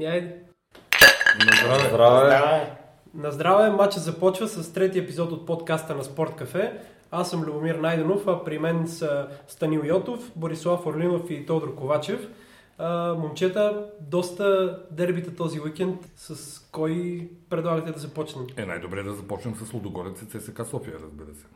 Ми 0.00 0.06
айде. 0.06 0.36
На 1.46 1.52
здраве. 1.52 1.88
Здраве! 1.88 2.76
На 3.14 3.30
здраве, 3.30 3.70
матчът 3.70 4.02
започва 4.02 4.48
с 4.48 4.72
трети 4.72 4.98
епизод 4.98 5.32
от 5.32 5.46
подкаста 5.46 5.94
на 5.94 6.04
Спорт 6.04 6.36
Кафе. 6.36 6.72
Аз 7.10 7.30
съм 7.30 7.42
Любомир 7.42 7.74
Найденов, 7.74 8.26
а 8.26 8.44
при 8.44 8.58
мен 8.58 8.88
са 8.88 9.28
Станил 9.48 9.82
Йотов, 9.84 10.32
Борислав 10.36 10.86
Орлинов 10.86 11.30
и 11.30 11.46
Тодор 11.46 11.74
Ковачев. 11.74 12.28
А, 12.82 13.14
момчета, 13.14 13.86
доста 14.00 14.78
дербита 14.90 15.34
този 15.34 15.60
уикенд. 15.60 16.12
С 16.16 16.58
кой 16.72 17.28
предлагате 17.50 17.92
да 17.92 17.98
започнем? 17.98 18.46
Е, 18.56 18.64
най-добре 18.64 19.02
да 19.02 19.12
започнем 19.12 19.54
с 19.54 19.72
Лудогорец 19.72 20.22
и 20.22 20.26
ЦСКА 20.26 20.64
София, 20.64 20.94
разбира 21.02 21.34
се. 21.34 21.46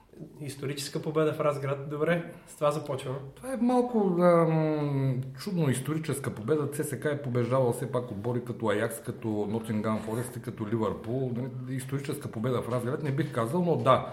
Историческа 0.40 1.02
победа 1.02 1.32
в 1.32 1.40
Разград. 1.40 1.90
Добре, 1.90 2.32
с 2.46 2.54
това 2.54 2.70
започваме. 2.70 3.18
Това 3.34 3.52
е 3.52 3.56
малко 3.56 4.16
ам, 4.20 5.20
чудно 5.38 5.70
историческа 5.70 6.34
победа. 6.34 6.70
ЦСКА 6.70 7.10
е 7.10 7.22
побеждавал 7.22 7.72
все 7.72 7.92
пак 7.92 8.10
отбори 8.10 8.44
като 8.44 8.68
Аякс, 8.68 9.00
като 9.00 9.28
Нотингам 9.28 10.02
Форест 10.02 10.36
и 10.36 10.42
като 10.42 10.66
Ливърпул. 10.66 11.32
Нали, 11.36 11.76
Историческа 11.76 12.30
победа 12.30 12.62
в 12.62 12.68
Разград 12.68 13.02
не 13.02 13.12
бих 13.12 13.32
казал, 13.32 13.64
но 13.64 13.76
да, 13.76 14.12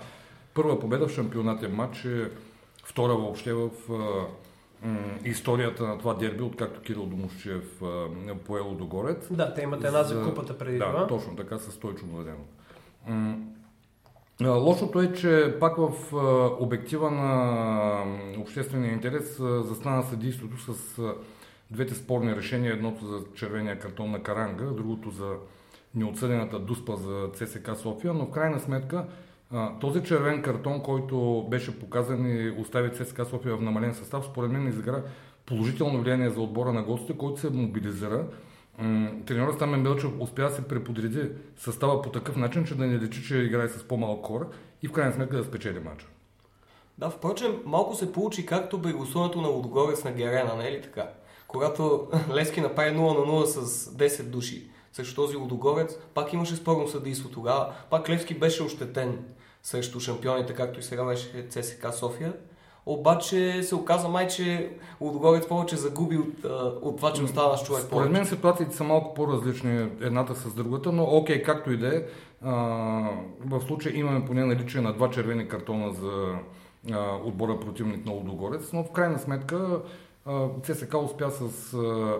първа 0.53 0.79
победа 0.79 1.07
в 1.07 1.11
шампионатен 1.11 1.75
матч 1.75 2.05
е 2.05 2.31
втора 2.83 3.15
въобще 3.15 3.53
в 3.53 3.69
а, 3.89 4.25
историята 5.25 5.87
на 5.87 5.97
това 5.97 6.13
дерби, 6.13 6.43
откакто 6.43 6.81
Кирил 6.81 7.05
Домощиев 7.05 7.81
а, 7.81 8.07
пое 8.45 8.61
Лудогорец. 8.61 9.27
Да, 9.31 9.53
те 9.53 9.61
имат 9.61 9.83
една 9.83 10.03
за 10.03 10.23
купата 10.23 10.57
преди 10.57 10.77
да, 10.77 10.85
това. 10.85 11.07
точно 11.07 11.35
така 11.35 11.57
с 11.57 11.71
Стойчо 11.71 12.05
Младенов. 12.05 12.47
Лошото 14.41 15.01
е, 15.01 15.13
че 15.13 15.55
пак 15.59 15.77
в 15.77 15.91
обектива 16.59 17.11
на 17.11 18.03
обществения 18.39 18.91
интерес 18.91 19.37
застана 19.39 20.03
съдийството 20.03 20.57
с 20.73 20.99
двете 21.71 21.95
спорни 21.95 22.35
решения. 22.35 22.73
Едното 22.73 23.05
за 23.05 23.23
червения 23.35 23.79
картон 23.79 24.11
на 24.11 24.23
Каранга, 24.23 24.65
другото 24.65 25.09
за 25.09 25.35
неотсъдената 25.95 26.59
дуспа 26.59 26.95
за 26.95 27.29
ЦСК 27.33 27.75
София, 27.75 28.13
но 28.13 28.25
в 28.25 28.31
крайна 28.31 28.59
сметка 28.59 29.05
този 29.79 30.03
червен 30.03 30.41
картон, 30.41 30.81
който 30.81 31.47
беше 31.49 31.79
показан 31.79 32.25
и 32.25 32.49
остави 32.49 32.93
ЦСКА 32.93 33.25
София 33.25 33.57
в 33.57 33.61
намален 33.61 33.93
състав, 33.93 34.25
според 34.25 34.51
мен 34.51 34.67
изигра 34.67 35.03
положително 35.45 36.01
влияние 36.01 36.29
за 36.29 36.41
отбора 36.41 36.73
на 36.73 36.83
гостите, 36.83 37.17
който 37.17 37.39
се 37.39 37.49
мобилизира. 37.49 38.25
М, 38.77 39.11
Треньорът 39.25 39.55
Стамен 39.55 39.83
Белчев 39.83 40.11
успя 40.19 40.41
да 40.41 40.49
се 40.49 40.67
преподреди 40.67 41.29
състава 41.57 42.01
по 42.01 42.09
такъв 42.09 42.35
начин, 42.35 42.65
че 42.65 42.75
да 42.75 42.85
не 42.85 42.99
лечи, 42.99 43.23
че 43.23 43.37
играе 43.37 43.67
с 43.67 43.83
по-малък 43.83 44.25
хора 44.25 44.47
и 44.81 44.87
в 44.87 44.91
крайна 44.91 45.13
сметка 45.13 45.37
да 45.37 45.43
спечели 45.43 45.79
матча. 45.79 46.07
Да, 46.97 47.09
впрочем, 47.09 47.55
малко 47.65 47.95
се 47.95 48.11
получи 48.11 48.45
както 48.45 48.81
при 48.81 48.93
гласуването 48.93 49.41
на 49.41 49.47
Лудогорец 49.47 50.03
на 50.03 50.11
Герена, 50.11 50.55
не 50.55 50.67
е 50.67 50.71
ли 50.71 50.81
така? 50.81 51.09
Когато 51.47 52.07
Лески 52.33 52.61
направи 52.61 52.89
0 52.89 52.93
на 52.95 53.33
0 53.33 53.45
с 53.45 53.91
10 53.95 54.23
души 54.23 54.69
срещу 54.93 55.15
този 55.15 55.35
Лудогорец, 55.35 55.97
пак 56.13 56.33
имаше 56.33 56.55
спорно 56.55 56.87
съдийство 56.87 57.29
тогава. 57.29 57.73
Пак 57.89 58.09
Левски 58.09 58.39
беше 58.39 58.63
ощетен 58.63 59.19
срещу 59.63 59.99
шампионите, 59.99 60.53
както 60.53 60.79
и 60.79 60.83
сега 60.83 61.05
беше 61.05 61.47
ЦСКА 61.49 61.93
София. 61.93 62.33
Обаче 62.85 63.63
се 63.63 63.75
оказа 63.75 64.07
май, 64.07 64.27
че 64.27 64.69
Лудогорец 65.01 65.47
повече 65.47 65.75
загуби 65.75 66.17
от, 66.17 66.45
от 66.81 66.97
това, 66.97 67.13
че 67.13 67.23
остана 67.23 67.57
с 67.57 67.63
човек 67.63 67.83
Според 67.83 68.11
мен 68.11 68.25
ситуациите 68.25 68.75
са 68.75 68.83
малко 68.83 69.13
по-различни 69.13 69.89
едната 70.01 70.35
с 70.35 70.53
другата, 70.53 70.91
но 70.91 71.03
окей, 71.03 71.43
както 71.43 71.71
и 71.71 71.77
да 71.77 71.95
е, 71.95 72.03
в 73.45 73.61
случая 73.67 73.97
имаме 73.97 74.25
поне 74.25 74.45
наличие 74.45 74.81
на 74.81 74.93
два 74.93 75.09
червени 75.09 75.47
картона 75.47 75.93
за 75.93 76.35
а, 76.91 77.15
отбора 77.25 77.59
противник 77.59 78.05
на 78.05 78.11
Лудогорец, 78.11 78.73
но 78.73 78.83
в 78.83 78.91
крайна 78.91 79.19
сметка 79.19 79.81
а, 80.25 80.47
ЦСКА 80.63 80.97
успя 80.97 81.31
с, 81.31 81.73
а, 81.73 82.17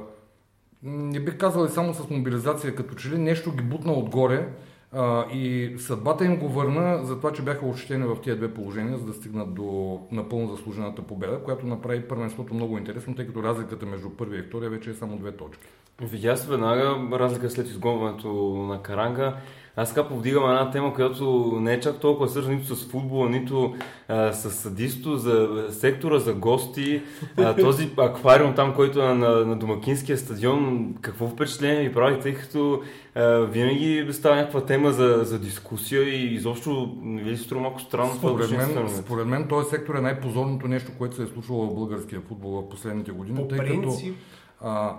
не 0.83 1.19
бих 1.19 1.37
казал 1.37 1.65
и 1.65 1.69
само 1.69 1.93
с 1.93 2.09
мобилизация, 2.09 2.75
като 2.75 2.95
че 2.95 3.09
ли 3.09 3.17
нещо 3.17 3.51
ги 3.51 3.63
бутна 3.63 3.93
отгоре 3.93 4.47
а, 4.93 5.25
и 5.31 5.75
съдбата 5.77 6.25
им 6.25 6.39
го 6.39 6.49
върна 6.49 7.05
за 7.05 7.17
това, 7.17 7.33
че 7.33 7.41
бяха 7.41 7.65
ощетени 7.65 8.05
в 8.05 8.21
тия 8.21 8.35
две 8.35 8.53
положения, 8.53 8.97
за 8.97 9.05
да 9.05 9.13
стигнат 9.13 9.53
до 9.53 9.99
напълно 10.11 10.55
заслужената 10.55 11.01
победа, 11.01 11.43
която 11.43 11.65
направи 11.65 12.07
първенството 12.07 12.53
много 12.53 12.77
интересно, 12.77 13.15
тъй 13.15 13.27
като 13.27 13.43
разликата 13.43 13.85
между 13.85 14.09
първия 14.09 14.39
и 14.39 14.43
втория 14.43 14.69
вече 14.69 14.89
е 14.89 14.93
само 14.93 15.17
две 15.17 15.31
точки. 15.31 15.63
Видя 16.01 16.35
се 16.35 16.49
веднага 16.49 17.19
разлика 17.19 17.49
след 17.49 17.67
изгонването 17.67 18.33
на 18.69 18.81
Каранга. 18.81 19.35
Аз 19.75 19.93
така 19.93 20.07
повдигам 20.07 20.43
една 20.43 20.71
тема, 20.71 20.93
която 20.93 21.51
не 21.61 21.73
е 21.73 21.79
чак 21.79 21.99
толкова 21.99 22.29
свързана 22.29 22.55
нито 22.55 22.75
с 22.75 22.89
футбола, 22.89 23.29
нито 23.29 23.75
а, 24.07 24.33
с 24.33 24.51
съдисто, 24.51 25.17
за 25.17 25.65
сектора 25.69 26.19
за 26.19 26.33
гости. 26.33 27.01
А, 27.37 27.55
този 27.55 27.89
аквариум 27.97 28.55
там, 28.55 28.73
който 28.75 29.01
е 29.01 29.13
на, 29.13 29.45
на 29.45 29.55
домакинския 29.55 30.17
стадион, 30.17 30.93
какво 31.01 31.27
впечатление 31.27 31.87
ви 31.87 31.93
прави, 31.93 32.19
тъй 32.19 32.33
като 32.33 32.81
а, 33.15 33.27
винаги 33.37 34.07
става 34.11 34.35
някаква 34.35 34.65
тема 34.65 34.91
за, 34.91 35.21
за 35.23 35.39
дискусия 35.39 36.03
и 36.03 36.33
изобщо 36.33 36.95
не 37.01 37.21
ви 37.21 37.37
се 37.37 37.43
струва 37.43 37.61
малко 37.61 37.81
странно 37.81 38.15
това 38.15 38.29
Според 38.29 38.45
отношение 38.45 38.75
мен, 38.75 38.89
според 38.89 39.27
мен 39.27 39.47
този 39.47 39.69
сектор 39.69 39.95
е 39.95 40.01
най-позорното 40.01 40.67
нещо, 40.67 40.91
което 40.97 41.15
се 41.15 41.23
е 41.23 41.27
случвало 41.27 41.67
в 41.67 41.75
българския 41.75 42.21
футбол 42.21 42.51
в 42.51 42.69
последните 42.69 43.11
години, 43.11 43.37
По 43.37 43.47
тъй 43.47 43.57
принцип, 43.57 44.15
като 44.59 44.69
а, 44.69 44.95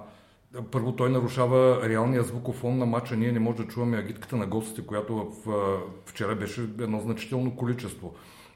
първо 0.71 0.93
той 0.93 1.11
нарушава 1.11 1.89
реалния 1.89 2.23
звуков 2.23 2.57
фон 2.57 2.79
на 2.79 2.87
матча. 2.87 3.17
Ние 3.17 3.33
не 3.33 3.41
може 3.41 3.57
да 3.57 3.69
чуваме 3.69 3.97
агитката 3.97 4.37
на 4.37 4.47
гостите, 4.47 4.87
която 4.87 5.33
в, 5.47 5.55
вчера 6.07 6.35
беше 6.35 6.61
едно 6.61 7.01
значително 7.01 7.57
количество. 7.57 8.15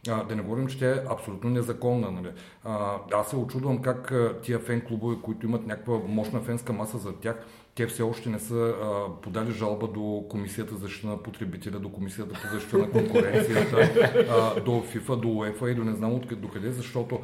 А, 0.09 0.25
да 0.25 0.37
не 0.37 0.43
говорим, 0.43 0.67
че 0.67 0.79
тя 0.79 0.91
е 0.91 1.03
абсолютно 1.11 1.51
незаконна. 1.51 2.11
Нали? 2.11 2.29
А, 2.65 2.99
аз 3.13 3.31
се 3.31 3.37
очудвам 3.37 3.83
как 3.83 4.15
тия 4.43 4.59
фен 4.59 4.81
клубове, 4.81 5.17
които 5.23 5.47
имат 5.47 5.67
някаква 5.67 5.99
мощна 6.09 6.41
фенска 6.41 6.73
маса 6.73 6.99
за 6.99 7.13
тях, 7.13 7.47
те 7.75 7.87
все 7.87 8.03
още 8.03 8.29
не 8.29 8.39
са 8.39 8.55
а, 8.55 9.21
подали 9.23 9.53
жалба 9.53 9.89
до 9.89 10.25
Комисията 10.29 10.75
за 10.75 10.81
защита 10.81 11.07
на 11.07 11.23
потребителя, 11.23 11.79
до 11.79 11.93
Комисията 11.93 12.35
по 12.43 12.55
защита 12.55 12.79
на 12.79 12.91
конкуренцията, 12.91 13.77
а, 14.31 14.61
до 14.61 14.83
ФИФА, 14.83 15.17
до 15.17 15.29
УЕФА 15.29 15.71
и 15.71 15.75
до 15.75 15.85
не 15.85 15.95
знам 15.95 16.15
откъде, 16.15 16.41
до 16.41 16.49
къде, 16.49 16.71
защото 16.71 17.21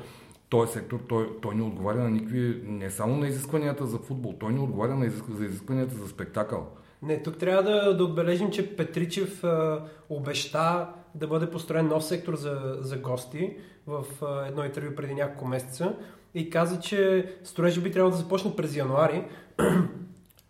този 0.53 0.73
сектор, 0.73 1.01
той, 1.09 1.29
той 1.43 1.55
не 1.55 1.63
отговаря 1.63 1.99
на 1.99 2.11
никакви, 2.11 2.63
не 2.65 2.91
само 2.91 3.17
на 3.17 3.29
изискванията 3.29 3.87
за 3.87 3.99
футбол, 3.99 4.35
той 4.41 4.53
не 4.53 4.61
отговаря 4.61 4.97
на 4.97 5.07
изиск, 5.07 5.25
за 5.31 5.45
изискванията 5.45 5.95
за 5.95 6.09
спектакъл. 6.09 6.69
Не, 7.03 7.23
тук 7.23 7.39
трябва 7.39 7.63
да, 7.63 7.97
да 7.97 8.05
отбележим, 8.05 8.51
че 8.51 8.77
Петричев 8.77 9.45
а, 9.45 9.85
обеща 10.09 10.89
да 11.15 11.27
бъде 11.27 11.51
построен 11.51 11.89
нов 11.89 12.05
сектор 12.05 12.37
за, 12.37 12.77
за 12.81 12.99
гости 12.99 13.57
в 13.87 14.05
а, 14.23 14.47
едно 14.47 14.65
интервю 14.65 14.95
преди 14.95 15.15
няколко 15.15 15.49
месеца 15.49 15.97
и 16.35 16.51
каза, 16.51 16.81
че 16.81 17.31
строежа 17.45 17.81
би 17.81 17.93
трябвало 17.93 18.11
да 18.11 18.23
започне 18.23 18.57
през 18.57 18.77
януари. 18.77 19.25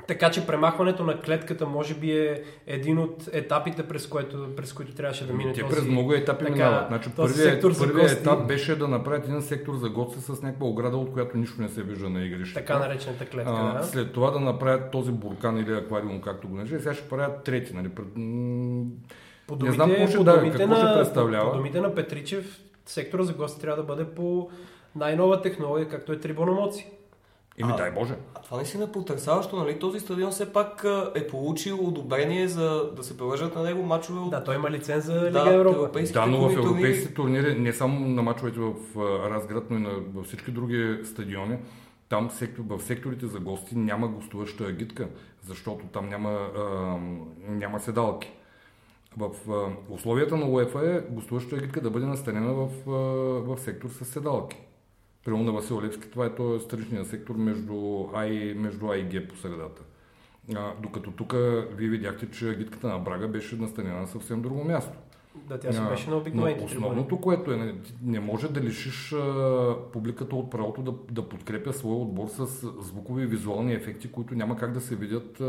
Така 0.07 0.31
че 0.31 0.47
премахването 0.47 1.05
на 1.05 1.21
клетката 1.21 1.67
може 1.67 1.95
би 1.95 2.19
е 2.19 2.43
един 2.67 2.99
от 2.99 3.29
етапите, 3.33 3.83
през, 3.83 4.07
което, 4.07 4.49
през 4.57 4.73
които 4.73 4.95
трябваше 4.95 5.27
да 5.27 5.33
мине 5.33 5.53
Те 5.53 5.61
този... 5.61 5.75
през 5.75 5.85
много 5.85 6.13
етапи 6.13 6.45
така, 6.45 6.55
минават. 6.55 6.87
Значи, 6.89 7.11
първият, 7.17 7.63
гости. 7.63 8.19
етап 8.19 8.47
беше 8.47 8.77
да 8.77 8.89
направят 8.89 9.25
един 9.25 9.43
сектор 9.43 9.75
за 9.77 9.89
гости 9.89 10.21
с 10.21 10.43
някаква 10.43 10.67
ограда, 10.67 10.97
от 10.97 11.13
която 11.13 11.37
нищо 11.37 11.63
не 11.63 11.69
се 11.69 11.83
вижда 11.83 12.11
на 12.11 12.25
игрището. 12.25 12.61
Така 12.61 12.79
наречената 12.79 13.27
клетка, 13.27 13.53
А, 13.57 13.79
да. 13.79 13.85
след 13.85 14.13
това 14.13 14.31
да 14.31 14.41
направят 14.41 14.91
този 14.91 15.13
буркан 15.13 15.59
или 15.59 15.73
аквариум, 15.73 16.21
както 16.21 16.49
го 16.49 16.57
наричат, 16.57 16.83
сега 16.83 16.95
ще 16.95 17.09
правят 17.09 17.45
трети. 17.45 17.75
Нали? 17.75 17.89
По 19.47 19.57
не 19.65 19.73
знам 19.73 19.91
какво 19.91 20.07
ще 20.07 20.19
да, 20.19 20.39
думите 20.39 20.59
какво 20.59 20.75
ще 20.75 20.85
на, 20.85 20.95
представлява. 20.95 21.51
По 21.51 21.57
думите 21.57 21.81
на 21.81 21.95
Петричев, 21.95 22.61
сектора 22.87 23.23
за 23.23 23.33
гости 23.33 23.61
трябва 23.61 23.77
да 23.77 23.87
бъде 23.87 24.05
по 24.05 24.51
най-нова 24.97 25.43
технология, 25.43 25.89
както 25.89 26.13
е 26.13 26.21
трибономоци. 26.21 26.91
Еми, 27.59 27.73
А, 27.75 27.77
дай 27.77 27.91
Боже. 27.91 28.15
А 28.35 28.41
това 28.43 28.57
наистина 28.57 28.85
е 28.85 28.93
потрясаващо, 28.93 29.57
нали? 29.57 29.79
Този 29.79 30.01
стадион 30.01 30.31
все 30.31 30.53
пак 30.53 30.87
е 31.15 31.27
получил 31.27 31.87
одобрение 31.89 32.49
за 32.49 32.93
да 32.97 33.05
се 33.05 33.17
провеждат 33.17 33.55
на 33.55 33.63
него 33.63 33.83
мачове 33.83 34.21
от 34.21 34.31
Да, 34.31 34.45
той 34.45 34.55
има 34.55 34.71
лиценз 34.71 35.05
за 35.05 35.15
Лига 35.15 35.31
да, 35.31 35.55
Европа. 35.55 36.01
Да, 36.13 36.27
но 36.27 36.39
в 36.39 36.41
турнири. 36.41 36.61
европейските 36.61 37.15
турнири, 37.15 37.59
не 37.59 37.73
само 37.73 38.09
на 38.09 38.23
мачовете 38.23 38.61
в 38.61 38.75
Разград, 39.31 39.65
но 39.71 39.77
и 39.77 39.81
на, 39.81 39.91
във 40.15 40.27
всички 40.27 40.51
други 40.51 40.99
стадиони, 41.05 41.59
там 42.09 42.31
сектор, 42.31 42.63
в 42.69 42.81
секторите 42.83 43.27
за 43.27 43.39
гости 43.41 43.77
няма 43.77 44.09
гостуваща 44.09 44.65
агитка, 44.65 45.09
защото 45.47 45.87
там 45.87 46.09
няма, 46.09 46.31
а, 46.31 46.61
няма 47.49 47.81
седалки. 47.81 48.33
В 49.17 49.31
а, 49.51 49.93
условията 49.95 50.37
на 50.37 50.47
УЕФА 50.47 50.91
е 50.97 51.01
гостуващата 51.11 51.57
агитка 51.57 51.81
да 51.81 51.91
бъде 51.91 52.07
настанена 52.07 52.53
в, 52.53 52.69
а, 52.87 52.91
в 53.55 53.59
сектор 53.61 53.89
с 53.89 54.05
седалки. 54.05 54.57
Примерно 55.25 55.45
на 55.45 55.53
Васил 55.53 55.83
Левски, 55.83 56.11
това 56.11 56.27
е 56.27 56.35
този 56.35 56.65
страничният 56.65 57.07
сектор 57.07 57.35
между 57.35 58.07
А 58.15 58.27
и, 58.27 58.55
между 58.55 58.87
а 58.91 58.97
и 58.97 59.09
Г 59.09 59.29
по 59.29 59.37
средата. 59.37 59.83
А, 60.55 60.73
докато 60.83 61.11
тук 61.11 61.33
вие 61.77 61.89
видяхте, 61.89 62.31
че 62.31 62.51
агитката 62.51 62.89
на 62.89 62.99
Брага 62.99 63.29
беше 63.29 63.57
настанена 63.57 64.01
на 64.01 64.07
съвсем 64.07 64.43
друго 64.43 64.65
място. 64.65 64.99
Да, 65.49 65.61
тя 65.61 65.73
си 65.73 65.81
беше 65.91 66.11
на 66.11 66.15
Но 66.15 66.21
обикновените 66.21 66.67
трибуни. 66.67 66.87
основното, 66.87 67.21
което 67.21 67.53
е, 67.53 67.57
не, 67.57 67.75
не 68.03 68.21
може 68.21 68.49
да 68.49 68.61
лишиш 68.61 69.13
а, 69.13 69.77
публиката 69.93 70.37
от 70.37 70.51
правото 70.51 70.83
да, 70.83 70.93
да 71.11 71.29
подкрепя 71.29 71.73
своя 71.73 71.97
отбор 71.97 72.29
с 72.29 72.47
звукови 72.83 73.23
и 73.23 73.27
визуални 73.27 73.73
ефекти, 73.73 74.13
които 74.13 74.35
няма 74.35 74.57
как 74.57 74.73
да 74.73 74.81
се 74.81 74.97
видят 74.97 75.41
а, 75.41 75.45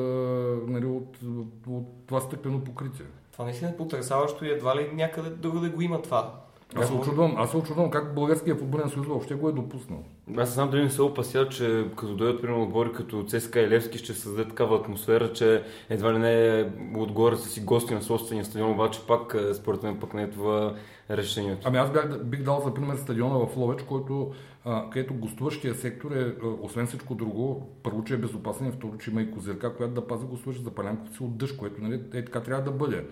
нали, 0.67 0.85
от, 0.85 1.17
от, 1.23 1.67
от 1.67 1.85
това 2.07 2.19
стъклено 2.19 2.63
покритие. 2.63 3.05
Това 3.31 3.45
наистина 3.45 3.71
е 3.71 3.77
потрясаващо 3.77 4.45
и 4.45 4.49
едва 4.49 4.75
ли 4.75 4.91
някъде 4.93 5.29
другаде 5.29 5.69
го 5.69 5.81
има 5.81 6.01
това. 6.01 6.42
Аз 6.75 6.87
се 6.87 6.93
очудвам, 6.93 7.35
аз 7.37 7.51
се 7.51 7.57
очудвам 7.57 7.91
как 7.91 8.15
Българския 8.15 8.55
футболен 8.55 8.89
съюз 8.89 9.07
въобще 9.07 9.35
го 9.35 9.49
е 9.49 9.51
допуснал. 9.51 10.03
Аз 10.37 10.53
знам 10.53 10.69
дали 10.69 10.83
не 10.83 10.89
се 10.89 11.01
опася, 11.01 11.49
че 11.49 11.87
като 11.97 12.15
дойдат 12.15 12.41
примерно 12.41 12.63
отбори 12.63 12.91
като 12.91 13.25
ЦСКА 13.27 13.59
и 13.59 13.69
Левски 13.69 13.97
ще 13.97 14.13
създаде 14.13 14.49
такава 14.49 14.77
атмосфера, 14.77 15.33
че 15.33 15.63
едва 15.89 16.13
ли 16.13 16.17
не 16.17 16.59
е 16.59 16.65
отгоре 16.95 17.35
са 17.35 17.49
си 17.49 17.61
гости 17.61 17.93
на 17.93 18.01
собствения 18.01 18.45
стадион, 18.45 18.71
обаче 18.71 19.07
пак 19.07 19.35
е, 19.39 19.53
според 19.53 19.83
мен 19.83 19.99
пък 19.99 20.13
не 20.13 20.23
е 20.23 20.29
това 20.29 20.75
решението. 21.09 21.61
Ами 21.65 21.77
аз 21.77 21.91
бях, 21.91 22.23
бих 22.23 22.43
дал 22.43 22.61
за 22.65 22.73
пример 22.73 22.95
стадиона 22.95 23.45
в 23.45 23.57
Ловеч, 23.57 23.83
който, 23.83 24.31
а, 24.65 24.89
където 24.89 25.13
гостуващия 25.13 25.75
сектор 25.75 26.11
е, 26.11 26.35
освен 26.61 26.87
всичко 26.87 27.15
друго, 27.15 27.69
първо, 27.83 28.03
че 28.03 28.13
е 28.13 28.17
безопасен 28.17 28.67
и 28.67 28.71
второ, 28.71 28.97
че 28.97 29.11
има 29.11 29.21
и 29.21 29.31
козирка, 29.31 29.75
която 29.75 29.93
да 29.93 30.07
пази 30.07 30.25
гостуващите 30.25 30.69
за 30.69 30.75
палянката 30.75 31.13
си 31.13 31.23
от 31.23 31.37
дъжд, 31.37 31.57
което 31.57 31.81
нали, 31.81 32.01
е, 32.13 32.25
така 32.25 32.41
трябва 32.41 32.63
да 32.63 32.71
бъде. 32.71 33.05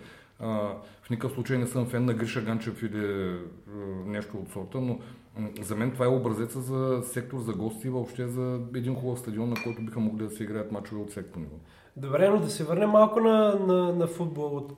В 1.03 1.09
никакъв 1.09 1.31
случай 1.31 1.57
не 1.57 1.67
съм 1.67 1.85
фен 1.85 2.05
на 2.05 2.13
Гриша 2.13 2.41
Ганчев 2.41 2.83
или 2.83 3.05
а, 3.05 3.79
нещо 4.05 4.37
от 4.37 4.49
сорта, 4.51 4.81
но 4.81 4.99
за 5.61 5.75
мен 5.75 5.91
това 5.91 6.05
е 6.05 6.09
образеца 6.09 6.61
за 6.61 7.01
сектор 7.03 7.39
за 7.39 7.53
гости 7.53 7.87
и 7.87 7.89
въобще 7.89 8.27
за 8.27 8.59
един 8.75 8.95
хубав 8.95 9.19
стадион, 9.19 9.49
на 9.49 9.55
който 9.63 9.81
биха 9.81 9.99
могли 9.99 10.23
да 10.23 10.31
се 10.31 10.43
играят 10.43 10.71
мачове 10.71 11.01
от 11.01 11.11
всеки 11.11 11.39
ниво. 11.39 11.55
Добре, 11.97 12.29
но 12.29 12.39
да 12.39 12.49
се 12.49 12.63
върнем 12.63 12.89
малко 12.89 13.19
на, 13.19 13.55
на, 13.55 13.93
на 13.93 14.07
футбол. 14.07 14.57
От 14.57 14.77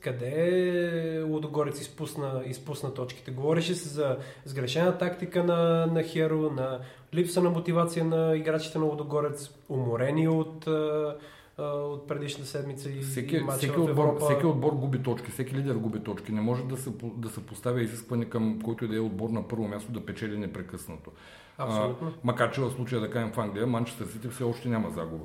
къде, 0.00 1.24
Лудогорец 1.28 1.80
изпусна, 1.80 2.42
изпусна 2.46 2.94
точките? 2.94 3.30
Говореше 3.30 3.74
се 3.74 3.88
за 3.88 4.16
сгрешена 4.44 4.98
тактика 4.98 5.44
на, 5.44 5.86
на 5.86 6.02
Херо, 6.02 6.50
на 6.50 6.80
липса 7.14 7.42
на 7.42 7.50
мотивация 7.50 8.04
на 8.04 8.36
играчите 8.36 8.78
на 8.78 8.84
Лудогорец, 8.84 9.50
уморени 9.68 10.28
от, 10.28 10.66
а, 10.66 11.16
от 11.62 12.08
предишна 12.08 12.44
седмица 12.44 12.90
и, 12.90 13.00
Всеки, 13.00 13.36
и 13.36 13.42
всеки, 13.50 13.72
в 13.72 13.78
отбор, 13.78 13.90
Европа. 13.90 14.24
всеки 14.24 14.46
отбор 14.46 14.72
губи 14.72 15.02
точки, 15.02 15.30
всеки 15.30 15.54
лидер 15.54 15.74
губи 15.74 16.00
точки. 16.00 16.32
Не 16.32 16.40
може 16.40 16.64
да 16.64 16.76
се, 16.76 16.90
да 17.16 17.28
се 17.28 17.46
поставя 17.46 17.82
изискване 17.82 18.24
към 18.24 18.60
който 18.64 18.84
и 18.84 18.88
да 18.88 18.96
е 18.96 19.00
отбор 19.00 19.30
на 19.30 19.48
първо 19.48 19.68
място 19.68 19.92
да 19.92 20.06
печели 20.06 20.38
непрекъснато. 20.38 21.10
Абсолютно. 21.58 22.08
А, 22.08 22.12
макар 22.24 22.50
че 22.50 22.60
в 22.60 22.70
случая 22.70 23.00
да 23.00 23.10
кажем 23.10 23.32
в 23.32 23.38
Англия, 23.38 23.66
Манчестър 23.66 24.06
Сити 24.06 24.28
все 24.28 24.44
още 24.44 24.68
няма 24.68 24.90
загуба. 24.90 25.24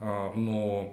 А, 0.00 0.28
но 0.36 0.86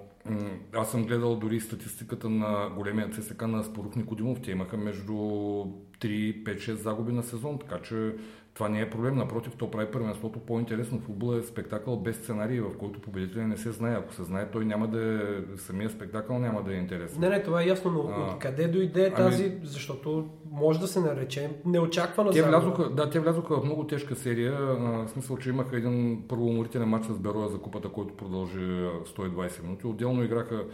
аз 0.73 0.91
съм 0.91 1.05
гледал 1.05 1.35
дори 1.35 1.59
статистиката 1.59 2.29
на 2.29 2.69
големия 2.75 3.09
ЦСК 3.09 3.41
на 3.41 3.63
Спорух 3.63 3.95
Никодимов. 3.95 4.41
Те 4.41 4.51
имаха 4.51 4.77
между 4.77 5.13
3, 5.13 5.65
5, 6.01 6.57
6 6.57 6.73
загуби 6.73 7.11
на 7.11 7.23
сезон, 7.23 7.59
така 7.59 7.81
че 7.81 8.15
това 8.53 8.69
не 8.69 8.81
е 8.81 8.89
проблем. 8.89 9.15
Напротив, 9.15 9.53
то 9.57 9.71
прави 9.71 9.91
първенството 9.91 10.39
по-интересно. 10.39 10.99
Футбол 10.99 11.35
е 11.35 11.43
спектакъл 11.43 11.97
без 11.97 12.15
сценарий, 12.15 12.59
в 12.59 12.77
който 12.77 13.01
победителя 13.01 13.47
не 13.47 13.57
се 13.57 13.71
знае. 13.71 13.93
Ако 13.93 14.13
се 14.13 14.23
знае, 14.23 14.51
той 14.51 14.65
няма 14.65 14.87
да 14.87 15.01
е, 15.03 15.57
самия 15.57 15.89
спектакъл 15.89 16.39
няма 16.39 16.63
да 16.63 16.73
е 16.73 16.77
интересен. 16.77 17.21
Не, 17.21 17.29
не, 17.29 17.43
това 17.43 17.61
е 17.61 17.65
ясно, 17.65 17.91
но 17.91 17.99
А, 17.99 18.31
откъде 18.33 18.67
дойде 18.67 19.05
ами- 19.05 19.15
тази, 19.15 19.57
защото 19.63 20.29
може 20.51 20.79
да 20.79 20.87
се 20.87 20.99
нарече 20.99 21.51
неочаквана 21.65 22.31
Те 22.31 22.43
влязоха, 22.43 22.89
да, 22.89 23.09
те 23.09 23.19
влязоха 23.19 23.61
в 23.61 23.65
много 23.65 23.87
тежка 23.87 24.15
серия, 24.15 24.53
а, 24.53 24.75
в 25.05 25.09
смисъл, 25.09 25.37
че 25.37 25.49
имаха 25.49 25.77
един 25.77 26.23
първоуморителен 26.27 26.87
матч 26.89 27.05
с 27.05 27.19
Бероя 27.19 27.49
за 27.49 27.57
купата, 27.61 27.89
който 27.89 28.17
продължи 28.17 28.63
а, 28.63 29.05
120 29.05 29.63
минути. 29.63 29.87
Отделно 29.87 30.23
играха 30.23 30.65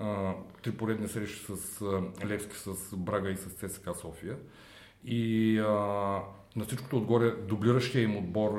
а, 0.00 0.32
три 0.62 0.72
поредни 0.72 1.08
срещи 1.08 1.46
с 1.56 1.82
а, 1.82 2.26
Левски, 2.26 2.56
с 2.56 2.96
Брага 2.96 3.30
и 3.30 3.36
с 3.36 3.50
ЦСКА 3.50 3.94
София. 3.94 4.36
И 5.04 5.58
а, 5.58 6.18
на 6.56 6.64
всичкото 6.64 6.96
отгоре 6.96 7.30
дублиращия 7.30 8.02
им 8.02 8.16
отбор 8.16 8.50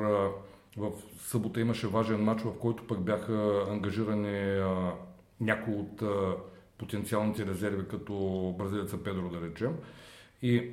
в 0.76 0.90
събота 1.18 1.60
имаше 1.60 1.86
важен 1.86 2.24
матч, 2.24 2.42
в 2.42 2.58
който 2.60 2.86
пък 2.86 3.00
бяха 3.00 3.64
ангажирани 3.70 4.62
някои 5.40 5.74
от 5.74 6.02
потенциалните 6.78 7.46
резерви, 7.46 7.88
като 7.88 8.14
бразилеца 8.58 9.02
Педро, 9.02 9.28
да 9.28 9.40
речем. 9.40 9.76
И 10.42 10.70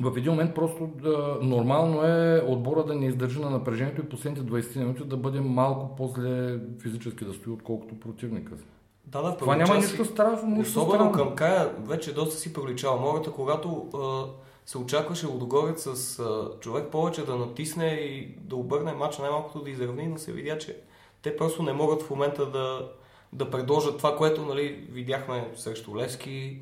в 0.00 0.16
един 0.16 0.32
момент 0.32 0.54
просто 0.54 0.90
да, 1.02 1.38
нормално 1.42 2.02
е 2.04 2.44
отбора 2.46 2.84
да 2.84 2.94
не 2.94 3.06
издържи 3.06 3.40
на 3.40 3.50
напрежението 3.50 4.00
и 4.00 4.08
последните 4.08 4.52
20 4.52 4.78
минути 4.78 5.04
да 5.04 5.16
бъде 5.16 5.40
малко 5.40 5.96
по-зле 5.96 6.58
физически 6.78 7.24
да 7.24 7.32
стои, 7.32 7.52
отколкото 7.52 8.00
противника 8.00 8.56
си. 8.56 8.64
Да, 9.06 9.22
да, 9.22 9.36
Това 9.36 9.56
няма 9.56 9.76
нищо 9.76 10.04
страшно, 10.04 10.48
нищо 10.48 10.80
Особено 10.80 11.12
към 11.12 11.34
края, 11.34 11.74
вече 11.78 12.14
доста 12.14 12.36
си 12.36 12.52
проличава 12.52 13.00
мората, 13.00 13.32
когато 13.32 13.88
а, 13.94 14.24
се 14.66 14.78
очакваше 14.78 15.26
Лудогорец 15.26 15.88
с 15.94 16.24
човек 16.60 16.90
повече 16.90 17.24
да 17.24 17.36
натисне 17.36 17.86
и 17.86 18.34
да 18.38 18.56
обърне 18.56 18.92
матча, 18.92 19.22
най-малкото 19.22 19.64
да 19.64 19.70
изравни, 19.70 20.06
но 20.06 20.18
се 20.18 20.32
видя, 20.32 20.58
че 20.58 20.76
те 21.22 21.36
просто 21.36 21.62
не 21.62 21.72
могат 21.72 22.02
в 22.02 22.10
момента 22.10 22.46
да, 22.46 22.92
да 23.32 23.50
предложат 23.50 23.96
това, 23.96 24.16
което 24.16 24.44
нали, 24.44 24.88
видяхме 24.90 25.50
срещу 25.56 25.96
Левски 25.96 26.58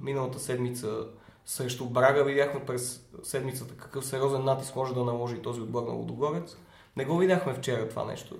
миналата 0.00 0.38
седмица, 0.38 1.06
срещу 1.46 1.86
Брага 1.86 2.24
видяхме 2.24 2.64
през 2.66 3.06
седмицата 3.22 3.74
какъв 3.74 4.06
сериозен 4.06 4.44
натиск 4.44 4.76
може 4.76 4.94
да 4.94 5.04
наложи 5.04 5.42
този 5.42 5.60
отбор 5.60 5.82
на 5.82 5.92
Лудогорец. 5.92 6.56
Не 6.96 7.04
го 7.04 7.18
видяхме 7.18 7.54
вчера 7.54 7.88
това 7.88 8.04
нещо. 8.04 8.36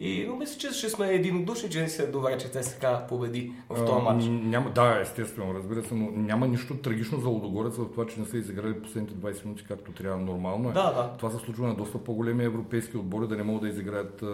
И, 0.00 0.24
но 0.28 0.36
мисля, 0.36 0.58
че 0.58 0.72
ще 0.72 0.88
сме 0.88 1.08
единодушни, 1.08 1.70
че 1.70 1.88
се 1.88 2.06
добре, 2.06 2.38
че 2.38 2.50
те 2.50 2.62
сега 2.62 3.06
победи 3.08 3.52
в 3.70 3.86
този 3.86 4.02
матч. 4.02 4.24
Няма, 4.28 4.70
да, 4.70 5.00
естествено, 5.00 5.54
разбира 5.54 5.82
се, 5.82 5.94
но 5.94 6.10
няма 6.10 6.46
нищо 6.46 6.76
трагично 6.76 7.20
за 7.20 7.28
Лудогорец 7.28 7.76
в 7.76 7.90
това, 7.90 8.06
че 8.06 8.20
не 8.20 8.26
са 8.26 8.36
изиграли 8.36 8.82
последните 8.82 9.14
20 9.14 9.44
минути 9.44 9.64
както 9.68 9.92
трябва. 9.92 10.22
Нормално 10.22 10.70
е. 10.70 10.72
Да, 10.72 10.92
да. 10.92 11.12
Това 11.18 11.30
се 11.30 11.36
случва 11.44 11.66
на 11.66 11.74
доста 11.74 11.98
по-големи 11.98 12.44
европейски 12.44 12.96
отбори, 12.96 13.26
да 13.26 13.36
не 13.36 13.42
могат 13.42 13.62
да 13.62 13.68
изиграят 13.68 14.24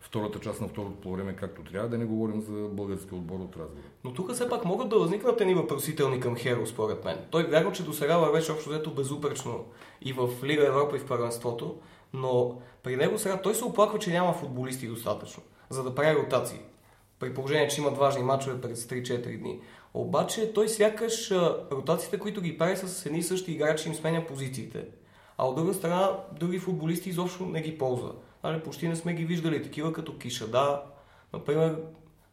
втората 0.00 0.38
част 0.38 0.60
на 0.60 0.68
второто 0.68 1.00
по 1.00 1.12
време 1.12 1.36
както 1.36 1.62
трябва, 1.62 1.88
да 1.88 1.98
не 1.98 2.04
говорим 2.04 2.40
за 2.40 2.68
български 2.68 3.14
отбор 3.14 3.40
от 3.40 3.56
разговор. 3.56 3.88
Но 4.04 4.12
тук 4.12 4.32
все 4.32 4.48
пак 4.48 4.64
могат 4.64 4.88
да 4.88 4.98
възникнат 4.98 5.40
едни 5.40 5.54
въпросителни 5.54 6.20
към 6.20 6.36
Херо, 6.36 6.66
според 6.66 7.04
мен. 7.04 7.18
Той 7.30 7.42
вярно, 7.42 7.72
че 7.72 7.82
до 7.82 7.92
сега 7.92 8.18
вървеше 8.18 8.52
общо 8.52 8.70
взето 8.70 8.90
безупречно 8.90 9.64
и 10.02 10.12
в 10.12 10.28
Лига 10.44 10.66
Европа 10.66 10.96
и 10.96 11.00
в 11.00 11.06
първенството, 11.06 11.76
но 12.12 12.60
при 12.82 12.96
него 12.96 13.18
сега 13.18 13.42
той 13.42 13.54
се 13.54 13.64
оплаква, 13.64 13.98
че 13.98 14.10
няма 14.10 14.32
футболисти 14.32 14.86
достатъчно, 14.86 15.42
за 15.70 15.82
да 15.82 15.94
прави 15.94 16.16
ротации. 16.16 16.58
При 17.18 17.34
положение, 17.34 17.68
че 17.68 17.80
имат 17.80 17.96
важни 17.96 18.22
мачове 18.22 18.60
през 18.60 18.86
3-4 18.86 19.38
дни. 19.38 19.60
Обаче 19.94 20.52
той 20.52 20.68
сякаш 20.68 21.30
ротациите, 21.72 22.18
които 22.18 22.40
ги 22.40 22.58
прави 22.58 22.76
с 22.76 23.06
едни 23.06 23.18
и 23.18 23.22
същи 23.22 23.52
играчи, 23.52 23.88
им 23.88 23.94
сменя 23.94 24.26
позициите. 24.26 24.84
А 25.38 25.46
от 25.46 25.56
друга 25.56 25.74
страна, 25.74 26.18
други 26.40 26.58
футболисти 26.58 27.08
изобщо 27.08 27.46
не 27.46 27.62
ги 27.62 27.78
ползва. 27.78 28.12
Нали, 28.44 28.60
почти 28.60 28.88
не 28.88 28.96
сме 28.96 29.14
ги 29.14 29.24
виждали 29.24 29.62
такива 29.62 29.92
като 29.92 30.18
Кишада. 30.18 30.82
Например, 31.32 31.76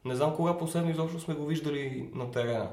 не 0.05 0.15
знам 0.15 0.35
кога 0.35 0.57
последно 0.57 0.91
изобщо 0.91 1.19
сме 1.19 1.33
го 1.33 1.45
виждали 1.45 2.09
на 2.13 2.31
терена. 2.31 2.69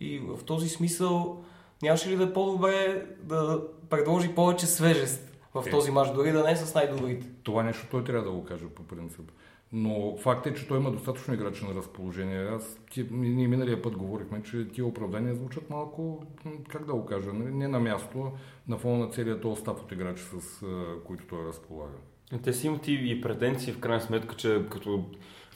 И 0.00 0.18
в 0.18 0.44
този 0.44 0.68
смисъл 0.68 1.44
нямаше 1.82 2.10
ли 2.10 2.16
да 2.16 2.24
е 2.24 2.32
по-добре 2.32 3.06
да 3.20 3.60
предложи 3.90 4.34
повече 4.34 4.66
свежест 4.66 5.27
в 5.62 5.66
Е. 5.66 5.70
този 5.70 5.90
мач, 5.90 6.08
дори 6.14 6.32
да 6.32 6.44
не 6.44 6.50
е 6.50 6.56
с 6.56 6.74
най-добрите? 6.74 7.26
Това 7.42 7.62
нещо 7.62 7.86
той 7.90 8.04
трябва 8.04 8.24
да 8.24 8.30
го 8.30 8.44
каже 8.44 8.64
по 8.66 8.82
принцип. 8.82 9.32
Но 9.72 10.16
факт 10.16 10.46
е, 10.46 10.54
че 10.54 10.68
той 10.68 10.78
има 10.78 10.90
достатъчно 10.90 11.34
играчи 11.34 11.64
на 11.64 11.74
разположение. 11.74 12.46
Аз, 12.46 12.78
ти, 12.90 13.06
ние 13.10 13.48
миналия 13.48 13.82
път 13.82 13.96
говорихме, 13.96 14.42
че 14.42 14.68
тия 14.68 14.86
оправдания 14.86 15.34
звучат 15.34 15.70
малко, 15.70 16.26
как 16.68 16.84
да 16.84 16.92
го 16.92 17.06
кажа, 17.06 17.32
нали, 17.32 17.54
не 17.54 17.68
на 17.68 17.80
място, 17.80 18.32
на 18.68 18.78
фона 18.78 18.98
на 18.98 19.10
целият 19.10 19.42
този 19.42 19.60
став 19.60 19.82
от 19.82 19.92
играчи, 19.92 20.22
с 20.22 20.64
които 21.04 21.24
той 21.26 21.44
разполага. 21.44 21.96
Те 22.42 22.52
си 22.52 22.66
имат 22.66 22.88
и, 22.88 22.92
и 22.92 23.20
претенции 23.20 23.72
в 23.72 23.80
крайна 23.80 24.00
сметка, 24.00 24.36
че 24.36 24.62
като 24.70 25.04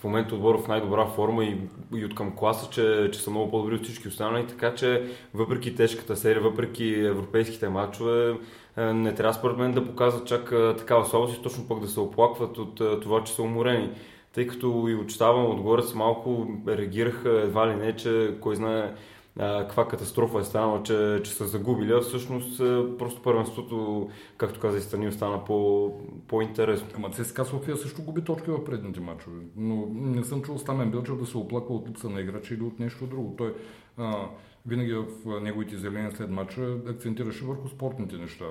в 0.03 0.05
момента 0.05 0.35
отбор 0.35 0.63
в 0.63 0.69
най-добра 0.69 1.07
форма 1.07 1.45
и, 1.45 1.57
и 1.95 2.05
от 2.05 2.15
към 2.15 2.37
класа, 2.37 2.71
че, 2.71 3.11
че 3.13 3.21
са 3.21 3.31
много 3.31 3.51
по-добри 3.51 3.75
от 3.75 3.85
всички 3.85 4.09
останали, 4.09 4.47
така 4.47 4.75
че 4.75 5.09
въпреки 5.35 5.77
тежката 5.77 6.17
серия, 6.17 6.43
въпреки 6.43 6.95
европейските 6.95 7.69
матчове, 7.69 8.37
е, 8.77 8.83
не 8.83 9.15
трябва 9.15 9.35
според 9.35 9.57
мен 9.57 9.73
да 9.73 9.87
показват 9.87 10.27
чак 10.27 10.53
е, 10.53 10.77
такава 10.77 11.07
слабост 11.07 11.39
и 11.39 11.43
точно 11.43 11.69
пък 11.69 11.81
да 11.81 11.89
се 11.89 12.01
оплакват 12.01 12.59
от 12.59 12.81
е, 12.81 13.01
това, 13.01 13.25
че 13.25 13.33
са 13.33 13.43
уморени. 13.43 13.91
Тъй 14.33 14.47
като 14.47 14.87
и 14.89 14.95
отчитавам 14.95 15.51
отгоре 15.51 15.83
с 15.83 15.95
малко 15.95 16.47
реагираха 16.69 17.31
едва 17.31 17.69
ли 17.69 17.75
не, 17.75 17.97
че 17.97 18.35
кой 18.41 18.57
знае 18.57 18.95
каква 19.39 19.89
катастрофа 19.89 20.39
е 20.39 20.45
станала, 20.45 20.83
че, 20.83 21.21
че 21.25 21.33
са 21.33 21.47
загубили, 21.47 21.93
а 21.93 22.01
всъщност 22.01 22.61
е, 22.61 22.97
просто 22.99 23.23
първенството, 23.23 24.09
както 24.37 24.61
каза 24.61 24.79
и 24.79 24.81
страни, 24.81 25.13
стана 25.13 25.45
по, 25.45 25.91
по-интересно. 26.29 26.89
Ама 26.97 27.11
ЦСКА 27.11 27.45
София 27.45 27.77
също 27.77 28.03
губи 28.03 28.25
точки 28.25 28.51
в 28.51 28.65
предните 28.65 29.01
матчове. 29.01 29.43
Но 29.57 29.87
не 29.93 30.25
съм 30.25 30.43
чул 30.43 30.59
Стамен 30.59 30.91
Билчев 30.91 31.17
да 31.17 31.27
се 31.27 31.39
оплаква 31.39 31.75
от 31.75 31.89
липса 31.89 32.11
на 32.11 32.21
играчи 32.21 32.55
или 32.55 32.63
от 32.63 32.79
нещо 32.79 33.07
друго. 33.07 33.35
Той 33.39 33.55
а, 33.97 34.29
винаги 34.67 34.93
в 34.95 35.41
неговите 35.41 35.75
изявления 35.75 36.13
след 36.13 36.31
матча 36.31 36.77
акцентираше 36.89 37.45
върху 37.45 37.69
спортните 37.69 38.17
неща. 38.17 38.47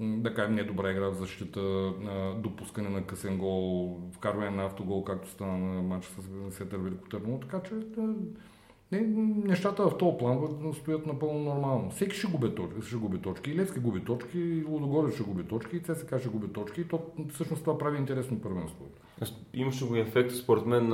Да 0.00 0.34
кажем, 0.34 0.54
не 0.54 0.64
добра 0.64 0.90
игра 0.90 1.08
в 1.08 1.14
защита, 1.14 1.92
допускане 2.36 2.88
на 2.88 3.02
късен 3.02 3.38
гол, 3.38 3.98
вкарване 4.12 4.50
на 4.50 4.64
автогол, 4.64 5.04
както 5.04 5.30
стана 5.30 5.58
на 5.58 5.82
матча 5.82 6.08
с 6.10 6.54
Сетър 6.54 6.78
Велико 6.78 7.08
Търново. 7.08 7.40
Така 7.40 7.62
че 7.62 7.74
да, 7.74 8.14
не, 8.94 9.06
нещата 9.44 9.82
в 9.82 9.98
този 9.98 10.16
план 10.18 10.38
стоят 10.74 11.06
напълно 11.06 11.38
нормално. 11.38 11.90
Всеки 11.90 12.16
ще 12.16 12.26
губи 12.26 12.54
точки, 12.54 12.86
ще 12.86 12.96
губи 12.96 13.18
точки. 13.18 13.50
И 13.50 13.56
Левски 13.56 13.80
губи 13.80 14.00
точки, 14.00 14.38
и 14.38 14.64
Лудогорец 14.64 15.14
ще 15.14 15.22
губи 15.22 15.44
точки, 15.44 15.76
и 15.76 15.80
ЦСКА 15.80 16.18
ще 16.18 16.28
губи 16.28 16.52
точки. 16.52 16.80
И 16.80 16.84
то 16.84 17.00
всъщност 17.32 17.62
това 17.62 17.78
прави 17.78 17.98
интересно 17.98 18.40
първенство. 18.40 18.84
Имаше 19.54 19.86
го 19.86 19.96
ефект, 19.96 20.32
според 20.34 20.66
мен, 20.66 20.88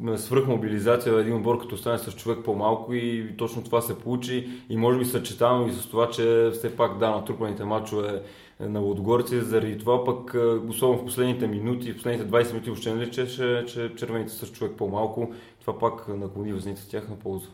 на 0.00 0.18
свръхмобилизация, 0.18 1.20
един 1.20 1.36
отбор 1.36 1.60
като 1.60 1.76
стане 1.76 1.98
с 1.98 2.12
човек 2.12 2.38
по-малко 2.44 2.94
и 2.94 3.34
точно 3.38 3.64
това 3.64 3.80
се 3.80 3.98
получи 3.98 4.48
и 4.70 4.76
може 4.76 4.98
би 4.98 5.04
съчетано 5.04 5.66
и 5.66 5.72
с 5.72 5.88
това, 5.88 6.10
че 6.10 6.50
все 6.52 6.76
пак 6.76 6.98
да, 6.98 7.10
натрупаните 7.10 7.64
мачове 7.64 8.22
на 8.60 8.80
Лодогорци, 8.80 9.40
заради 9.40 9.78
това 9.78 10.04
пък, 10.04 10.36
особено 10.68 10.98
в 10.98 11.04
последните 11.04 11.46
минути, 11.46 11.92
в 11.92 11.96
последните 11.96 12.30
20 12.30 12.52
минути 12.52 12.70
въобще 12.70 12.94
не 12.94 13.06
личеше, 13.06 13.64
че 13.68 13.94
червените 13.96 14.32
с 14.32 14.52
човек 14.52 14.72
по-малко, 14.76 15.32
това 15.66 15.78
пак 15.78 16.08
наклони 16.08 16.52
възните 16.52 16.88
тяхна 16.88 17.16
полза. 17.16 17.46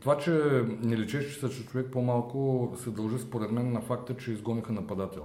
Това, 0.00 0.18
че 0.18 0.30
не 0.82 0.96
личеше, 0.96 1.28
че 1.28 1.40
са 1.40 1.64
човек 1.64 1.86
по-малко, 1.92 2.72
се 2.76 2.90
дължи 2.90 3.18
според 3.18 3.50
мен 3.50 3.72
на 3.72 3.80
факта, 3.80 4.16
че 4.16 4.32
изгониха 4.32 4.72
нападател. 4.72 5.24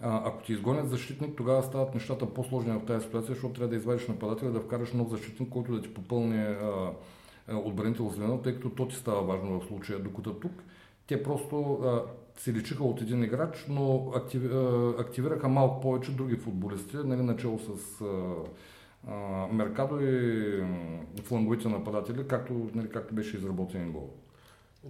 А, 0.00 0.28
ако 0.28 0.42
ти 0.42 0.52
изгонят 0.52 0.90
защитник, 0.90 1.36
тогава 1.36 1.62
стават 1.62 1.94
нещата 1.94 2.26
по-сложни 2.26 2.72
в 2.72 2.84
тази 2.84 3.04
ситуация, 3.04 3.34
защото 3.34 3.54
трябва 3.54 3.68
да 3.68 3.76
извадиш 3.76 4.08
нападателя, 4.08 4.50
да 4.50 4.60
вкараш 4.60 4.92
нов 4.92 5.08
защитник, 5.08 5.48
който 5.48 5.72
да 5.72 5.82
ти 5.82 5.94
попълни 5.94 6.56
отбранително 7.48 8.10
звено, 8.10 8.38
тъй 8.38 8.54
като 8.54 8.70
то 8.70 8.88
ти 8.88 8.96
става 8.96 9.22
важно 9.22 9.60
в 9.60 9.66
случая. 9.66 9.98
Докато 9.98 10.32
тук 10.32 10.52
те 11.06 11.22
просто 11.22 11.72
а, 11.72 12.02
се 12.36 12.52
личиха 12.52 12.84
от 12.84 13.00
един 13.00 13.22
играч, 13.22 13.66
но 13.68 14.12
актив, 14.14 14.42
активираха 14.98 15.48
малко 15.48 15.80
повече 15.80 16.12
други 16.12 16.36
футболисти, 16.36 16.96
нали, 16.96 17.22
начало 17.22 17.58
с 17.58 17.96
Меркадо 19.52 20.00
и 20.00 20.64
фланговите 21.22 21.68
нападатели, 21.68 22.26
както, 22.28 22.70
нали, 22.74 22.88
както 22.88 23.14
беше 23.14 23.36
изработен 23.36 23.92
гол. 23.92 24.10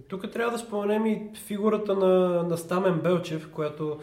Тук 0.07 0.31
трябва 0.31 0.51
да 0.51 0.59
споменем 0.59 1.05
и 1.05 1.31
фигурата 1.45 1.95
на, 1.95 2.43
на 2.43 2.57
Стамен 2.57 2.99
Белчев, 2.99 3.51
която 3.51 3.99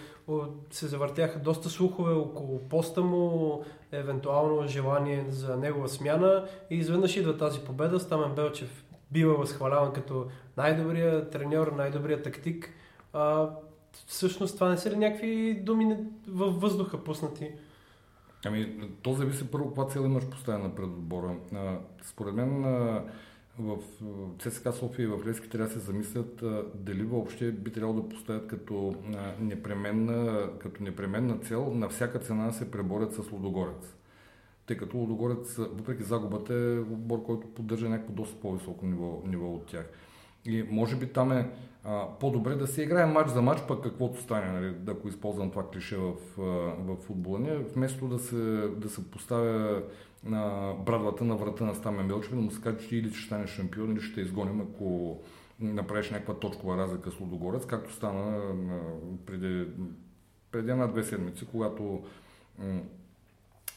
се 0.71 0.87
завъртяха 0.87 1.39
доста 1.39 1.69
слухове 1.69 2.15
около 2.15 2.59
поста 2.59 3.03
му, 3.03 3.65
евентуално 3.93 4.67
желание 4.67 5.25
за 5.29 5.57
негова 5.57 5.89
смяна 5.89 6.49
и 6.71 6.77
изведнъж 6.77 7.17
идва 7.17 7.37
тази 7.37 7.61
победа. 7.61 8.01
Стамен 8.01 8.35
Белчев 8.35 8.85
бива 9.11 9.35
възхваляван 9.35 9.93
като 9.93 10.27
най-добрия 10.57 11.31
треньор, 11.31 11.73
най-добрия 11.77 12.23
тактик. 12.23 12.71
А, 13.13 13.51
всъщност 14.07 14.55
това 14.55 14.69
не 14.69 14.79
са 14.79 14.91
ли 14.91 14.97
някакви 14.97 15.61
думи 15.63 15.97
във 16.29 16.61
въздуха 16.61 17.05
пуснати? 17.05 17.51
Ами, 18.47 18.91
то 19.03 19.13
зависи 19.13 19.51
първо 19.51 19.67
каква 19.67 19.87
цел 19.87 20.01
имаш 20.01 20.27
поставена 20.27 20.75
пред 20.75 20.87
отбора. 20.87 21.37
А, 21.55 21.79
според 22.03 22.35
мен 22.35 22.65
а, 22.65 23.05
в 23.59 23.79
ЦСКА 24.39 24.73
София 24.73 25.05
и 25.05 25.07
в 25.07 25.27
Лески 25.27 25.49
трябва 25.49 25.69
да 25.69 25.75
се 25.75 25.87
замислят 25.87 26.43
а, 26.43 26.65
дали 26.75 27.03
въобще 27.03 27.53
би 27.53 27.73
трябвало 27.73 28.01
да 28.01 28.09
поставят 28.09 28.47
като, 28.47 28.95
а, 29.15 29.33
непременна, 29.41 30.51
като 30.59 30.83
непременна 30.83 31.39
цел 31.39 31.75
на 31.75 31.89
всяка 31.89 32.19
цена 32.19 32.47
да 32.47 32.53
се 32.53 32.71
преборят 32.71 33.15
с 33.15 33.33
Лудогорец. 33.33 33.95
Тъй 34.67 34.77
като 34.77 34.97
Лудогорец, 34.97 35.57
въпреки 35.57 36.03
загубата, 36.03 36.55
е 36.55 36.79
отбор, 36.79 37.23
който 37.23 37.55
поддържа 37.55 37.89
някакво 37.89 38.13
доста 38.13 38.41
по-високо 38.41 38.87
ниво, 38.87 39.23
ниво 39.27 39.55
от 39.55 39.67
тях. 39.67 39.91
И 40.45 40.63
може 40.71 40.97
би 40.97 41.07
там 41.07 41.33
е 41.33 41.51
по-добре 42.21 42.55
да 42.55 42.67
се 42.67 42.83
играе 42.83 43.07
матч 43.07 43.31
за 43.31 43.43
матч, 43.43 43.63
пък 43.69 43.83
каквото 43.83 44.23
стане, 44.23 44.61
нали, 44.61 44.75
ако 44.89 45.09
използвам 45.09 45.51
това 45.51 45.71
клише 45.71 45.97
в, 45.97 46.15
в 46.79 46.97
футбола 46.97 47.39
ни, 47.39 47.51
вместо 47.75 48.09
да 48.09 48.19
се, 48.19 48.69
да 48.77 48.89
се 48.89 49.11
поставя 49.11 49.83
на 50.25 50.75
брадвата 50.87 51.25
на 51.25 51.37
врата 51.37 51.65
на 51.65 51.75
Стамен 51.75 52.09
Белчев, 52.09 52.35
да 52.35 52.41
му 52.41 52.51
се 52.51 52.61
каже, 52.61 52.89
че 52.89 52.97
или 52.97 53.11
ще 53.11 53.27
стане 53.27 53.47
шампион, 53.47 53.93
или 53.93 54.01
ще 54.01 54.21
изгоним, 54.21 54.61
ако 54.61 55.19
направиш 55.61 56.11
някаква 56.11 56.35
точкова 56.35 56.77
разлика 56.77 57.11
с 57.11 57.21
Лудогорец, 57.21 57.67
както 57.67 57.93
стана 57.93 58.55
преди, 59.27 59.67
преди 60.53 60.71
една-две 60.71 61.03
седмици, 61.03 61.47
когато 61.47 62.03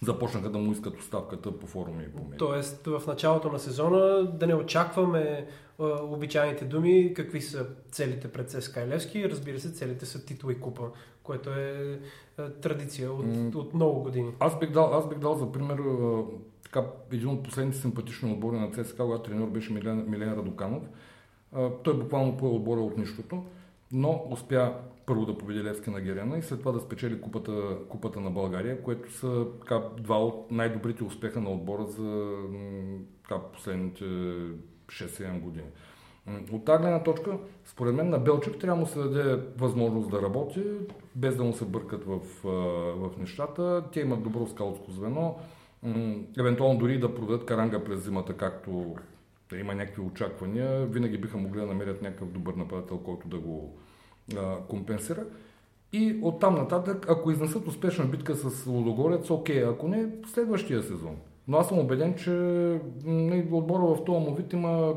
започнаха 0.01 0.49
да 0.49 0.57
му 0.57 0.71
искат 0.71 0.99
оставката 0.99 1.59
по 1.59 1.67
форуми 1.67 2.03
и 2.03 2.07
по 2.07 2.23
медии. 2.23 2.37
Тоест 2.37 2.85
в 2.85 3.03
началото 3.07 3.51
на 3.51 3.59
сезона 3.59 4.31
да 4.33 4.47
не 4.47 4.55
очакваме 4.55 5.47
а, 5.79 5.83
обичайните 6.03 6.65
думи, 6.65 7.13
какви 7.13 7.41
са 7.41 7.65
целите 7.91 8.27
пред 8.27 8.49
ЦСКА 8.49 8.87
Левски. 8.87 9.29
Разбира 9.29 9.59
се, 9.59 9.73
целите 9.73 10.05
са 10.05 10.25
титла 10.25 10.51
и 10.51 10.59
купа, 10.59 10.83
което 11.23 11.49
е 11.49 11.99
а, 12.37 12.49
традиция 12.49 13.11
от, 13.11 13.25
mm. 13.25 13.55
от 13.55 13.73
много 13.73 14.03
години. 14.03 14.33
Аз 14.39 14.59
бих 14.59 14.71
дал, 14.71 14.93
аз 14.93 15.09
бих 15.09 15.19
дал 15.19 15.35
за 15.35 15.51
пример 15.51 15.77
а, 15.77 16.23
така, 16.63 16.85
един 17.11 17.29
от 17.29 17.43
последните 17.43 17.77
симпатични 17.77 18.31
отбори 18.31 18.59
на 18.59 18.71
ЦСКА, 18.71 19.03
когато 19.03 19.23
тренер 19.23 19.47
беше 19.47 19.73
Милен, 19.73 20.05
Милен 20.09 20.33
Радоканов. 20.33 20.83
А, 21.53 21.69
той 21.83 21.97
буквално 21.97 22.37
пое 22.37 22.49
отбора 22.49 22.81
от 22.81 22.97
нищото, 22.97 23.43
но 23.91 24.27
успя 24.31 24.73
първо 25.05 25.25
да 25.25 25.37
победи 25.37 25.63
Левски 25.63 25.89
на 25.89 26.01
Герена 26.01 26.37
и 26.37 26.41
след 26.41 26.59
това 26.59 26.71
да 26.71 26.79
спечели 26.79 27.21
купата, 27.21 27.77
купата 27.89 28.19
на 28.19 28.31
България, 28.31 28.83
което 28.83 29.13
са 29.13 29.45
така, 29.59 29.81
два 29.97 30.25
от 30.25 30.51
най-добрите 30.51 31.03
успеха 31.03 31.41
на 31.41 31.49
отбора 31.49 31.85
за 31.85 32.35
така, 33.23 33.41
последните 33.53 34.03
6-7 34.87 35.39
години. 35.39 35.67
От 36.51 36.65
тази 36.65 36.81
гледна 36.81 37.03
точка, 37.03 37.37
според 37.65 37.95
мен 37.95 38.09
на 38.09 38.19
Белчев 38.19 38.57
трябва 38.57 38.75
да 38.75 38.81
му 38.81 38.87
се 38.87 38.99
даде 38.99 39.43
възможност 39.57 40.11
да 40.11 40.21
работи, 40.21 40.63
без 41.15 41.35
да 41.35 41.43
му 41.43 41.53
се 41.53 41.65
бъркат 41.65 42.03
в, 42.03 42.19
в 42.95 43.17
нещата. 43.17 43.83
Те 43.93 43.99
имат 43.99 44.23
добро 44.23 44.47
скаутско 44.47 44.91
звено, 44.91 45.39
евентуално 46.39 46.79
дори 46.79 46.99
да 46.99 47.15
продадат 47.15 47.45
каранга 47.45 47.83
през 47.83 47.99
зимата, 47.99 48.37
както 48.37 48.95
има 49.59 49.75
някакви 49.75 50.01
очаквания, 50.01 50.85
винаги 50.85 51.17
биха 51.17 51.37
могли 51.37 51.59
да 51.59 51.65
намерят 51.65 52.01
някакъв 52.01 52.31
добър 52.31 52.53
нападател, 52.53 52.97
който 52.97 53.27
да 53.27 53.39
го, 53.39 53.77
компенсира. 54.67 55.23
И 55.93 56.19
оттам 56.21 56.55
нататък, 56.55 57.05
ако 57.09 57.31
изнесат 57.31 57.67
успешна 57.67 58.05
битка 58.05 58.35
с 58.35 58.67
Лудогорец, 58.67 59.29
окей, 59.29 59.63
ако 59.63 59.87
не, 59.87 60.09
следващия 60.33 60.83
сезон. 60.83 61.15
Но 61.47 61.57
аз 61.57 61.67
съм 61.67 61.79
убеден, 61.79 62.15
че 62.15 62.31
отбора 63.51 63.81
в 63.81 64.05
този 64.05 64.25
му 64.25 64.35
вид 64.35 64.53
има 64.53 64.93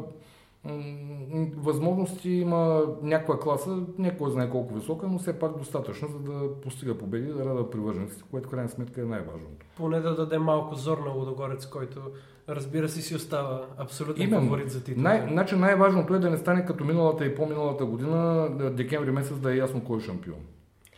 възможности, 1.56 2.30
има 2.30 2.82
някаква 3.02 3.40
класа, 3.40 3.82
не 3.98 4.16
кой 4.16 4.30
знае 4.30 4.50
колко 4.50 4.74
висока, 4.74 5.06
но 5.06 5.18
все 5.18 5.38
пак 5.38 5.58
достатъчно, 5.58 6.08
за 6.08 6.18
да 6.18 6.60
постига 6.60 6.98
победи, 6.98 7.26
да 7.26 7.44
рада 7.44 7.70
привържениците, 7.70 8.24
което 8.30 8.48
крайна 8.48 8.68
сметка 8.68 9.00
е 9.00 9.04
най-важното. 9.04 9.66
Поне 9.76 10.00
да 10.00 10.14
даде 10.14 10.38
малко 10.38 10.74
зор 10.74 10.98
на 10.98 11.12
Лудогорец, 11.12 11.66
който 11.66 12.00
разбира 12.48 12.88
се 12.88 13.02
си 13.02 13.14
остава 13.14 13.66
абсолютно 13.78 14.22
Именно. 14.22 14.42
фаворит 14.42 14.70
за 14.70 14.84
титул. 14.84 15.02
Най- 15.02 15.26
значи 15.28 15.56
най-важното 15.56 16.14
е 16.14 16.18
да 16.18 16.30
не 16.30 16.38
стане 16.38 16.66
като 16.66 16.84
миналата 16.84 17.24
и 17.24 17.34
по-миналата 17.34 17.84
година, 17.84 18.48
декември 18.70 19.10
месец 19.10 19.36
да 19.36 19.52
е 19.54 19.56
ясно 19.56 19.84
кой 19.84 19.98
е 19.98 20.00
шампион. 20.00 20.38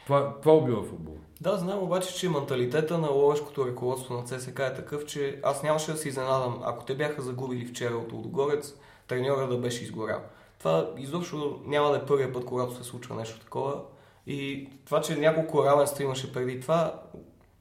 Това, 0.07 0.35
това 0.41 0.55
убива 0.55 0.83
футбол. 0.83 1.17
Да, 1.41 1.57
знам 1.57 1.83
обаче, 1.83 2.15
че 2.15 2.29
менталитета 2.29 2.99
на 2.99 3.09
ловешкото 3.09 3.67
ръководство 3.67 4.15
на 4.15 4.25
ЦСК 4.25 4.59
е 4.59 4.75
такъв, 4.75 5.07
че 5.07 5.41
аз 5.43 5.63
нямаше 5.63 5.93
да 5.93 5.97
се 5.97 6.09
изненадам, 6.09 6.61
ако 6.65 6.85
те 6.85 6.95
бяха 6.95 7.23
загубили 7.23 7.67
вчера 7.67 7.95
от 7.95 8.13
Лудогорец, 8.13 8.75
треньора 9.09 9.49
да 9.49 9.59
беше 9.59 9.85
изгорял. 9.85 10.21
Това 10.59 10.91
изобщо 10.99 11.61
няма 11.65 11.91
да 11.91 11.97
е 11.97 12.07
първият 12.07 12.33
път, 12.33 12.45
когато 12.45 12.75
се 12.75 12.85
случва 12.85 13.15
нещо 13.15 13.41
такова. 13.41 13.81
И 14.27 14.69
това, 14.85 15.01
че 15.01 15.17
няколко 15.17 15.65
равенства 15.65 16.05
имаше 16.05 16.33
преди 16.33 16.61
това, 16.61 17.03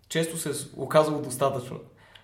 често 0.10 0.38
се 0.38 0.50
е 0.50 0.54
оказало 0.78 1.22
достатъчно 1.22 1.80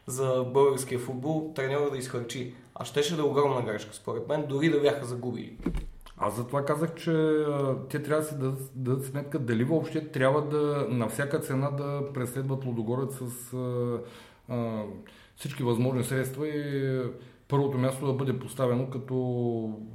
за 0.08 0.46
българския 0.54 1.00
футбол 1.00 1.52
треньора 1.56 1.92
да 1.92 1.98
изхарчи. 1.98 2.54
А 2.76 2.86
щеше 2.86 3.16
да 3.16 3.22
е 3.22 3.26
огромна 3.26 3.62
грешка, 3.62 3.94
според 3.94 4.28
мен, 4.28 4.46
дори 4.50 4.70
да 4.70 4.80
бяха 4.80 5.06
загубили. 5.06 5.58
Аз 6.18 6.36
затова 6.36 6.66
казах, 6.66 6.96
че 6.96 7.46
те 7.90 8.04
трябва 8.04 8.22
да 8.22 8.28
си 8.28 8.38
дадат, 8.38 8.72
дадат 8.76 9.06
сметка 9.06 9.40
дали 9.40 9.64
въобще 9.64 10.08
трябва 10.08 10.42
да 10.42 10.88
на 10.90 11.10
всяка 11.10 11.40
цена 11.40 11.72
да 11.72 12.14
преследват 12.14 12.66
Лудогорец 12.66 13.16
с 13.16 13.54
а, 13.54 14.00
а, 14.50 14.84
всички 15.36 15.64
възможни 15.64 16.04
средства 16.04 16.48
и 16.48 17.02
първото 17.48 17.78
място 17.78 18.06
да 18.06 18.14
бъде 18.14 18.40
поставено 18.40 18.90
като 18.90 19.16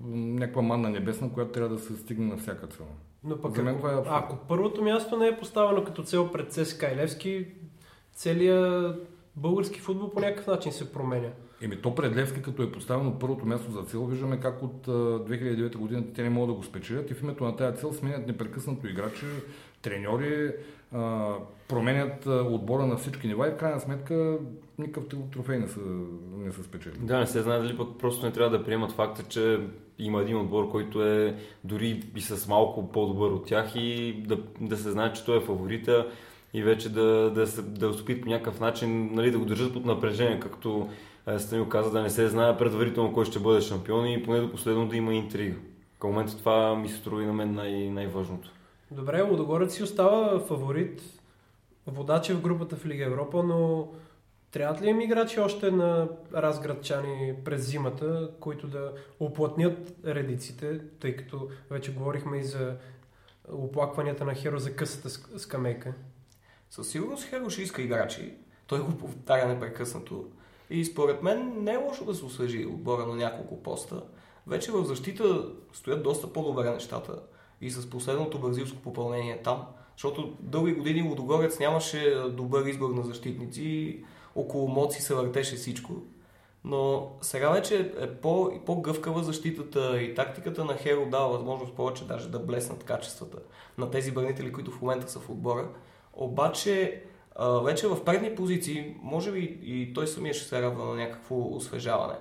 някаква 0.06 0.62
манна 0.62 0.90
небесна, 0.90 1.32
която 1.32 1.52
трябва 1.52 1.76
да 1.76 1.82
се 1.82 1.96
стигне 1.96 2.26
на 2.26 2.36
всяка 2.36 2.66
цена. 2.66 2.88
Но 3.24 3.40
пък 3.40 3.58
ако, 3.58 3.88
е 3.88 4.02
ако 4.06 4.36
първото 4.36 4.82
място 4.82 5.16
не 5.16 5.26
е 5.26 5.38
поставено 5.38 5.84
като 5.84 6.02
цел 6.02 6.32
пред 6.32 6.52
ЦСКА 6.52 6.92
и 6.92 6.96
Левски, 6.96 7.46
целият 8.12 9.15
български 9.36 9.80
футбол 9.80 10.10
по 10.10 10.20
някакъв 10.20 10.46
начин 10.46 10.72
се 10.72 10.92
променя. 10.92 11.28
Еми 11.62 11.76
то 11.76 11.94
пред 11.94 12.16
Левски, 12.16 12.42
като 12.42 12.62
е 12.62 12.72
поставено 12.72 13.18
първото 13.18 13.46
място 13.46 13.70
за 13.70 13.82
цел, 13.82 14.06
виждаме 14.06 14.40
как 14.40 14.62
от 14.62 14.86
2009 14.86 15.76
година 15.76 16.02
те 16.14 16.22
не 16.22 16.30
могат 16.30 16.48
да 16.48 16.54
го 16.54 16.62
спечелят 16.62 17.10
и 17.10 17.14
в 17.14 17.22
името 17.22 17.44
на 17.44 17.56
тази 17.56 17.76
цел 17.76 17.92
сменят 17.92 18.26
непрекъснато 18.26 18.86
играчи, 18.86 19.26
треньори, 19.82 20.52
променят 21.68 22.26
отбора 22.26 22.86
на 22.86 22.96
всички 22.96 23.26
нива 23.26 23.48
и 23.48 23.50
в 23.50 23.56
крайна 23.56 23.80
сметка 23.80 24.38
никакъв 24.78 25.04
трофей 25.32 25.58
не 25.58 25.68
са, 25.68 25.80
не 26.36 26.52
са 26.52 26.62
спечели. 26.62 26.94
Да, 27.00 27.18
не 27.18 27.26
се 27.26 27.42
знае 27.42 27.58
дали 27.58 27.76
пък 27.76 27.88
просто 27.98 28.26
не 28.26 28.32
трябва 28.32 28.58
да 28.58 28.64
приемат 28.64 28.92
факта, 28.92 29.22
че 29.22 29.60
има 29.98 30.22
един 30.22 30.36
отбор, 30.36 30.70
който 30.70 31.02
е 31.02 31.36
дори 31.64 32.02
и 32.16 32.20
с 32.20 32.48
малко 32.48 32.92
по-добър 32.92 33.30
от 33.30 33.46
тях 33.46 33.72
и 33.74 34.12
да, 34.26 34.38
да 34.60 34.76
се 34.76 34.90
знае, 34.90 35.12
че 35.12 35.24
той 35.24 35.36
е 35.36 35.40
фаворита 35.40 36.06
и 36.56 36.62
вече 36.62 36.88
да, 36.88 37.30
да, 37.30 37.46
се, 37.46 37.62
да 37.62 37.88
успит 37.88 38.22
по 38.22 38.28
някакъв 38.28 38.60
начин 38.60 39.10
нали, 39.14 39.30
да 39.30 39.38
го 39.38 39.44
държат 39.44 39.72
под 39.72 39.84
напрежение, 39.84 40.40
както 40.40 40.88
Станил 41.38 41.68
каза, 41.68 41.90
да 41.90 42.02
не 42.02 42.10
се 42.10 42.28
знае 42.28 42.56
предварително 42.56 43.12
кой 43.12 43.24
ще 43.24 43.38
бъде 43.38 43.60
шампион 43.60 44.06
и 44.06 44.22
поне 44.22 44.40
до 44.40 44.50
последно 44.50 44.88
да 44.88 44.96
има 44.96 45.14
интрига. 45.14 45.56
Към 46.00 46.10
момента 46.10 46.38
това 46.38 46.74
ми 46.74 46.88
се 46.88 46.96
струва 46.96 47.22
на 47.22 47.32
мен 47.32 47.54
най- 47.54 47.90
най-важното. 47.90 48.50
Добре, 48.90 49.22
Лудогорец 49.22 49.74
си 49.74 49.82
остава 49.82 50.40
фаворит, 50.40 51.02
водача 51.86 52.34
в 52.34 52.40
групата 52.40 52.76
в 52.76 52.86
Лига 52.86 53.04
Европа, 53.04 53.42
но 53.42 53.88
Трябват 54.50 54.82
ли 54.82 54.88
им 54.88 55.00
играчи 55.00 55.40
още 55.40 55.70
на 55.70 56.08
разградчани 56.34 57.34
през 57.44 57.66
зимата, 57.66 58.30
които 58.40 58.66
да 58.66 58.92
оплътнят 59.20 59.94
редиците, 60.06 60.80
тъй 61.00 61.16
като 61.16 61.48
вече 61.70 61.94
говорихме 61.94 62.38
и 62.38 62.44
за 62.44 62.76
оплакванията 63.52 64.24
на 64.24 64.34
Херо 64.34 64.58
за 64.58 64.76
късата 64.76 65.08
ск- 65.08 65.36
скамейка? 65.36 65.94
Със 66.70 66.88
сигурност 66.88 67.24
Херо 67.24 67.50
ще 67.50 67.62
иска 67.62 67.82
играчи. 67.82 68.34
Той 68.66 68.80
го 68.80 68.98
повтаря 68.98 69.48
непрекъснато. 69.48 70.24
И 70.70 70.84
според 70.84 71.22
мен 71.22 71.64
не 71.64 71.72
е 71.72 71.76
лошо 71.76 72.04
да 72.04 72.14
се 72.14 72.24
освежи 72.24 72.66
отбора 72.66 73.06
на 73.06 73.14
няколко 73.14 73.62
поста. 73.62 74.02
Вече 74.46 74.72
в 74.72 74.84
защита 74.84 75.48
стоят 75.72 76.02
доста 76.02 76.32
по-добре 76.32 76.70
нещата. 76.70 77.22
И 77.60 77.70
с 77.70 77.90
последното 77.90 78.38
бразилско 78.38 78.78
попълнение 78.78 79.42
там. 79.42 79.66
Защото 79.96 80.32
дълги 80.40 80.72
години 80.72 81.02
Лудогорец 81.02 81.58
нямаше 81.58 82.14
добър 82.30 82.66
избор 82.66 82.90
на 82.90 83.02
защитници. 83.02 84.04
Около 84.34 84.68
Моци 84.68 85.02
се 85.02 85.14
въртеше 85.14 85.56
всичко. 85.56 85.92
Но 86.64 87.12
сега 87.20 87.50
вече 87.50 87.92
е 88.00 88.14
по, 88.14 88.52
по-гъвкава 88.66 89.22
защитата 89.22 90.02
и 90.02 90.14
тактиката 90.14 90.64
на 90.64 90.74
Херо 90.74 91.06
дава 91.10 91.28
възможност 91.28 91.74
повече 91.74 92.06
даже 92.06 92.28
да 92.28 92.38
блеснат 92.38 92.84
качествата 92.84 93.38
на 93.78 93.90
тези 93.90 94.12
бранители, 94.12 94.52
които 94.52 94.70
в 94.70 94.80
момента 94.80 95.10
са 95.10 95.20
в 95.20 95.30
отбора. 95.30 95.68
Обаче 96.16 97.02
а, 97.34 97.48
вече 97.48 97.88
в 97.88 98.04
предни 98.04 98.34
позиции, 98.34 98.94
може 99.02 99.32
би 99.32 99.58
и 99.62 99.92
той 99.94 100.06
самия 100.06 100.34
ще 100.34 100.48
се 100.48 100.62
радва 100.62 100.84
на 100.84 100.94
някакво 100.94 101.56
освежаване. 101.56 102.14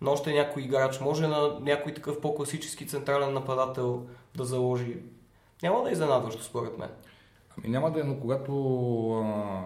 Но 0.00 0.12
още 0.12 0.32
някой 0.32 0.62
играч 0.62 1.00
може 1.00 1.26
на 1.26 1.58
някой 1.60 1.94
такъв 1.94 2.20
по-класически 2.20 2.86
централен 2.86 3.32
нападател 3.32 4.06
да 4.36 4.44
заложи. 4.44 4.96
Няма 5.62 5.82
да 5.82 5.88
е 5.88 5.92
изненадващо 5.92 6.42
според 6.42 6.78
мен. 6.78 6.88
Ами 7.58 7.68
няма 7.68 7.92
да 7.92 8.00
е, 8.00 8.04
но 8.04 8.20
когато 8.20 8.52
а, 9.12 9.64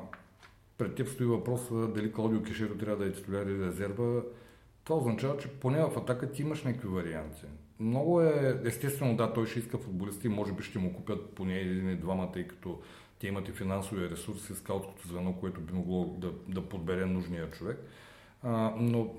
пред 0.78 0.94
теб 0.94 1.08
стои 1.08 1.26
въпроса 1.26 1.74
дали 1.74 2.12
Клаудио 2.12 2.42
Кишеро 2.42 2.74
трябва 2.74 3.04
да 3.04 3.10
е 3.10 3.12
титуляр 3.12 3.46
или 3.46 3.66
резерва, 3.66 4.22
това 4.84 4.98
означава, 4.98 5.36
че 5.36 5.48
поне 5.48 5.84
в 5.84 5.96
атака 5.96 6.32
ти 6.32 6.42
имаш 6.42 6.64
някакви 6.64 6.88
варианти. 6.88 7.42
Много 7.80 8.20
е, 8.20 8.60
естествено, 8.64 9.16
да, 9.16 9.32
той 9.32 9.46
ще 9.46 9.58
иска 9.58 9.78
футболисти, 9.78 10.28
може 10.28 10.52
би 10.52 10.62
ще 10.62 10.78
му 10.78 10.94
купят 10.94 11.30
поне 11.34 11.60
един 11.60 11.88
или 11.88 11.96
двама, 11.96 12.32
тъй 12.32 12.48
като 12.48 12.80
те 13.18 13.26
имат 13.26 13.48
и 13.48 13.52
финансови 13.52 14.10
ресурси, 14.10 14.54
скаутското 14.54 15.08
звено, 15.08 15.32
което 15.32 15.60
би 15.60 15.72
могло 15.72 16.04
да, 16.04 16.32
да 16.48 16.68
подбере 16.68 17.06
нужния 17.06 17.50
човек. 17.50 17.78
А, 18.42 18.72
но 18.76 19.14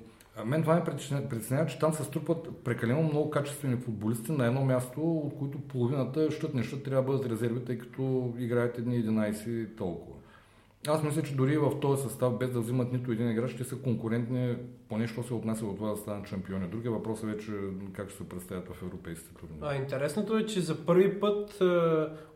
мен 0.46 0.62
това 0.62 0.76
ме 0.76 0.84
притеснява, 1.30 1.66
че 1.66 1.80
там 1.80 1.94
се 1.94 2.04
струпват 2.04 2.64
прекалено 2.64 3.04
много 3.04 3.30
качествени 3.30 3.78
футболисти 3.78 4.32
на 4.32 4.46
едно 4.46 4.66
място, 4.66 5.18
от 5.18 5.38
които 5.38 5.60
половината 5.60 6.32
щът 6.32 6.54
неща 6.54 6.78
трябва 6.84 7.04
да 7.04 7.08
бъдат 7.12 7.32
резерви, 7.32 7.66
тъй 7.66 7.78
като 7.78 8.34
играят 8.38 8.78
едни 8.78 9.04
11 9.04 9.50
и 9.50 9.76
толкова. 9.76 10.17
Аз 10.88 11.04
мисля, 11.04 11.24
че 11.24 11.36
дори 11.36 11.58
в 11.58 11.80
този 11.80 12.04
състав, 12.04 12.38
без 12.38 12.52
да 12.52 12.60
взимат 12.60 12.92
нито 12.94 13.12
един 13.12 13.32
играч, 13.32 13.52
ще 13.52 13.64
са 13.64 13.76
конкурентни, 13.76 14.56
поне 14.90 15.08
що 15.08 15.24
се 15.24 15.34
отнася 15.34 15.66
от 15.66 15.76
това 15.76 15.90
да 15.90 15.98
станат 15.98 16.28
шампиони. 16.28 16.68
Другия 16.68 16.92
въпрос 16.92 17.24
е 17.24 17.26
вече 17.26 17.52
как 17.94 18.10
ще 18.10 18.18
се 18.18 18.30
представят 18.30 18.68
в 18.68 18.84
европейските 18.84 19.36
турнири. 19.36 19.60
А, 19.62 19.76
интересното 19.76 20.38
е, 20.38 20.46
че 20.46 20.62
за 20.62 20.86
първи 20.86 21.20
път 21.20 21.62
е, 21.62 21.66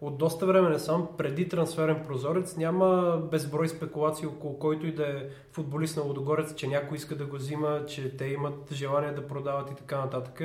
от 0.01 0.17
доста 0.17 0.45
време 0.45 0.69
не 0.69 0.79
сам, 0.79 1.07
преди 1.17 1.49
трансферен 1.49 2.03
прозорец, 2.07 2.57
няма 2.57 3.21
безброй 3.31 3.67
спекулации 3.67 4.27
около 4.27 4.59
който 4.59 4.87
и 4.87 4.95
да 4.95 5.07
е 5.07 5.27
футболист 5.51 5.97
на 5.97 6.03
Лодогорец, 6.03 6.55
че 6.55 6.67
някой 6.67 6.97
иска 6.97 7.15
да 7.15 7.25
го 7.25 7.35
взима, 7.35 7.85
че 7.87 8.17
те 8.17 8.25
имат 8.25 8.73
желание 8.73 9.11
да 9.11 9.27
продават 9.27 9.71
и 9.71 9.75
така 9.75 9.97
нататък. 9.97 10.41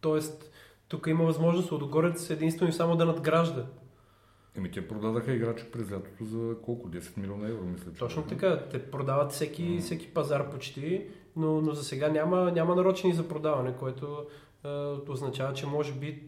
Тоест, 0.00 0.50
тук 0.88 1.06
има 1.06 1.24
възможност 1.24 1.72
Лодогорец 1.72 2.30
единствено 2.30 2.70
и 2.70 2.72
само 2.72 2.96
да 2.96 3.04
надгражда. 3.04 3.66
Еми 4.56 4.70
те 4.70 4.88
продадаха 4.88 5.32
играчи 5.32 5.64
през 5.72 5.92
лятото 5.92 6.24
за 6.24 6.54
колко? 6.62 6.88
10 6.88 7.16
милиона 7.18 7.48
евро, 7.48 7.64
мисля. 7.64 7.92
Че 7.92 7.98
Точно 7.98 8.22
така. 8.22 8.68
Те 8.70 8.90
продават 8.90 9.32
всеки, 9.32 9.62
М. 9.62 9.80
всеки 9.80 10.14
пазар 10.14 10.50
почти, 10.50 11.06
но, 11.36 11.60
но 11.60 11.72
за 11.72 11.84
сега 11.84 12.08
няма, 12.08 12.52
няма 12.52 12.76
нарочени 12.76 13.12
за 13.14 13.28
продаване, 13.28 13.72
което 13.72 14.26
е, 14.64 14.68
означава, 15.08 15.52
че 15.54 15.66
може 15.66 15.92
би 15.92 16.22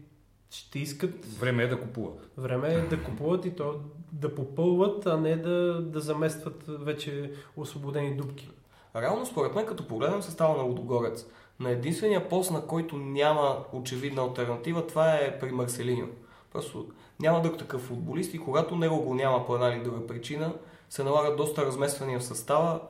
ще 0.49 0.79
искат 0.79 1.25
Време 1.25 1.63
е 1.63 1.67
да 1.67 1.79
купуват. 1.79 2.29
време 2.37 2.73
е 2.73 2.81
да 2.81 3.03
купуват 3.03 3.45
и 3.45 3.55
то 3.55 3.75
да 4.11 4.35
попълват, 4.35 5.05
а 5.05 5.17
не 5.17 5.35
да, 5.35 5.81
да 5.81 5.99
заместват 5.99 6.63
вече 6.67 7.31
освободени 7.57 8.17
дубки. 8.17 8.49
Реално, 8.95 9.25
според 9.25 9.55
мен, 9.55 9.65
като 9.65 9.87
погледнем 9.87 10.21
състава 10.21 10.57
на 10.57 10.63
Лудогорец, 10.63 11.25
на 11.59 11.69
единствения 11.69 12.29
пост, 12.29 12.51
на 12.51 12.67
който 12.67 12.97
няма 12.97 13.57
очевидна 13.73 14.21
альтернатива, 14.21 14.87
това 14.87 15.15
е 15.15 15.39
при 15.39 15.51
Марселиньо. 15.51 16.07
Просто 16.53 16.87
няма 17.19 17.41
друг 17.41 17.57
такъв 17.57 17.81
футболист 17.81 18.33
и 18.33 18.39
когато 18.39 18.75
него 18.75 19.01
го 19.01 19.13
няма 19.13 19.45
по 19.45 19.55
една 19.55 19.67
или 19.67 19.83
друга 19.83 20.07
причина, 20.07 20.53
се 20.89 21.03
налагат 21.03 21.37
доста 21.37 21.65
размествания 21.65 22.19
в 22.19 22.23
състава. 22.23 22.81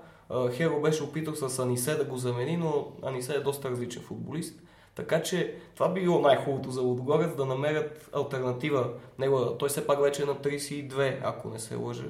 Херо 0.51 0.81
беше 0.81 1.03
опитал 1.03 1.35
с 1.35 1.59
Анисе 1.59 1.95
да 1.95 2.05
го 2.05 2.17
замени, 2.17 2.57
но 2.57 2.87
Анисе 3.03 3.33
е 3.33 3.39
доста 3.39 3.69
различен 3.69 4.01
футболист. 4.01 4.59
Така 4.95 5.23
че 5.23 5.55
това 5.75 5.93
би 5.93 6.01
било 6.01 6.21
най-хубавото 6.21 6.71
за 6.71 6.81
Лудогорец 6.81 7.35
да 7.35 7.45
намерят 7.45 8.09
альтернатива. 8.13 8.89
Него, 9.19 9.55
той 9.59 9.69
все 9.69 9.87
пак 9.87 10.01
вече 10.01 10.21
е 10.21 10.25
на 10.25 10.35
32, 10.35 11.19
ако 11.23 11.49
не 11.49 11.59
се 11.59 11.75
лъжа. 11.75 12.07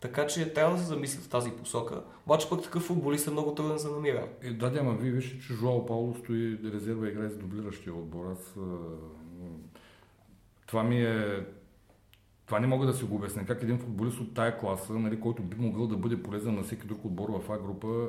Така 0.00 0.26
че 0.26 0.52
трябва 0.52 0.76
да 0.76 0.82
се 0.82 0.86
замислят 0.86 1.24
в 1.24 1.28
тази 1.28 1.50
посока. 1.50 2.02
Обаче 2.26 2.48
пък 2.48 2.62
такъв 2.62 2.82
футболист 2.82 3.26
е 3.26 3.30
много 3.30 3.54
труден 3.54 3.78
за 3.78 3.90
намиране. 3.90 4.28
Е, 4.42 4.50
да, 4.50 4.70
да, 4.70 4.78
ама 4.78 4.92
вие 4.92 5.10
вижте, 5.10 5.38
че 5.46 5.52
Жуал 5.52 5.86
Пауло 5.86 6.14
стои 6.14 6.58
резерва 6.74 7.08
играе 7.08 7.28
с 7.28 7.36
дублиращия 7.36 7.94
отбор. 7.94 8.24
Аз, 8.32 8.54
това 10.70 10.82
ми 10.82 11.02
е... 11.02 11.46
Това 12.46 12.60
не 12.60 12.66
мога 12.66 12.86
да 12.86 12.92
си 12.92 13.04
го 13.04 13.14
обясня. 13.16 13.46
Как 13.46 13.62
един 13.62 13.78
футболист 13.78 14.20
от 14.20 14.34
тая 14.34 14.58
класа, 14.58 14.92
нали, 14.92 15.20
който 15.20 15.42
би 15.42 15.56
могъл 15.58 15.86
да 15.86 15.96
бъде 15.96 16.22
полезен 16.22 16.54
на 16.54 16.62
всеки 16.62 16.86
друг 16.86 17.04
отбор 17.04 17.28
в 17.28 17.50
А 17.50 17.58
група, 17.58 18.08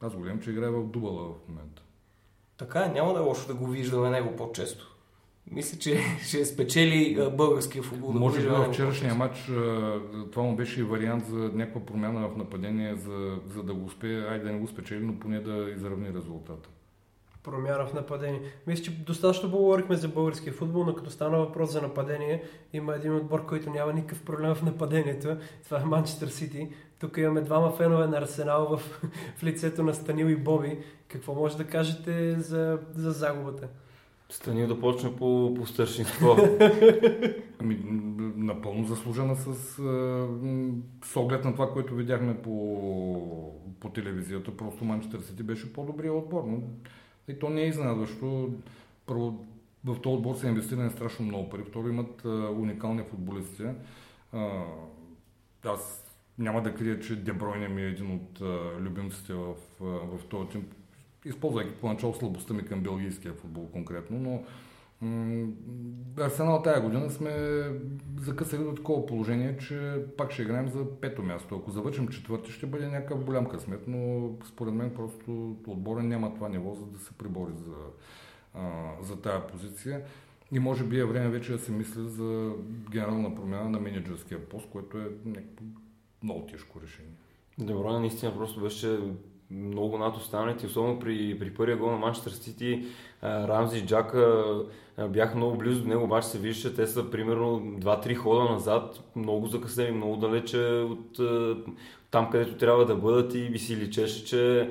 аз 0.00 0.14
голям, 0.14 0.40
че 0.40 0.50
играе 0.50 0.70
в 0.70 0.86
дубала 0.86 1.22
в 1.22 1.48
момента. 1.48 1.82
Така 2.56 2.84
е, 2.84 2.88
няма 2.88 3.12
да 3.12 3.20
е 3.20 3.22
лошо 3.22 3.46
да 3.46 3.54
го 3.54 3.66
виждаме 3.66 4.10
него 4.10 4.36
по-често. 4.36 4.96
Мисля, 5.50 5.78
че 5.78 6.00
ще 6.22 6.44
спечели 6.44 7.28
българския 7.36 7.82
футбол. 7.82 8.12
да 8.12 8.18
го 8.18 8.24
Може 8.24 8.36
би 8.36 8.42
виждаме 8.42 8.58
в 8.58 8.60
него 8.60 8.72
вчерашния 8.72 9.14
матч 9.14 9.50
това 10.32 10.42
му 10.42 10.56
беше 10.56 10.80
и 10.80 10.84
вариант 10.84 11.26
за 11.26 11.36
някаква 11.36 11.86
промяна 11.86 12.28
в 12.28 12.36
нападение, 12.36 12.96
за, 12.96 13.38
за 13.48 13.62
да 13.62 13.74
го 13.74 13.84
успее, 13.84 14.20
айде 14.20 14.44
да 14.44 14.52
не 14.52 14.58
го 14.58 14.68
спечели, 14.68 15.04
но 15.04 15.18
поне 15.18 15.40
да 15.40 15.70
изравни 15.70 16.14
резултата. 16.14 16.68
Промяна 17.42 17.86
в 17.86 17.94
нападение. 17.94 18.40
Мисля, 18.66 18.84
че 18.84 18.90
достатъчно 18.90 19.50
поговорихме 19.50 19.96
за 19.96 20.08
българския 20.08 20.52
футбол, 20.52 20.84
но 20.84 20.94
като 20.94 21.10
стана 21.10 21.38
въпрос 21.38 21.72
за 21.72 21.82
нападение, 21.82 22.42
има 22.72 22.94
един 22.94 23.16
отбор, 23.16 23.46
който 23.46 23.70
няма 23.70 23.92
никакъв 23.92 24.22
проблем 24.22 24.54
в 24.54 24.62
нападението. 24.62 25.36
Това 25.64 25.80
е 25.80 25.84
Манчестър 25.84 26.28
Сити. 26.28 26.68
Тук 27.00 27.16
имаме 27.16 27.40
двама 27.40 27.70
фенове 27.70 28.06
на 28.06 28.18
Арсенал 28.18 28.76
в, 28.76 29.00
в 29.36 29.42
лицето 29.42 29.82
на 29.82 29.94
Станил 29.94 30.26
и 30.26 30.36
Боби. 30.36 30.78
Какво 31.08 31.34
може 31.34 31.56
да 31.56 31.64
кажете 31.64 32.40
за, 32.40 32.78
за 32.94 33.10
загубата? 33.10 33.68
Станил 34.32 34.66
да 34.66 34.80
почне 34.80 35.16
по, 35.16 35.54
по 35.56 35.66
старшинство. 35.66 36.36
Ами, 37.60 37.80
напълно 38.36 38.84
заслужена 38.84 39.36
с, 39.36 39.54
с 41.04 41.16
оглед 41.16 41.44
на 41.44 41.52
това, 41.52 41.72
което 41.72 41.94
видяхме 41.94 42.42
по, 42.42 43.54
по 43.80 43.88
телевизията. 43.88 44.56
Просто 44.56 44.84
Манчестър 44.84 45.20
Сити 45.20 45.42
беше 45.42 45.72
по-добрият 45.72 46.16
отбор. 46.16 46.42
Но 46.46 46.62
и 47.28 47.38
то 47.38 47.50
не 47.50 47.62
е 47.62 47.68
изненадващо. 47.68 48.50
Първо, 49.06 49.46
в 49.84 50.00
този 50.00 50.16
отбор 50.16 50.34
са 50.34 50.48
инвестирани 50.48 50.90
страшно 50.90 51.26
много 51.26 51.50
пари. 51.50 51.62
Второ, 51.68 51.88
имат 51.88 52.24
а, 52.24 52.28
уникални 52.50 53.02
футболисти. 53.02 53.64
А, 54.32 54.64
аз 55.64 56.04
няма 56.38 56.62
да 56.62 56.74
крия, 56.74 57.00
че 57.00 57.16
Дебройне 57.16 57.68
ми 57.68 57.82
е 57.82 57.88
един 57.88 58.14
от 58.14 58.40
а, 58.40 58.80
любимците 58.80 59.34
в, 59.34 59.54
в 59.80 60.18
този 60.28 60.48
тим, 60.48 60.66
използвайки 61.24 61.74
поначало 61.74 62.14
слабостта 62.14 62.54
ми 62.54 62.64
към 62.64 62.80
белгийския 62.80 63.34
футбол 63.34 63.68
конкретно, 63.72 64.18
но 64.18 64.44
Арсенал 66.18 66.62
тая 66.62 66.80
година 66.80 67.10
сме 67.10 67.32
закъсали 68.20 68.64
до 68.64 68.74
такова 68.74 69.06
положение, 69.06 69.56
че 69.58 70.04
пак 70.16 70.32
ще 70.32 70.42
играем 70.42 70.68
за 70.68 71.00
пето 71.00 71.22
място. 71.22 71.54
Ако 71.54 71.70
завършим 71.70 72.08
четвърти, 72.08 72.52
ще 72.52 72.66
бъде 72.66 72.88
някакъв 72.88 73.24
голям 73.24 73.46
късмет, 73.46 73.84
но 73.86 74.30
според 74.48 74.74
мен 74.74 74.94
просто 74.94 75.56
отбора 75.66 76.02
няма 76.02 76.34
това 76.34 76.48
ниво, 76.48 76.74
за 76.74 76.86
да 76.86 76.98
се 76.98 77.12
прибори 77.12 77.52
за, 77.56 77.74
а, 78.54 78.92
за 79.02 79.20
тая 79.20 79.46
позиция. 79.46 80.02
И 80.52 80.58
може 80.58 80.84
би 80.84 80.98
е 80.98 81.04
време 81.04 81.28
вече 81.28 81.52
да 81.52 81.58
се 81.58 81.72
мисли 81.72 82.08
за 82.08 82.52
генерална 82.90 83.34
промяна 83.34 83.70
на 83.70 83.80
менеджерския 83.80 84.48
пост, 84.48 84.68
което 84.70 84.98
е 84.98 85.10
някакво 85.24 85.64
много 86.22 86.46
тежко 86.46 86.80
решение. 86.80 87.12
Дебройна 87.58 88.00
наистина 88.00 88.34
просто 88.34 88.60
беше 88.60 88.98
много 89.52 89.98
над 89.98 90.16
останалите, 90.16 90.66
особено 90.66 90.98
при, 90.98 91.38
при 91.38 91.54
първия 91.54 91.76
гол 91.76 91.90
на 91.90 91.96
Манчестър 91.96 92.30
Сити, 92.30 92.84
Рамзи 93.24 93.78
и 93.78 93.86
Джака 93.86 94.44
бяха 95.08 95.36
много 95.36 95.56
близо 95.56 95.82
до 95.82 95.88
него, 95.88 96.04
обаче 96.04 96.28
се 96.28 96.38
вижда, 96.38 96.68
че 96.68 96.74
те 96.74 96.86
са 96.86 97.10
примерно 97.10 97.60
2-3 97.60 98.14
хода 98.14 98.44
назад, 98.44 99.00
много 99.16 99.46
закъснели, 99.46 99.92
много 99.92 100.16
далече 100.16 100.58
от 100.68 101.20
там, 102.10 102.30
където 102.30 102.54
трябва 102.54 102.86
да 102.86 102.96
бъдат 102.96 103.34
и 103.34 103.50
би 103.50 103.58
си 103.58 103.76
личеше, 103.76 104.24
че, 104.24 104.70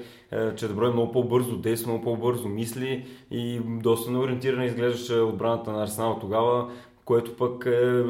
че 0.56 0.68
Деброй 0.68 0.92
много 0.92 1.12
по-бързо 1.12 1.58
действа, 1.58 1.92
много 1.92 2.04
по-бързо 2.04 2.48
мисли 2.48 3.06
и 3.32 3.60
доста 3.66 4.12
неориентирана 4.12 4.66
изглеждаше 4.66 5.14
отбраната 5.14 5.72
на 5.72 5.84
Арсенал 5.84 6.20
тогава. 6.20 6.70
което 7.06 7.36
пък 7.36 7.66
е 7.66 8.04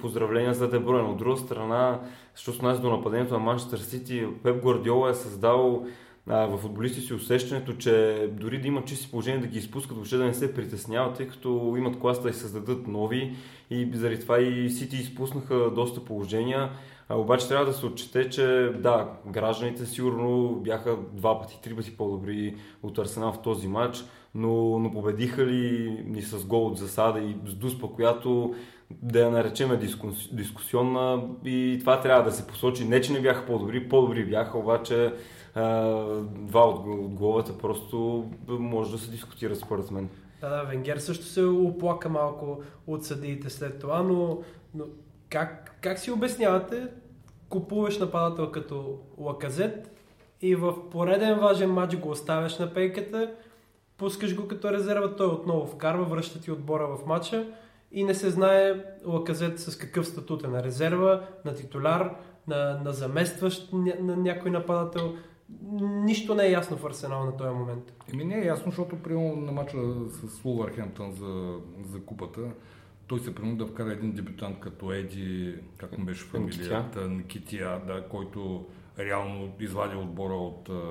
поздравление 0.00 0.54
за 0.54 0.68
Дебройн. 0.68 1.06
От 1.06 1.16
друга 1.16 1.36
страна, 1.36 2.00
що 2.34 2.52
се 2.52 2.58
отнася 2.58 2.80
до 2.80 2.90
нападението 2.90 3.34
на 3.34 3.40
Манчестър 3.40 3.78
Сити, 3.78 4.26
Пеп 4.42 4.62
Гвардиола 4.62 5.10
е 5.10 5.14
създал 5.14 5.86
в 6.26 6.58
футболисти 6.58 7.00
си 7.00 7.14
усещането, 7.14 7.72
че 7.72 8.26
дори 8.32 8.60
да 8.60 8.68
има 8.68 8.84
чисти 8.84 9.10
положения 9.10 9.40
да 9.40 9.46
ги 9.46 9.58
изпускат, 9.58 9.96
въобще 9.96 10.16
да 10.16 10.24
не 10.24 10.34
се 10.34 10.54
притесняват, 10.54 11.16
тъй 11.16 11.28
като 11.28 11.74
имат 11.78 11.98
класа 11.98 12.22
да 12.22 12.32
създадат 12.34 12.86
нови 12.86 13.36
и 13.70 13.90
заради 13.94 14.20
това 14.20 14.40
и 14.40 14.70
Сити 14.70 14.96
изпуснаха 14.96 15.70
доста 15.70 16.04
положения. 16.04 16.70
А, 17.08 17.16
обаче 17.16 17.48
трябва 17.48 17.66
да 17.66 17.72
се 17.72 17.86
отчете, 17.86 18.30
че 18.30 18.72
да, 18.78 19.08
гражданите 19.26 19.86
сигурно 19.86 20.54
бяха 20.54 20.96
два 21.12 21.40
пъти, 21.40 21.60
три 21.62 21.76
пъти 21.76 21.96
по-добри 21.96 22.56
от 22.82 22.98
Арсенал 22.98 23.32
в 23.32 23.42
този 23.42 23.68
матч, 23.68 24.04
но, 24.34 24.78
но 24.78 24.92
победиха 24.92 25.46
ли 25.46 25.90
ни 26.06 26.22
с 26.22 26.44
гол 26.44 26.66
от 26.66 26.78
засада 26.78 27.20
и 27.20 27.36
с 27.46 27.54
Дуспа, 27.54 27.88
която 27.88 28.54
да 28.90 29.20
я 29.20 29.30
наречем 29.30 29.78
дискус, 29.80 30.34
дискусионна 30.34 31.22
и 31.44 31.76
това 31.80 32.00
трябва 32.00 32.24
да 32.24 32.32
се 32.32 32.46
посочи. 32.46 32.84
Не, 32.84 33.00
че 33.00 33.12
не 33.12 33.20
бяха 33.20 33.46
по-добри, 33.46 33.88
по-добри 33.88 34.24
бяха, 34.24 34.58
обаче 34.58 35.12
два 36.24 36.68
от, 36.68 36.86
от 36.86 37.14
головете 37.14 37.58
просто 37.58 38.24
може 38.48 38.92
да 38.92 38.98
се 38.98 39.10
дискутира 39.10 39.56
според 39.56 39.90
мен. 39.90 40.08
Да, 40.40 40.48
да, 40.48 40.62
Венгер 40.62 40.96
също 40.96 41.24
се 41.24 41.44
оплака 41.44 42.08
малко 42.08 42.62
от 42.86 43.04
съдиите 43.04 43.50
след 43.50 43.78
това, 43.78 44.02
но, 44.02 44.42
но 44.74 44.84
как, 45.30 45.78
как 45.80 45.98
си 45.98 46.10
обяснявате, 46.10 46.88
купуваш 47.48 47.98
нападател 47.98 48.50
като 48.50 48.98
Лаказет 49.18 49.90
и 50.42 50.54
в 50.54 50.90
пореден 50.90 51.38
важен 51.38 51.72
матч 51.72 51.96
го 51.96 52.10
оставяш 52.10 52.58
на 52.58 52.74
пейката, 52.74 53.34
пускаш 53.96 54.36
го 54.36 54.48
като 54.48 54.72
резерва, 54.72 55.16
той 55.16 55.26
отново 55.26 55.66
вкарва, 55.66 56.04
връща 56.04 56.40
ти 56.40 56.50
отбора 56.50 56.86
в 56.86 57.06
матча 57.06 57.46
и 57.92 58.04
не 58.04 58.14
се 58.14 58.30
знае 58.30 58.84
Лаказет 59.04 59.60
с 59.60 59.78
какъв 59.78 60.06
статут 60.06 60.44
е 60.44 60.48
на 60.48 60.62
резерва, 60.62 61.22
на 61.44 61.54
титуляр, 61.54 62.14
на, 62.46 62.80
на 62.84 62.92
заместващ 62.92 63.72
на 63.72 64.16
някой 64.16 64.50
нападател 64.50 65.14
нищо 65.80 66.34
не 66.34 66.44
е 66.46 66.50
ясно 66.50 66.76
в 66.76 66.86
Арсенал 66.86 67.24
на 67.24 67.36
този 67.36 67.50
момент. 67.50 67.92
Еми 68.12 68.24
не 68.24 68.34
е 68.38 68.46
ясно, 68.46 68.64
защото 68.66 68.96
приема 68.96 69.36
на 69.36 69.52
мача 69.52 69.76
с 70.08 70.44
Уолвърхемптън 70.44 71.12
за, 71.12 71.58
за 71.84 72.00
купата, 72.00 72.40
той 73.06 73.20
се 73.20 73.34
принуди 73.34 73.56
да 73.56 73.66
вкара 73.66 73.92
един 73.92 74.12
дебютант 74.12 74.60
като 74.60 74.92
Еди, 74.92 75.54
как 75.76 75.98
му 75.98 76.04
беше 76.04 76.24
фамилията, 76.24 77.08
Никития, 77.08 77.80
да, 77.86 78.08
който 78.08 78.66
реално 78.98 79.52
извади 79.60 79.96
отбора 79.96 80.34
от 80.34 80.68
а, 80.68 80.82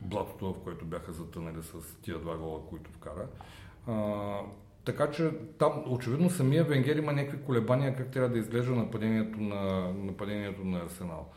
блатото, 0.00 0.52
в 0.52 0.58
което 0.64 0.84
бяха 0.84 1.12
затънали 1.12 1.62
с 1.62 2.00
тия 2.02 2.18
два 2.18 2.36
гола, 2.36 2.60
които 2.68 2.90
вкара. 2.90 3.26
А, 3.86 4.36
така 4.84 5.10
че 5.10 5.30
там 5.58 5.84
очевидно 5.86 6.30
самия 6.30 6.64
Венгер 6.64 6.96
има 6.96 7.12
някакви 7.12 7.42
колебания 7.42 7.96
как 7.96 8.10
трябва 8.10 8.28
да 8.28 8.38
изглежда 8.38 8.74
нападението 8.74 9.40
на, 9.40 9.92
нападението 9.94 10.64
на 10.64 10.78
Арсенал. 10.78 11.28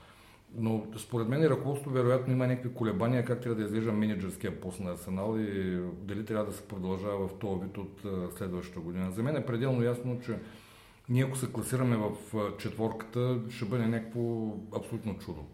Но 0.56 0.86
според 0.98 1.28
мен 1.28 1.44
ръководството 1.44 1.94
вероятно 1.94 2.34
има 2.34 2.48
някакви 2.48 2.74
колебания 2.74 3.26
как 3.26 3.42
трябва 3.42 3.56
да 3.56 3.64
изглежда 3.64 3.92
менеджерския 3.92 4.62
пост 4.62 4.80
на 4.80 4.92
Арсенал 4.92 5.38
и 5.40 5.80
дали 6.02 6.26
трябва 6.26 6.46
да 6.46 6.54
се 6.54 6.68
продължава 6.68 7.28
в 7.28 7.34
този 7.34 7.64
вид 7.64 7.78
от 7.78 8.02
следващата 8.38 8.80
година. 8.80 9.12
За 9.12 9.24
мен 9.24 9.36
е 9.36 9.46
пределно 9.46 9.84
ясно, 9.84 10.20
че 10.26 10.40
ние 11.10 11.24
ако 11.24 11.38
се 11.38 11.52
класираме 11.52 11.98
в 11.98 12.12
четворката, 12.58 13.40
ще 13.50 13.66
бъде 13.66 13.88
някакво 13.88 14.54
абсолютно 14.76 15.18
чудо. 15.18 15.46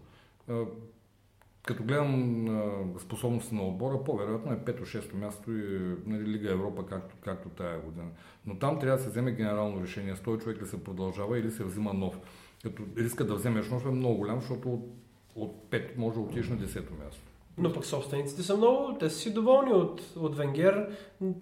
Като 1.63 1.83
гледам 1.83 2.95
способност 2.99 3.51
на 3.51 3.67
отбора, 3.67 4.03
по-вероятно 4.03 4.51
е 4.51 4.65
пето-шесто 4.65 5.17
място 5.17 5.51
и 5.51 5.95
нали, 6.05 6.27
Лига 6.27 6.51
Европа, 6.51 6.85
както, 6.85 7.15
както 7.21 7.49
тая 7.49 7.79
година. 7.79 8.07
Но 8.45 8.59
там 8.59 8.79
трябва 8.79 8.97
да 8.97 9.03
се 9.03 9.09
вземе 9.09 9.31
генерално 9.31 9.83
решение. 9.83 10.15
С 10.15 10.21
човек 10.21 10.61
ли 10.61 10.65
се 10.65 10.83
продължава 10.83 11.39
или 11.39 11.51
се 11.51 11.63
взима 11.63 11.93
нов 11.93 12.19
като 12.63 12.83
риска 12.97 13.25
да 13.25 13.35
вземеш 13.35 13.69
нож 13.69 13.83
е 13.85 13.87
много 13.87 14.17
голям, 14.17 14.39
защото 14.39 14.73
от, 14.73 14.89
от 15.35 15.71
5 15.71 15.97
може 15.97 16.15
да 16.15 16.21
отидеш 16.21 16.49
на 16.49 16.57
10-то 16.57 16.93
място. 17.03 17.21
Но 17.57 17.73
пък 17.73 17.85
собствениците 17.85 18.43
са 18.43 18.57
много, 18.57 18.97
те 18.99 19.09
са 19.09 19.17
си 19.17 19.33
доволни 19.33 19.73
от, 19.73 20.01
от 20.15 20.37
Венгер, 20.37 20.89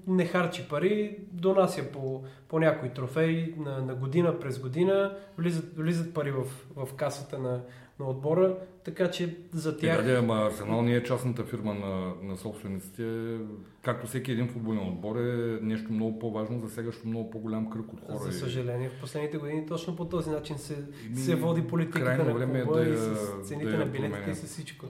не 0.08 0.26
харчи 0.26 0.68
пари, 0.70 1.18
донася 1.32 1.92
по, 1.92 2.24
по 2.48 2.60
някои 2.60 2.90
трофеи 2.90 3.54
на, 3.58 3.82
на 3.82 3.96
година 3.96 4.40
през 4.40 4.60
година, 4.60 5.18
влизат, 5.38 5.78
влизат 5.78 6.14
пари 6.14 6.32
в, 6.32 6.44
в 6.76 6.94
касата 6.94 7.40
на, 7.40 7.62
на 8.00 8.10
отбора, 8.10 8.58
така 8.84 9.12
че 9.12 9.38
за 9.54 9.78
тях... 9.78 10.06
Да, 10.06 10.12
ама 10.12 10.36
Арсенал 10.36 10.82
не 10.82 10.96
е 10.96 11.04
частната 11.04 11.44
фирма 11.44 11.74
на, 11.74 12.14
на 12.22 12.38
собствениците. 12.38 13.38
Както 13.82 14.08
всеки 14.08 14.32
един 14.32 14.48
футболен 14.48 14.88
отбор 14.88 15.16
е 15.16 15.60
нещо 15.62 15.94
много 15.94 16.20
по-важно, 16.20 16.68
засегащо 16.68 17.08
много 17.08 17.30
по-голям 17.30 17.70
кръг 17.70 17.94
от 17.94 18.00
хора. 18.02 18.18
За 18.18 18.40
съжаление, 18.40 18.90
в 18.90 19.02
последните 19.02 19.38
години 19.38 19.68
точно 19.68 19.96
по 19.96 20.06
този 20.06 20.30
начин 20.30 20.58
се, 20.58 20.86
Ми, 21.10 21.18
се 21.18 21.36
води 21.36 21.68
политиката 21.68 22.24
на 22.24 22.34
време 22.34 22.64
клуба 22.64 22.84
да 22.84 22.90
и 22.90 22.98
с 22.98 23.48
цените 23.48 23.72
да 23.72 23.78
на 23.78 23.86
билетите 23.86 24.32
и 24.32 24.36
с 24.36 24.46
всичко. 24.46 24.86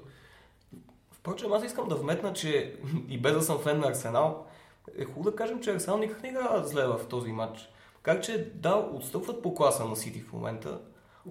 Впрочем, 1.12 1.54
аз 1.54 1.65
искам 1.65 1.88
да 1.88 1.96
вметна, 1.96 2.34
че 2.34 2.76
и 3.10 3.22
без 3.22 3.34
да 3.34 3.41
съм 3.41 3.60
фен 3.60 3.80
на 3.80 3.88
Арсенал, 3.88 4.46
е 4.98 5.06
хубаво 5.06 5.32
да 5.32 5.36
кажем, 5.36 5.62
че 5.62 5.74
Арсенал 5.74 5.98
никак 6.00 6.24
не 6.24 6.30
игра 6.30 6.63
зле 6.63 6.88
в 6.88 7.00
този 7.10 7.32
матч. 7.32 7.70
Как 8.02 8.24
че 8.24 8.52
да, 8.56 8.76
отстъпват 8.76 9.41
по 9.41 9.56
класа 9.56 9.86
на 9.86 9.96
Сити 9.96 10.20
в 10.20 10.34
момента, 10.34 10.80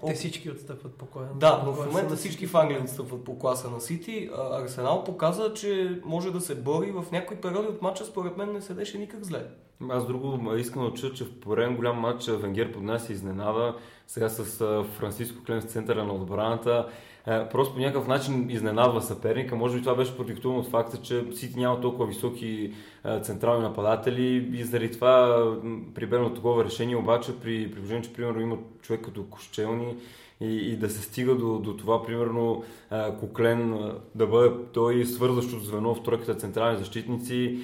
те 0.07 0.15
всички 0.15 0.51
отстъпват 0.51 0.95
по 0.95 1.07
класа. 1.07 1.35
Да, 1.35 1.63
но 1.65 1.73
в 1.73 1.87
момента 1.87 2.17
всички 2.17 2.47
в 2.47 2.55
Англия 2.55 2.83
отстъпват 2.83 3.25
по 3.25 3.39
класа 3.39 3.71
на 3.71 3.81
Сити. 3.81 4.31
Арсенал 4.53 5.05
показа, 5.05 5.55
че 5.55 6.01
може 6.05 6.31
да 6.31 6.41
се 6.41 6.55
бори 6.55 6.91
в 6.91 7.05
някои 7.13 7.37
периоди 7.37 7.69
от 7.69 7.83
матча, 7.83 8.05
според 8.05 8.37
мен 8.37 8.53
не 8.53 8.61
седеше 8.61 8.99
никак 8.99 9.25
зле. 9.25 9.47
Аз 9.89 10.07
друго 10.07 10.57
искам 10.57 10.91
да 10.91 10.95
чуя, 10.95 11.13
че 11.13 11.25
в 11.25 11.41
пореден 11.41 11.77
голям 11.77 12.01
матч 12.01 12.29
Венгер 12.29 12.73
под 12.73 12.83
нас 12.83 13.11
изненада. 13.11 13.75
Сега 14.07 14.29
с 14.29 14.45
Франциско 14.85 15.45
Клем 15.45 15.61
в 15.61 15.65
центъра 15.65 16.05
на 16.05 16.13
отбраната. 16.13 16.89
Е, 17.27 17.49
просто 17.49 17.75
по 17.75 17.81
някакъв 17.81 18.07
начин 18.07 18.51
изненадва 18.51 19.03
съперника. 19.03 19.57
Може 19.57 19.77
би 19.77 19.83
това 19.83 19.95
беше 19.95 20.17
продиктувано 20.17 20.61
от 20.61 20.71
факта, 20.71 21.03
че 21.03 21.25
Сити 21.33 21.59
няма 21.59 21.81
толкова 21.81 22.07
високи 22.07 22.73
е, 23.05 23.21
централни 23.21 23.63
нападатели 23.63 24.51
и 24.53 24.65
заради 24.65 24.91
това 24.91 25.47
приберно 25.95 26.35
такова 26.35 26.65
решение, 26.65 26.97
обаче 26.97 27.41
при, 27.43 27.71
положение, 27.71 28.03
че 28.03 28.13
примерно 28.13 28.41
има 28.41 28.57
човек 28.83 29.05
като 29.05 29.25
Кощелни 29.25 29.97
и, 30.41 30.73
и 30.73 30.77
да 30.77 30.91
се 30.91 31.03
стига 31.03 31.35
до, 31.35 31.59
до 31.59 31.77
това, 31.77 32.03
примерно 32.03 32.65
е, 32.93 33.17
Коклен 33.21 33.93
да 34.15 34.27
бъде 34.27 34.51
той 34.73 35.05
свързващото 35.05 35.65
звено 35.65 35.95
в 35.95 36.03
тройката 36.03 36.35
централни 36.35 36.79
защитници, 36.79 37.59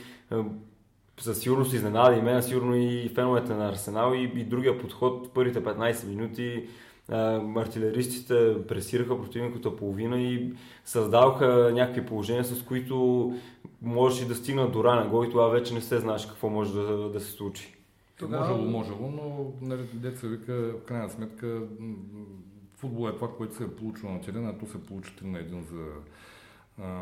със 1.18 1.38
сигурност 1.40 1.72
изненада 1.72 2.16
и 2.16 2.22
мен, 2.22 2.42
сигурно 2.42 2.76
и 2.76 3.10
феновете 3.14 3.54
на 3.54 3.68
Арсенал 3.68 4.14
и, 4.14 4.32
и 4.40 4.44
другия 4.44 4.78
подход 4.78 5.26
в 5.26 5.30
първите 5.30 5.64
15 5.64 6.08
минути 6.08 6.68
артилеристите 7.56 8.56
пресираха 8.68 9.22
противниката 9.22 9.76
половина 9.76 10.20
и 10.22 10.52
създаваха 10.84 11.70
някакви 11.74 12.06
положения, 12.06 12.44
с 12.44 12.62
които 12.62 13.34
можеш 13.82 14.22
и 14.22 14.28
да 14.28 14.34
стигнат 14.34 14.72
до 14.72 14.84
ранен 14.84 15.08
гол 15.08 15.24
и 15.24 15.30
това 15.30 15.48
вече 15.48 15.74
не 15.74 15.80
се 15.80 15.98
знаеш 15.98 16.26
какво 16.26 16.48
може 16.48 16.74
да, 16.74 17.10
да 17.10 17.20
се 17.20 17.30
случи. 17.30 17.74
Тогава... 18.18 18.56
Можело, 18.56 18.70
можело, 18.70 19.10
но 19.10 19.52
нали, 19.68 19.82
деца 19.94 20.26
вика, 20.26 20.52
в 20.52 20.84
крайна 20.84 21.10
сметка, 21.10 21.62
футбол 22.76 23.08
е 23.08 23.14
това, 23.14 23.28
което 23.36 23.54
се 23.54 23.64
е 23.64 23.68
получило 23.68 24.12
на 24.12 24.20
терена, 24.20 24.48
а 24.48 24.58
то 24.58 24.66
се 24.66 24.86
получи 24.86 25.12
3 25.22 25.24
на 25.24 25.38
1 25.38 25.60
за 25.60 25.84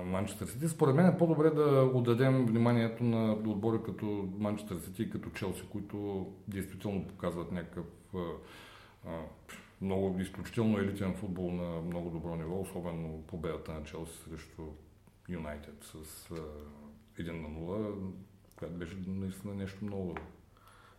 Манчестър 0.05 0.47
Сити. 0.47 0.69
Според 0.69 0.95
мен 0.95 1.07
е 1.07 1.19
по-добре 1.19 1.51
да 1.51 1.91
отдадем 1.95 2.47
вниманието 2.47 3.05
на 3.05 3.33
отбори 3.33 3.79
като 3.87 4.29
Манчестър 4.39 4.79
Сити 4.79 5.03
и 5.03 5.11
като 5.11 5.31
Челси, 5.31 5.63
които 5.73 6.27
действително 6.49 7.07
показват 7.07 7.53
някакъв 7.53 7.85
а, 9.07 9.11
много 9.81 10.21
изключително 10.21 10.79
елитен 10.79 11.15
футбол 11.15 11.53
на 11.53 11.81
много 11.81 12.11
добро 12.11 12.37
ниво, 12.37 12.61
особено 12.61 13.23
победата 13.27 13.73
на 13.73 13.85
Челси 13.85 14.19
срещу 14.29 14.63
Юнайтед 15.29 15.85
с 15.85 15.95
а, 16.31 16.35
1 17.23 17.33
на 17.33 17.49
0, 17.49 17.95
която 18.57 18.75
беше 18.75 18.97
наистина 19.07 19.55
нещо 19.55 19.85
много 19.85 20.15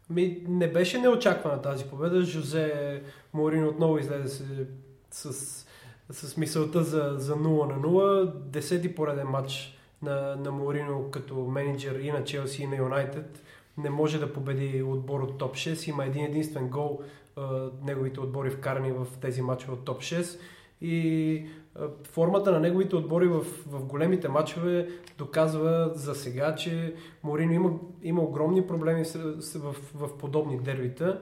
Ми, 0.09 0.43
не 0.47 0.71
беше 0.71 1.01
неочаквана 1.01 1.61
тази 1.61 1.85
победа. 1.85 2.21
Жозе 2.21 3.03
Морин 3.33 3.67
отново 3.67 3.97
излезе 3.97 4.67
с, 5.11 5.33
с, 5.33 5.65
с 6.09 6.37
мисълта 6.37 6.83
за, 6.83 7.15
за 7.17 7.35
0 7.35 7.75
на 7.75 7.81
0. 7.81 8.33
Десети 8.33 8.95
пореден 8.95 9.27
матч 9.27 9.77
на, 10.01 10.35
на 10.35 10.51
Морино 10.51 11.11
като 11.11 11.35
менеджер 11.35 11.99
и 11.99 12.11
на 12.11 12.23
Челси 12.23 12.63
и 12.63 12.67
на 12.67 12.75
Юнайтед. 12.75 13.43
Не 13.77 13.89
може 13.89 14.19
да 14.19 14.33
победи 14.33 14.83
отбор 14.83 15.19
от 15.19 15.37
топ 15.37 15.55
6. 15.55 15.89
Има 15.89 16.05
един 16.05 16.25
единствен 16.25 16.69
гол 16.69 17.01
неговите 17.83 18.19
отбори 18.19 18.49
вкарани 18.49 18.91
в 18.91 19.07
тези 19.21 19.41
матчове 19.41 19.73
от 19.73 19.85
топ 19.85 20.01
6 20.01 20.39
и 20.81 21.45
формата 22.03 22.51
на 22.51 22.59
неговите 22.59 22.95
отбори 22.95 23.27
в, 23.27 23.45
в 23.67 23.85
големите 23.85 24.29
матчове 24.29 24.89
доказва 25.17 25.91
за 25.95 26.15
сега, 26.15 26.55
че 26.55 26.95
Морино 27.23 27.53
има, 27.53 27.71
има 28.03 28.21
огромни 28.21 28.67
проблеми 28.67 29.03
в, 29.03 29.35
в, 29.55 29.75
в 29.95 30.17
подобни 30.17 30.59
дербита. 30.59 31.21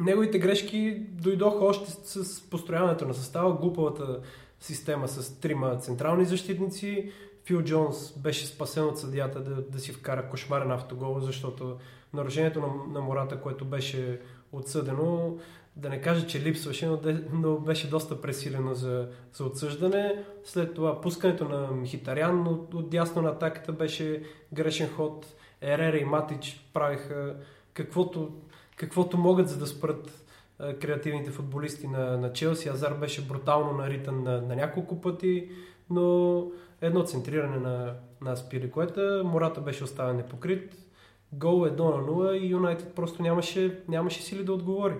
Неговите 0.00 0.38
грешки 0.38 1.06
дойдоха 1.10 1.64
още 1.64 1.90
с 1.90 2.50
построяването 2.50 3.06
на 3.06 3.14
състава, 3.14 3.52
глупавата 3.52 4.20
система 4.60 5.08
с 5.08 5.40
трима 5.40 5.76
централни 5.76 6.24
защитници, 6.24 7.12
Фил 7.44 7.62
Джонс 7.62 8.18
беше 8.18 8.46
спасен 8.46 8.84
от 8.84 8.98
съдията 8.98 9.40
да, 9.40 9.62
да 9.62 9.78
си 9.78 9.92
вкара 9.92 10.28
кошмарен 10.30 10.70
автогол, 10.70 11.20
защото 11.20 11.76
нарушението 12.14 12.60
на, 12.60 12.68
на 12.92 13.00
мората, 13.00 13.40
което 13.40 13.64
беше 13.64 14.20
отсъдено, 14.52 15.36
да 15.76 15.88
не 15.88 16.00
кажа, 16.00 16.26
че 16.26 16.40
липсваше, 16.40 16.86
но, 16.86 16.98
но 17.32 17.56
беше 17.58 17.90
доста 17.90 18.20
пресилено 18.20 18.74
за, 18.74 19.08
за 19.32 19.44
отсъждане. 19.44 20.24
След 20.44 20.74
това 20.74 21.00
пускането 21.00 21.48
на 21.48 21.70
Мхитарян 21.70 22.48
от, 22.48 22.74
от 22.74 22.90
дясно 22.90 23.22
на 23.22 23.28
атаката 23.28 23.72
беше 23.72 24.22
грешен 24.52 24.88
ход. 24.88 25.26
Ерера 25.60 25.98
и 25.98 26.04
Матич 26.04 26.70
правиха 26.74 27.36
каквото, 27.74 28.32
каквото 28.76 29.18
могат, 29.18 29.48
за 29.48 29.58
да 29.58 29.66
спрат 29.66 30.24
а, 30.58 30.74
креативните 30.74 31.30
футболисти 31.30 31.86
на, 31.86 32.18
на 32.18 32.32
Челси. 32.32 32.68
Азар 32.68 32.94
беше 32.94 33.26
брутално 33.26 33.72
наритан 33.72 34.22
на, 34.22 34.42
на 34.42 34.56
няколко 34.56 35.00
пъти, 35.00 35.50
но 35.90 36.46
едно 36.80 37.04
центриране 37.04 37.56
на, 37.56 37.94
на 38.20 38.32
Аспирикуета. 38.32 39.22
Мората 39.24 39.60
беше 39.60 39.84
оставен 39.84 40.16
непокрит 40.16 40.81
гол 41.32 41.66
1 41.66 41.78
на 41.78 42.06
0 42.12 42.32
и 42.32 42.46
Юнайтед 42.46 42.94
просто 42.94 43.22
нямаше, 43.22 43.82
нямаше 43.88 44.22
сили 44.22 44.44
да 44.44 44.52
отговори. 44.52 44.94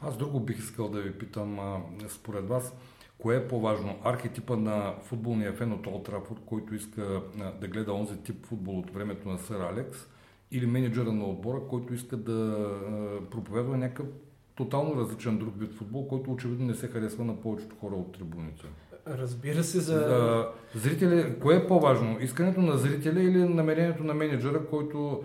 Аз 0.00 0.16
друго 0.16 0.40
бих 0.40 0.58
искал 0.58 0.88
да 0.88 1.00
ви 1.00 1.12
питам, 1.12 1.58
а, 1.58 1.80
според 2.08 2.48
вас, 2.48 2.76
кое 3.18 3.36
е 3.36 3.48
по-важно? 3.48 3.96
Архетипа 4.04 4.56
на 4.56 4.94
футболния 5.02 5.52
фен 5.52 5.72
от 5.72 5.86
Олд 5.86 6.04
Трафорд, 6.04 6.40
който 6.46 6.74
иска 6.74 7.22
а, 7.40 7.52
да 7.60 7.68
гледа 7.68 7.92
онзи 7.92 8.16
тип 8.16 8.46
футбол 8.46 8.78
от 8.78 8.90
времето 8.90 9.28
на 9.28 9.38
Сър 9.38 9.60
Алекс, 9.60 10.06
или 10.50 10.66
менеджера 10.66 11.12
на 11.12 11.24
отбора, 11.24 11.60
който 11.68 11.94
иска 11.94 12.16
да 12.16 12.32
а, 12.32 13.30
проповядва 13.30 13.76
някакъв 13.76 14.06
тотално 14.54 15.00
различен 15.00 15.38
друг 15.38 15.54
вид 15.58 15.74
футбол, 15.74 16.08
който 16.08 16.32
очевидно 16.32 16.66
не 16.66 16.74
се 16.74 16.88
харесва 16.88 17.24
на 17.24 17.40
повечето 17.40 17.76
хора 17.80 17.94
от 17.94 18.12
трибуните. 18.12 18.66
Разбира 19.06 19.64
се, 19.64 19.80
за... 19.80 19.94
за 19.94 20.46
зрители, 20.74 21.34
кое 21.40 21.56
е 21.56 21.66
по-важно? 21.66 22.16
Искането 22.20 22.60
на 22.60 22.76
зрителя 22.76 23.22
или 23.22 23.38
намерението 23.38 24.04
на 24.04 24.14
менеджера, 24.14 24.66
който 24.66 25.22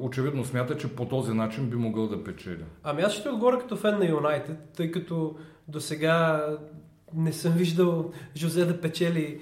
очевидно 0.00 0.44
смята, 0.44 0.76
че 0.76 0.96
по 0.96 1.08
този 1.08 1.32
начин 1.32 1.70
би 1.70 1.76
могъл 1.76 2.08
да 2.08 2.24
печели. 2.24 2.64
Ами 2.82 3.02
аз 3.02 3.12
ще 3.12 3.28
отговоря 3.28 3.58
като 3.58 3.76
фен 3.76 3.98
на 3.98 4.06
Юнайтед, 4.06 4.58
тъй 4.76 4.90
като 4.90 5.36
до 5.68 5.80
сега 5.80 6.46
не 7.14 7.32
съм 7.32 7.52
виждал 7.52 8.10
Жозе 8.36 8.64
да 8.64 8.80
печели 8.80 9.40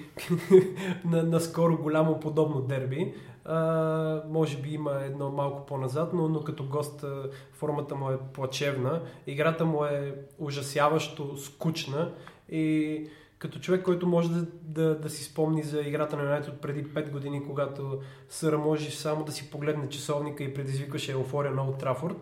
на, 1.04 1.22
на 1.22 1.40
скоро 1.40 1.78
голямо 1.82 2.20
подобно 2.20 2.60
дерби. 2.60 3.14
А, 3.44 4.22
може 4.28 4.56
би 4.56 4.70
има 4.70 4.92
едно 5.04 5.30
малко 5.30 5.66
по-назад, 5.66 6.12
но, 6.12 6.28
но 6.28 6.40
като 6.40 6.64
гост 6.64 7.04
формата 7.52 7.94
му 7.94 8.10
е 8.10 8.18
плачевна. 8.32 9.02
Играта 9.26 9.64
му 9.64 9.84
е 9.84 10.14
ужасяващо 10.38 11.36
скучна 11.36 12.12
и 12.48 13.06
като 13.42 13.58
човек, 13.58 13.82
който 13.82 14.06
може 14.06 14.28
да, 14.28 14.46
да, 14.62 14.98
да 14.98 15.10
си 15.10 15.24
спомни 15.24 15.62
за 15.62 15.80
играта 15.80 16.16
на 16.16 16.22
Юнайтед 16.22 16.60
преди 16.60 16.84
5 16.84 17.10
години, 17.10 17.46
когато 17.46 18.00
Съра 18.28 18.58
може 18.58 18.90
само 18.90 19.24
да 19.24 19.32
си 19.32 19.50
погледне 19.50 19.88
часовника 19.88 20.44
и 20.44 20.54
предизвикаше 20.54 21.12
еуфория 21.12 21.52
на 21.52 21.62
Олд 21.62 21.78
Трафорд, 21.78 22.16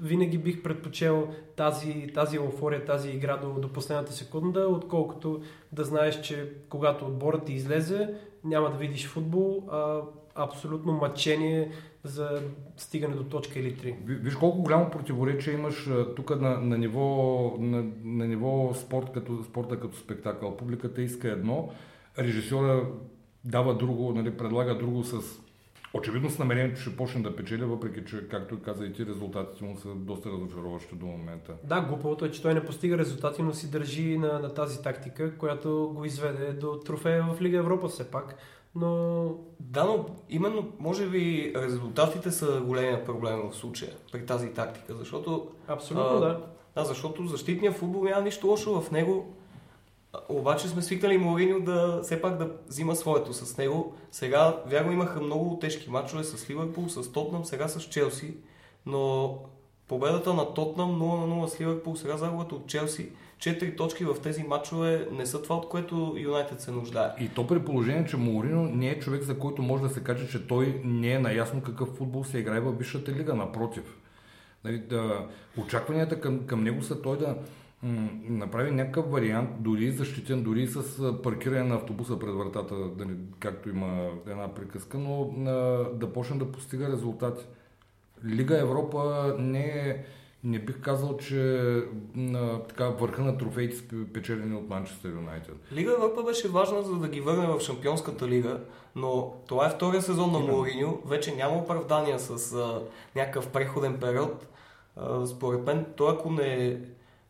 винаги 0.00 0.38
бих 0.38 0.62
предпочел 0.62 1.28
тази, 1.56 2.06
тази 2.14 2.36
еуфория, 2.36 2.84
тази 2.84 3.10
игра 3.10 3.36
до, 3.36 3.52
до 3.60 3.72
последната 3.72 4.12
секунда, 4.12 4.60
отколкото 4.68 5.42
да 5.72 5.84
знаеш, 5.84 6.20
че 6.20 6.52
когато 6.68 7.06
отборът 7.06 7.44
ти 7.44 7.52
излезе, 7.52 8.14
няма 8.44 8.70
да 8.70 8.76
видиш 8.76 9.06
футбол, 9.06 9.68
а 9.70 10.00
абсолютно 10.34 10.92
мъчение 10.92 11.70
за 12.04 12.42
стигане 12.76 13.14
до 13.14 13.24
точка 13.24 13.58
или 13.58 13.76
три. 13.76 13.96
Виж 14.04 14.34
колко 14.34 14.62
голямо 14.62 14.90
противоречие 14.90 15.54
имаш 15.54 15.90
тук 16.16 16.40
на, 16.40 16.60
на, 16.60 16.78
ниво, 16.78 17.56
на, 17.58 17.84
на 18.04 18.26
ниво 18.26 18.74
спорт 18.74 19.12
като, 19.14 19.44
спорта 19.44 19.80
като 19.80 19.96
спектакъл. 19.96 20.56
Публиката 20.56 21.02
иска 21.02 21.28
едно, 21.28 21.70
режисьора 22.18 22.86
дава 23.44 23.76
друго, 23.76 24.12
нали, 24.12 24.36
предлага 24.36 24.78
друго 24.78 25.04
с 25.04 25.20
очевидно 25.94 26.30
с 26.30 26.38
намерението, 26.38 26.80
ще 26.80 26.96
почне 26.96 27.22
да 27.22 27.36
печели, 27.36 27.64
въпреки 27.64 28.04
че, 28.04 28.28
както 28.28 28.62
каза 28.62 28.86
и 28.86 28.92
ти, 28.92 29.06
резултатите 29.06 29.64
му 29.64 29.76
са 29.76 29.88
доста 29.94 30.30
разочароващи 30.30 30.94
до 30.94 31.06
момента. 31.06 31.52
Да, 31.64 31.80
глупавото 31.80 32.24
е, 32.24 32.30
че 32.30 32.42
той 32.42 32.54
не 32.54 32.64
постига 32.64 32.98
резултати, 32.98 33.42
но 33.42 33.52
си 33.52 33.70
държи 33.70 34.18
на, 34.18 34.38
на 34.38 34.54
тази 34.54 34.82
тактика, 34.82 35.38
която 35.38 35.92
го 35.94 36.04
изведе 36.04 36.52
до 36.52 36.80
трофея 36.80 37.22
в 37.22 37.42
Лига 37.42 37.58
Европа 37.58 37.88
все 37.88 38.10
пак 38.10 38.36
но... 38.74 39.24
Да, 39.60 39.84
но 39.84 40.06
именно, 40.30 40.68
може 40.78 41.06
би, 41.06 41.52
резултатите 41.56 42.30
са 42.30 42.60
големия 42.60 43.04
проблем 43.04 43.50
в 43.50 43.56
случая 43.56 43.92
при 44.12 44.26
тази 44.26 44.52
тактика, 44.52 44.94
защото... 44.94 45.48
Абсолютно, 45.68 46.16
а, 46.16 46.20
да. 46.20 46.40
Да, 46.74 46.84
защото 46.84 47.26
защитния 47.26 47.72
футбол 47.72 48.04
няма 48.04 48.22
нищо 48.22 48.46
лошо 48.46 48.80
в 48.80 48.90
него, 48.90 49.34
обаче 50.28 50.68
сме 50.68 50.82
свикнали 50.82 51.18
Мориньо 51.18 51.60
да 51.60 52.00
все 52.02 52.20
пак 52.20 52.38
да 52.38 52.50
взима 52.68 52.96
своето 52.96 53.32
с 53.32 53.56
него. 53.56 53.94
Сега, 54.10 54.62
вярно, 54.66 54.92
имаха 54.92 55.20
много 55.20 55.58
тежки 55.58 55.90
матчове 55.90 56.24
с 56.24 56.50
Ливърпул, 56.50 56.88
с 56.88 57.12
Тотнам, 57.12 57.44
сега 57.44 57.68
с 57.68 57.80
Челси, 57.80 58.36
но 58.86 59.34
победата 59.88 60.34
на 60.34 60.54
Тотнам 60.54 61.02
0 61.02 61.26
на 61.26 61.34
0 61.34 61.46
с 61.46 61.60
Ливърпул, 61.60 61.96
сега 61.96 62.16
загубата 62.16 62.54
от 62.54 62.66
Челси 62.66 63.12
четири 63.44 63.76
точки 63.76 64.04
в 64.04 64.16
тези 64.22 64.42
матчове 64.42 65.08
не 65.12 65.26
са 65.26 65.42
това, 65.42 65.56
от 65.56 65.68
което 65.68 66.14
Юнайтед 66.18 66.60
се 66.60 66.70
нуждае. 66.70 67.10
И 67.20 67.28
то 67.28 67.46
при 67.46 67.64
положение, 67.64 68.06
че 68.06 68.16
Морино 68.16 68.62
не 68.62 68.88
е 68.88 68.98
човек, 68.98 69.22
за 69.22 69.38
който 69.38 69.62
може 69.62 69.82
да 69.82 69.88
се 69.88 70.02
каже, 70.02 70.28
че 70.28 70.46
той 70.46 70.80
не 70.84 71.12
е 71.12 71.18
наясно 71.18 71.62
какъв 71.62 71.88
футбол 71.88 72.24
се 72.24 72.38
играе 72.38 72.60
в 72.60 72.72
Висшата 72.72 73.12
лига. 73.12 73.34
Напротив. 73.34 73.96
Нали, 74.64 74.78
да, 74.78 75.26
очакванията 75.56 76.20
към, 76.20 76.46
към 76.46 76.64
него 76.64 76.82
са 76.82 77.02
той 77.02 77.18
да 77.18 77.36
м- 77.82 78.08
направи 78.28 78.70
някакъв 78.70 79.10
вариант, 79.10 79.50
дори 79.58 79.90
защитен, 79.90 80.42
дори 80.42 80.66
с 80.66 81.12
паркиране 81.22 81.64
на 81.64 81.74
автобуса 81.74 82.18
пред 82.18 82.34
вратата, 82.34 82.74
да 82.74 83.04
не, 83.04 83.14
както 83.40 83.68
има 83.68 84.10
една 84.26 84.54
приказка, 84.54 84.98
но 84.98 85.34
а, 85.46 85.50
да 85.94 86.12
почне 86.12 86.36
да 86.36 86.52
постига 86.52 86.88
резултати. 86.88 87.44
Лига 88.24 88.60
Европа 88.60 89.34
не 89.38 89.64
е 89.64 90.04
не 90.44 90.58
бих 90.58 90.80
казал, 90.80 91.16
че 91.16 91.36
на 92.14 92.62
така, 92.62 92.88
върха 92.88 93.22
на 93.22 93.38
трофеите 93.38 93.76
са 93.76 93.84
печелени 94.12 94.56
от 94.56 94.68
Манчестър 94.68 95.10
Юнайтед. 95.10 95.54
Лига 95.72 95.92
Европа 95.92 96.22
беше 96.22 96.48
важна, 96.48 96.82
за 96.82 96.94
да 96.94 97.08
ги 97.08 97.20
върне 97.20 97.46
в 97.46 97.60
Шампионската 97.60 98.28
лига, 98.28 98.60
но 98.96 99.34
това 99.46 99.66
е 99.66 99.70
втория 99.70 100.02
сезон 100.02 100.32
на 100.32 100.38
Мориньо. 100.38 100.98
Вече 101.04 101.34
няма 101.34 101.56
оправдания 101.56 102.18
с 102.18 102.52
а, 102.54 102.82
някакъв 103.16 103.48
преходен 103.48 104.00
период. 104.00 104.46
А, 104.96 105.26
според 105.26 105.66
мен, 105.66 105.86
той 105.96 106.12
ако 106.12 106.30
не 106.30 106.80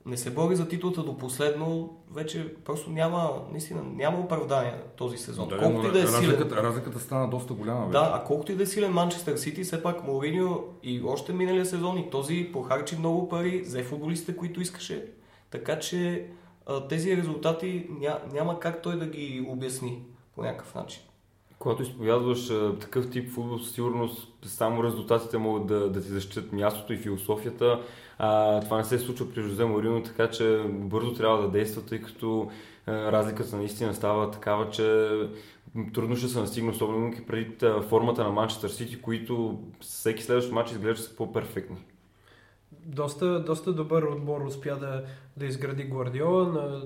не 0.07 0.17
се 0.17 0.31
бори 0.31 0.57
за 0.57 0.69
титлата 0.69 1.03
до 1.03 1.19
последно, 1.19 1.97
вече 2.13 2.55
просто 2.65 2.91
няма, 2.91 3.43
наистина, 3.53 3.83
няма 3.83 4.19
оправдание 4.19 4.75
този 4.97 5.19
сезон. 5.19 5.49
Да, 5.49 5.59
колкото 5.59 5.89
и 5.89 5.93
да 5.93 6.01
е 6.01 6.03
разликата, 6.03 6.49
силен, 6.49 6.65
разликата 6.65 7.01
стана 7.01 7.31
доста 7.31 7.55
голяма. 7.55 7.87
Вече. 7.87 7.93
Да, 7.93 8.11
а 8.15 8.25
колкото 8.25 8.53
и 8.53 8.55
да 8.55 8.63
е 8.63 8.67
силен 8.67 8.93
Манчестър 8.93 9.37
Сити, 9.37 9.65
все 9.65 9.83
пак 9.83 10.05
Мориньо 10.05 10.65
и 10.83 11.03
още 11.07 11.33
миналия 11.33 11.67
сезон 11.67 11.99
и 11.99 12.11
този 12.11 12.51
похарчи 12.53 12.97
много 12.97 13.29
пари, 13.29 13.61
взе 13.61 13.83
футболистите, 13.83 14.37
които 14.37 14.61
искаше. 14.61 15.07
Така 15.51 15.79
че 15.79 16.27
тези 16.89 17.17
резултати 17.17 17.87
ня, 18.01 18.19
няма 18.33 18.61
как 18.61 18.83
той 18.83 18.99
да 18.99 19.07
ги 19.07 19.47
обясни 19.49 20.03
по 20.35 20.43
някакъв 20.43 20.75
начин. 20.75 21.03
Когато 21.59 21.83
изповядваш 21.83 22.49
такъв 22.81 23.11
тип 23.11 23.31
футбол, 23.31 23.59
със 23.59 23.75
сигурност 23.75 24.29
само 24.45 24.85
резултатите 24.85 25.39
могат 25.39 25.67
да, 25.67 25.91
да 25.91 26.03
ти 26.03 26.09
защитят 26.09 26.53
мястото 26.53 26.93
и 26.93 26.99
философията. 26.99 27.81
А, 28.19 28.61
това 28.61 28.77
не 28.77 28.85
се 28.85 28.99
случва 28.99 29.31
при 29.31 29.43
Жозе 29.43 29.65
Морино, 29.65 30.03
така 30.03 30.31
че 30.31 30.65
бързо 30.69 31.15
трябва 31.15 31.43
да 31.43 31.49
действа, 31.49 31.83
тъй 31.83 32.01
като 32.01 32.51
а, 32.87 33.13
разликата 33.13 33.57
наистина 33.57 33.95
става 33.95 34.31
такава, 34.31 34.71
че 34.71 35.11
трудно 35.95 36.17
ще 36.17 36.29
се 36.29 36.41
настигне, 36.41 36.71
особено 36.71 37.15
преди 37.27 37.57
формата 37.89 38.25
на 38.25 38.31
Манчестър 38.31 38.69
Сити, 38.69 39.03
които 39.03 39.59
всеки 39.81 40.23
следващ 40.23 40.53
матч 40.53 40.71
изглежда 40.71 41.03
са 41.03 41.17
по-перфектни. 41.17 41.77
Доста, 42.87 43.45
доста 43.45 43.73
добър 43.73 44.03
отбор 44.03 44.41
успя 44.41 44.77
да, 44.77 45.05
да 45.37 45.47
изгради 45.47 45.85
Гвардиола, 45.85 46.83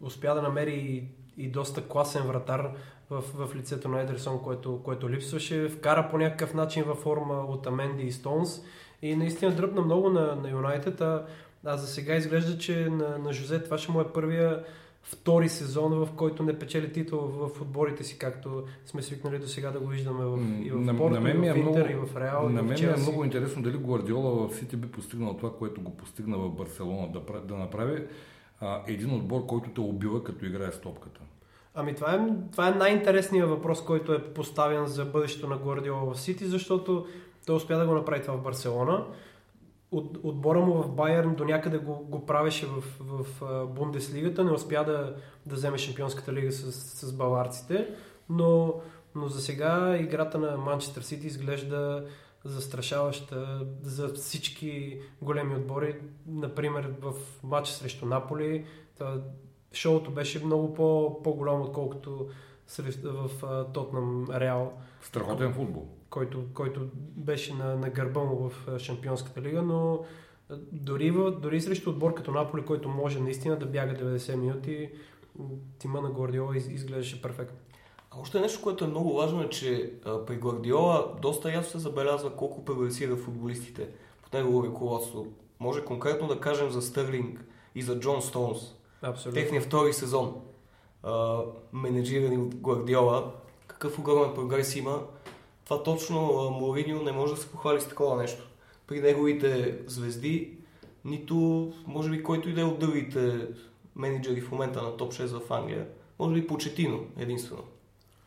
успя 0.00 0.34
да 0.34 0.42
намери 0.42 0.74
и, 0.74 1.04
и 1.44 1.48
доста 1.48 1.88
класен 1.88 2.22
вратар 2.22 2.70
в, 3.10 3.22
в 3.34 3.56
лицето 3.56 3.88
на 3.88 4.00
Едерсон, 4.00 4.42
което, 4.42 4.80
което 4.82 5.10
липсваше. 5.10 5.68
Вкара 5.68 6.08
по 6.10 6.18
някакъв 6.18 6.54
начин 6.54 6.84
във 6.84 6.98
форма 6.98 7.34
от 7.34 7.66
Аменди 7.66 8.02
и 8.02 8.12
Стоунс 8.12 8.60
и 9.02 9.16
наистина 9.16 9.54
дръпна 9.54 9.82
много 9.82 10.10
на, 10.10 10.36
на 10.36 10.50
Юнайтед, 10.50 11.00
а, 11.00 11.26
а 11.64 11.76
за 11.76 11.86
сега 11.86 12.14
изглежда, 12.14 12.58
че 12.58 12.88
на, 12.90 13.18
на 13.18 13.32
Жозе 13.32 13.62
това 13.62 13.78
ще 13.78 13.92
му 13.92 14.00
е 14.00 14.12
първия 14.12 14.64
втори 15.02 15.48
сезон, 15.48 15.92
в 15.92 16.08
който 16.16 16.42
не 16.42 16.58
печели 16.58 16.92
титул 16.92 17.18
в 17.20 17.60
отборите 17.60 18.04
си, 18.04 18.18
както 18.18 18.64
сме 18.86 19.02
свикнали 19.02 19.38
до 19.38 19.48
сега 19.48 19.70
да 19.70 19.80
го 19.80 19.86
виждаме 19.86 20.24
в, 20.24 20.38
и 20.64 20.70
в 20.70 20.80
на, 20.80 20.96
Порто, 20.96 21.14
на 21.14 21.20
мен 21.20 21.44
и 21.44 21.50
в 21.50 21.56
е 21.56 21.58
Интер, 21.58 21.88
много, 21.88 21.90
и 21.90 21.94
в 21.94 22.16
Реал, 22.16 22.48
На 22.48 22.62
мен 22.62 22.84
е 22.84 22.96
много 22.96 23.24
интересно 23.24 23.62
дали 23.62 23.78
Гвардиола 23.78 24.48
в 24.48 24.54
Сити 24.54 24.76
би 24.76 24.88
постигнал 24.88 25.36
това, 25.36 25.56
което 25.56 25.80
го 25.80 25.96
постигна 25.96 26.38
в 26.38 26.50
Барселона, 26.50 27.08
да, 27.12 27.40
да 27.40 27.56
направи 27.56 28.02
а, 28.60 28.82
един 28.86 29.14
отбор, 29.14 29.46
който 29.46 29.70
те 29.70 29.80
убива, 29.80 30.24
като 30.24 30.46
играе 30.46 30.72
с 30.72 30.80
топката. 30.80 31.20
Ами 31.74 31.94
това 31.94 32.14
е, 32.14 32.18
това 32.52 32.68
е 32.68 32.70
най-интересният 32.70 33.48
въпрос, 33.48 33.84
който 33.84 34.12
е 34.12 34.24
поставен 34.24 34.86
за 34.86 35.04
бъдещето 35.04 35.48
на 35.48 35.58
Гвардиола 35.58 36.14
в 36.14 36.20
Сити, 36.20 36.46
защото 36.46 37.06
той 37.46 37.56
успя 37.56 37.78
да 37.78 37.86
го 37.86 37.94
направи 37.94 38.22
това 38.22 38.34
в 38.34 38.42
Барселона. 38.42 39.06
От, 39.90 40.18
отбора 40.22 40.60
му 40.60 40.82
в 40.82 40.94
Байерн 40.94 41.34
до 41.34 41.44
някъде 41.44 41.78
го, 41.78 41.94
го 41.94 42.26
правеше 42.26 42.66
в, 42.66 42.84
в 43.00 43.66
Бундеслигата, 43.66 44.44
не 44.44 44.50
успя 44.50 44.84
да, 44.84 45.16
да 45.46 45.54
вземе 45.54 45.78
Шампионската 45.78 46.32
лига 46.32 46.52
с, 46.52 46.72
с 46.72 47.12
баварците, 47.12 47.88
но, 48.28 48.74
но 49.14 49.28
за 49.28 49.40
сега 49.40 49.96
играта 49.96 50.38
на 50.38 50.56
Манчестър 50.56 51.02
Сити 51.02 51.26
изглежда 51.26 52.06
застрашаваща 52.44 53.66
за 53.82 54.08
всички 54.08 55.00
големи 55.22 55.54
отбори. 55.54 56.00
Например, 56.26 56.94
в 57.00 57.14
матча 57.42 57.72
срещу 57.72 58.06
Наполи 58.06 58.64
шоуто 59.72 60.10
беше 60.10 60.44
много 60.44 60.74
по, 60.74 61.20
по-голямо, 61.22 61.64
отколкото 61.64 62.28
в 63.04 63.30
Тотнам 63.72 64.26
Реал. 64.30 64.72
Страхотен 65.02 65.52
футбол. 65.52 65.99
Който, 66.10 66.44
който 66.54 66.80
беше 67.16 67.54
на, 67.54 67.76
на 67.76 67.90
гърба 67.90 68.20
му 68.20 68.48
в 68.48 68.78
Шампионската 68.78 69.42
лига, 69.42 69.62
но 69.62 70.04
дори, 70.72 71.10
в, 71.10 71.30
дори 71.30 71.60
срещу 71.60 71.90
отбор 71.90 72.14
като 72.14 72.30
Наполи, 72.30 72.64
който 72.64 72.88
може 72.88 73.20
наистина 73.20 73.58
да 73.58 73.66
бяга 73.66 73.94
90 73.94 74.34
минути, 74.34 74.90
тима 75.78 76.00
на 76.00 76.10
Гвардиола 76.10 76.56
изглеждаше 76.56 77.22
перфектно. 77.22 77.58
А 78.10 78.20
още 78.20 78.40
нещо, 78.40 78.62
което 78.62 78.84
е 78.84 78.88
много 78.88 79.14
важно 79.14 79.42
е, 79.42 79.48
че 79.48 79.92
а, 80.04 80.24
при 80.24 80.36
Гвардиола 80.36 81.14
доста 81.22 81.52
ясно 81.52 81.70
се 81.70 81.78
забелязва 81.78 82.36
колко 82.36 82.64
прогресира 82.64 83.16
футболистите 83.16 83.88
под 84.22 84.32
негово 84.32 84.64
ръководство. 84.64 85.26
Може 85.60 85.84
конкретно 85.84 86.28
да 86.28 86.40
кажем 86.40 86.70
за 86.70 86.82
Стърлинг 86.82 87.44
и 87.74 87.82
за 87.82 88.00
Джон 88.00 88.22
Стоунс. 88.22 88.74
Абсолютно. 89.02 89.40
Техният 89.40 89.64
втори 89.64 89.92
сезон, 89.92 90.34
а, 91.02 91.40
менеджирани 91.72 92.38
от 92.38 92.54
Гвардиола. 92.54 93.32
Какъв 93.66 93.98
огромен 93.98 94.34
прогрес 94.34 94.76
има. 94.76 95.02
Това 95.70 95.82
точно 95.82 96.50
Мориньо 96.50 97.02
не 97.02 97.12
може 97.12 97.34
да 97.34 97.40
се 97.40 97.50
похвали 97.50 97.80
с 97.80 97.88
такова 97.88 98.16
нещо. 98.16 98.48
При 98.86 99.00
неговите 99.00 99.78
звезди, 99.86 100.58
нито 101.04 101.72
може 101.86 102.10
би 102.10 102.22
който 102.22 102.48
и 102.48 102.52
да 102.52 102.60
е 102.60 102.64
от 102.64 102.78
другите 102.78 103.48
менеджери 103.96 104.40
в 104.40 104.52
момента 104.52 104.82
на 104.82 104.96
топ 104.96 105.12
6 105.12 105.26
в 105.26 105.50
Англия, 105.50 105.86
може 106.18 106.34
би 106.34 106.46
Почетино 106.46 107.00
единствено. 107.18 107.62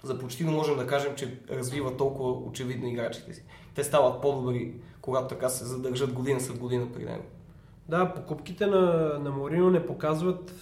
За 0.04 0.20
Почетино 0.20 0.52
можем 0.52 0.78
да 0.78 0.88
кажем, 0.88 1.16
че 1.16 1.40
развива 1.50 1.98
толкова 1.98 2.32
очевидно 2.32 2.88
играчите 2.88 3.34
си. 3.34 3.44
Те 3.76 3.84
стават 3.84 4.22
по-добри, 4.22 4.74
когато 5.02 5.28
така 5.28 5.50
се 5.50 5.66
задържат 5.66 6.14
година 6.14 6.42
след 6.42 6.60
година 6.60 6.88
при 6.94 7.04
него. 7.04 7.24
Да, 7.90 8.14
покупките 8.14 8.66
на, 8.66 8.82
на 9.24 9.32
Морино 9.32 9.70
не 9.70 9.86
показват 9.86 10.56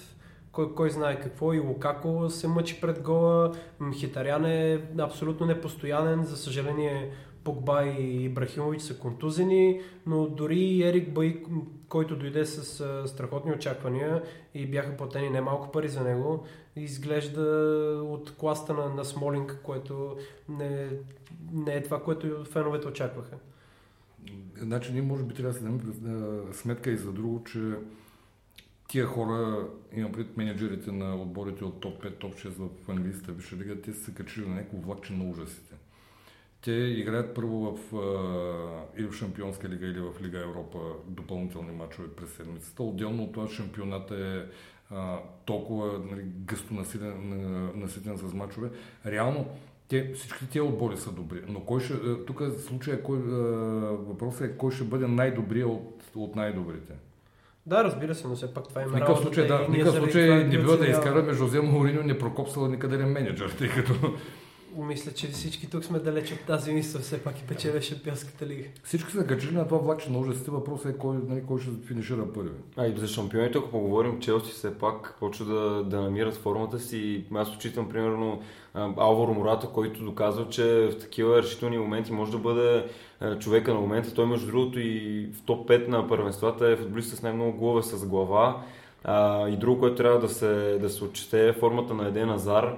кой, 0.51 0.75
кой 0.75 0.89
знае 0.89 1.19
какво 1.19 1.53
и 1.53 1.59
Лукако 1.59 2.29
се 2.29 2.47
мъчи 2.47 2.81
пред 2.81 3.01
гола. 3.01 3.51
Мхитарян 3.79 4.45
е 4.45 4.81
абсолютно 4.99 5.45
непостоянен. 5.45 6.23
За 6.23 6.37
съжаление 6.37 7.11
Погба 7.43 7.83
и 7.83 8.25
Ибрахимович 8.25 8.81
са 8.81 8.97
контузени, 8.97 9.81
но 10.05 10.27
дори 10.27 10.83
Ерик 10.83 11.13
Бай, 11.13 11.43
който 11.89 12.15
дойде 12.15 12.45
с 12.45 13.07
страхотни 13.07 13.51
очаквания 13.51 14.23
и 14.53 14.67
бяха 14.67 14.97
платени 14.97 15.29
немалко 15.29 15.71
пари 15.71 15.89
за 15.89 16.03
него, 16.03 16.45
изглежда 16.75 17.41
от 18.05 18.35
класта 18.37 18.73
на, 18.73 18.89
на 18.89 19.05
Смолинг, 19.05 19.59
което 19.63 20.17
не, 20.49 20.89
не 21.53 21.73
е 21.73 21.83
това, 21.83 22.03
което 22.03 22.45
феновете 22.45 22.87
очакваха. 22.87 23.35
Значи 24.57 24.91
ние 24.93 25.01
може 25.01 25.23
би 25.23 25.33
трябва 25.33 25.53
да 25.53 25.59
се 25.59 25.63
дадем 25.63 26.53
сметка 26.53 26.91
и 26.91 26.97
за 26.97 27.11
друго, 27.11 27.43
че 27.43 27.59
тия 28.91 29.05
хора, 29.05 29.67
имам 29.95 30.11
пред 30.11 30.37
менеджерите 30.37 30.91
на 30.91 31.15
отборите 31.15 31.65
от 31.65 31.81
топ 31.81 32.03
5, 32.03 32.17
топ 32.17 32.35
6 32.35 32.49
в 32.49 32.89
английската 32.89 33.31
висша 33.31 33.55
лига, 33.55 33.81
те 33.81 33.93
са 33.93 34.13
качили 34.13 34.47
на 34.47 34.55
някакво 34.55 34.77
влакче 34.77 35.13
на 35.13 35.29
ужасите. 35.29 35.75
Те 36.61 36.71
играят 36.71 37.35
първо 37.35 37.59
в, 37.59 37.95
а, 37.95 38.99
или 38.99 39.07
в 39.07 39.13
Шампионска 39.13 39.69
лига, 39.69 39.87
или 39.87 39.99
в 39.99 40.21
Лига 40.21 40.39
Европа 40.39 40.79
допълнителни 41.07 41.71
матчове 41.71 42.07
през 42.07 42.29
седмицата. 42.33 42.83
Отделно 42.83 43.23
от 43.23 43.33
това 43.33 43.47
шампионата 43.47 44.15
е 44.15 44.55
а, 44.95 45.19
толкова 45.45 46.01
нали, 46.11 46.21
гъсто 46.23 46.73
наситен, 46.73 48.17
с 48.17 48.33
матчове. 48.33 48.69
Реално, 49.05 49.47
те, 49.87 50.13
всички 50.13 50.47
тези 50.47 50.61
отбори 50.61 50.97
са 50.97 51.11
добри, 51.11 51.41
но 51.47 51.59
кой 51.59 51.81
ще, 51.81 52.25
тук 52.25 52.41
случая, 52.67 53.03
кой, 53.03 53.17
въпросът 53.17 54.41
е 54.41 54.57
кой 54.57 54.71
ще 54.71 54.83
бъде 54.83 55.07
най-добрия 55.07 55.67
от, 55.67 56.03
от 56.15 56.35
най-добрите. 56.35 56.93
Да, 57.65 57.83
разбира 57.83 58.15
се, 58.15 58.27
но 58.27 58.35
все 58.35 58.53
пак 58.53 58.67
това 58.67 58.81
е 58.81 58.85
никакъв 58.85 59.19
случай, 59.19 59.47
да, 59.47 59.65
никакъв 59.69 59.95
случай 59.95 60.43
не 60.43 60.57
било 60.57 60.77
да 60.77 60.87
изкараме 60.87 61.33
Жозе 61.33 61.61
Мауриньо 61.61 62.03
не 62.03 62.17
прокопсала 62.17 62.69
никъде 62.69 62.97
менеджер, 62.97 63.55
тъй 63.57 63.69
като 63.69 63.93
мисля, 64.77 65.11
че 65.11 65.27
всички 65.27 65.69
тук 65.69 65.85
сме 65.85 65.99
далеч 65.99 66.31
от 66.31 66.39
тази 66.39 66.73
мисъл, 66.73 67.01
все 67.01 67.23
пак 67.23 67.39
и 67.39 67.43
печеля 67.43 67.81
Шампионската 67.81 68.45
лига. 68.45 68.63
Всички 68.83 69.11
са 69.11 69.27
качили 69.27 69.55
на 69.55 69.67
това 69.67 69.77
влакче 69.77 70.11
на 70.11 70.19
ужасите, 70.19 70.51
въпросът 70.51 70.95
е 70.95 70.97
кой, 70.97 71.17
нали, 71.27 71.43
кой 71.47 71.59
ще 71.61 71.69
финишира 71.87 72.33
първи. 72.33 72.49
А 72.77 72.87
и 72.87 72.97
за 72.97 73.07
шампионите, 73.07 73.57
ако 73.57 73.69
поговорим, 73.69 74.19
Челси 74.19 74.51
все 74.51 74.77
пак 74.77 75.15
почва 75.19 75.45
да, 75.45 75.83
да 75.83 76.01
намират 76.01 76.35
формата 76.35 76.79
си. 76.79 77.23
Аз 77.35 77.55
очитам, 77.55 77.89
примерно, 77.89 78.41
Алваро 78.97 79.33
Мората, 79.33 79.67
който 79.67 80.03
доказва, 80.03 80.49
че 80.49 80.63
в 80.63 80.99
такива 80.99 81.43
решителни 81.43 81.77
моменти 81.77 82.11
може 82.11 82.31
да 82.31 82.37
бъде 82.37 82.85
човека 83.39 83.73
на 83.73 83.79
момента. 83.79 84.13
Той, 84.13 84.25
между 84.25 84.47
другото, 84.47 84.79
и 84.79 85.29
в 85.33 85.41
топ 85.41 85.69
5 85.69 85.87
на 85.87 86.07
първенствата 86.07 86.67
е 86.67 86.75
футболист 86.75 87.17
с 87.17 87.21
най-много 87.21 87.57
голове 87.57 87.83
с 87.83 88.05
глава. 88.05 88.63
А, 89.03 89.49
и 89.49 89.57
друго, 89.57 89.79
което 89.79 89.95
трябва 89.95 90.19
да 90.19 90.29
се, 90.29 90.77
да 90.81 90.89
се 90.89 91.03
отчете 91.03 91.47
е 91.47 91.53
формата 91.53 91.93
на 91.93 92.07
Еден 92.07 92.29
Азар 92.29 92.77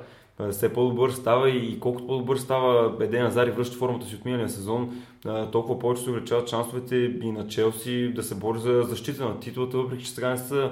все 0.52 0.74
по-добър 0.74 1.12
става 1.12 1.50
и 1.50 1.80
колкото 1.80 2.08
по-добър 2.08 2.38
става 2.38 2.98
Еден 3.02 3.26
Азар 3.26 3.48
и 3.48 3.52
връща 3.52 3.78
формата 3.78 4.06
си 4.06 4.16
от 4.16 4.26
миналия 4.26 4.50
сезон, 4.50 5.04
толкова 5.52 5.80
повече 5.80 6.04
се 6.04 6.10
увеличават 6.10 6.50
шансовете 6.50 6.96
и 6.96 7.32
на 7.32 7.48
Челси 7.48 8.14
да 8.16 8.24
се 8.24 8.36
бори 8.36 8.60
за 8.60 8.82
защита 8.82 9.26
на 9.26 9.40
титлата, 9.40 9.78
въпреки 9.78 10.04
че 10.04 10.12
сега 10.12 10.30
не 10.30 10.38
са 10.38 10.72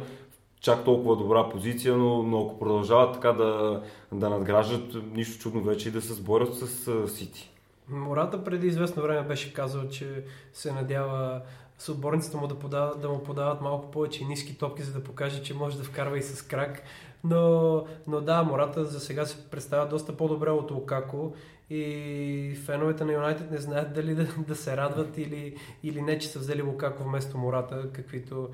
чак 0.62 0.84
толкова 0.84 1.15
добра 1.15 1.50
позиция, 1.50 1.97
но, 1.97 2.24
но 2.24 2.41
ако 2.41 2.60
продължават 2.60 3.13
така 3.13 3.32
да, 3.32 3.82
да 4.12 4.30
надграждат, 4.30 4.95
нищо 5.15 5.41
чудно 5.41 5.62
вече 5.62 5.89
и 5.89 5.91
да 5.91 6.02
се 6.02 6.13
сборят 6.13 6.56
с 6.56 7.08
Сити. 7.08 7.52
Мората 7.89 8.43
преди 8.43 8.67
известно 8.67 9.04
време 9.04 9.28
беше 9.28 9.54
казал, 9.54 9.89
че 9.89 10.24
се 10.54 10.71
надява 10.71 11.41
с 11.78 12.34
му 12.34 12.47
да, 12.47 12.56
подават, 12.56 13.02
да 13.02 13.10
му 13.10 13.24
подават 13.24 13.62
малко 13.62 13.91
повече 13.91 14.26
ниски 14.26 14.58
топки, 14.58 14.84
за 14.84 14.93
да 14.93 15.04
покаже, 15.04 15.43
че 15.43 15.54
може 15.54 15.78
да 15.78 15.84
вкарва 15.84 16.17
и 16.17 16.21
с 16.21 16.41
крак. 16.41 16.84
Но, 17.23 17.86
но 18.07 18.21
да, 18.21 18.43
Мората 18.43 18.86
за 18.86 18.99
сега 18.99 19.25
се 19.25 19.49
представя 19.49 19.88
доста 19.88 20.17
по-добре 20.17 20.49
от 20.49 20.71
Лукако 20.71 21.34
и 21.69 22.57
феновете 22.65 23.05
на 23.05 23.13
Юнайтед 23.13 23.51
не 23.51 23.57
знаят 23.57 23.93
дали 23.93 24.15
да, 24.15 24.27
да 24.47 24.55
се 24.55 24.77
радват 24.77 25.17
или, 25.17 25.57
или 25.84 26.01
не, 26.01 26.19
че 26.19 26.27
са 26.27 26.39
взели 26.39 26.62
Лукако 26.62 27.03
вместо 27.03 27.38
Мората, 27.38 27.89
каквито 27.93 28.49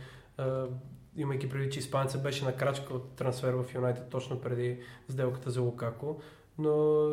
имайки 1.17 1.49
преди, 1.49 1.69
че 1.69 1.79
Испанеца 1.79 2.17
беше 2.17 2.45
на 2.45 2.55
крачка 2.55 2.93
от 2.93 3.15
трансфер 3.15 3.53
в 3.53 3.75
Юнайтед 3.75 4.09
точно 4.09 4.41
преди 4.41 4.79
сделката 5.09 5.51
за 5.51 5.61
Лукако. 5.61 6.21
Но 6.57 7.07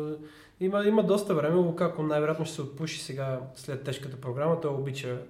има, 0.59 0.85
има 0.85 1.03
доста 1.03 1.35
време. 1.35 1.55
Лукако 1.55 2.03
най-вероятно 2.03 2.45
ще 2.45 2.55
се 2.55 2.61
отпуши 2.61 2.99
сега 2.99 3.41
след 3.55 3.83
тежката 3.83 4.21
програма. 4.21 4.61
Той 4.61 4.73
обича 4.73 5.21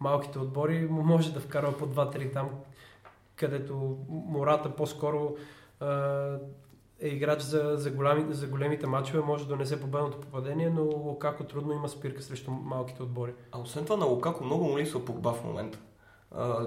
малките 0.00 0.38
отбори. 0.38 0.86
Може 0.90 1.32
да 1.32 1.40
вкарва 1.40 1.78
по 1.78 1.86
2-3 1.86 2.32
там, 2.32 2.50
където 3.36 3.98
Мората 4.08 4.70
по-скоро 4.70 5.36
е 7.00 7.08
играч 7.08 7.40
за, 7.40 7.72
за, 7.76 7.90
голями, 7.90 8.34
за 8.34 8.46
големите 8.46 8.86
матчове, 8.86 9.20
може 9.20 9.44
да 9.44 9.48
донесе 9.48 9.80
победното 9.80 10.20
попадение, 10.20 10.70
но 10.70 10.82
Лукако 10.82 11.44
трудно 11.44 11.72
има 11.72 11.88
спирка 11.88 12.22
срещу 12.22 12.50
малките 12.50 13.02
отбори. 13.02 13.34
А 13.52 13.60
освен 13.60 13.84
това 13.84 13.96
на 13.96 14.06
Лукако 14.06 14.44
много 14.44 14.64
му 14.64 14.78
липсва 14.78 15.04
Погба 15.04 15.32
в 15.32 15.44
момента. 15.44 15.78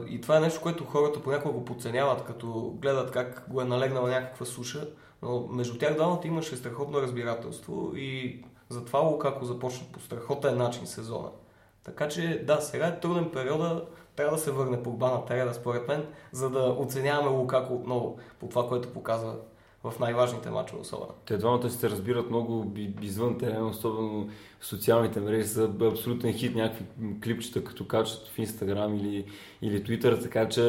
И 0.07 0.21
това 0.21 0.37
е 0.37 0.39
нещо, 0.39 0.61
което 0.61 0.85
хората 0.85 1.21
понякога 1.21 1.53
го 1.53 1.65
подценяват, 1.65 2.23
като 2.23 2.77
гледат 2.81 3.11
как 3.11 3.45
го 3.49 3.61
е 3.61 3.65
налегнала 3.65 4.09
някаква 4.09 4.45
суша, 4.45 4.87
но 5.21 5.47
между 5.47 5.77
тях 5.77 5.95
двамата 5.95 6.21
имаше 6.23 6.55
страхотно 6.55 7.01
разбирателство 7.01 7.91
и 7.95 8.43
затова 8.69 8.99
Лукако 8.99 9.45
започна 9.45 9.87
по 9.93 9.99
страхотен 9.99 10.57
начин 10.57 10.87
сезона. 10.87 11.29
Така 11.83 12.07
че 12.07 12.43
да, 12.47 12.61
сега 12.61 12.87
е 12.87 12.99
труден 12.99 13.31
периода, 13.31 13.85
трябва 14.17 14.37
да 14.37 14.43
се 14.43 14.51
върне 14.51 14.83
Погба 14.83 15.11
на 15.11 15.25
терена, 15.25 15.53
според 15.53 15.87
мен, 15.87 16.05
за 16.31 16.49
да 16.49 16.75
оценяваме 16.79 17.29
Лукако 17.29 17.73
отново 17.73 18.17
по 18.39 18.47
това, 18.47 18.67
което 18.67 18.93
показва 18.93 19.35
в 19.83 19.99
най-важните 19.99 20.49
мачове 20.49 20.81
особено. 20.81 21.13
Те 21.25 21.37
двамата 21.37 21.69
се 21.69 21.89
разбират 21.89 22.29
много 22.29 22.73
извън 23.01 23.37
терена, 23.37 23.67
особено 23.67 24.29
в 24.59 24.65
социалните 24.65 25.19
мрежи 25.19 25.47
са 25.47 25.71
абсолютен 25.81 26.33
хит, 26.33 26.55
някакви 26.55 26.85
клипчета, 27.23 27.63
като 27.63 27.87
качат 27.87 28.27
в 28.27 28.39
Инстаграм 28.39 28.95
или, 28.95 29.25
или 29.61 29.83
Твитър, 29.83 30.21
така 30.21 30.49
че 30.49 30.61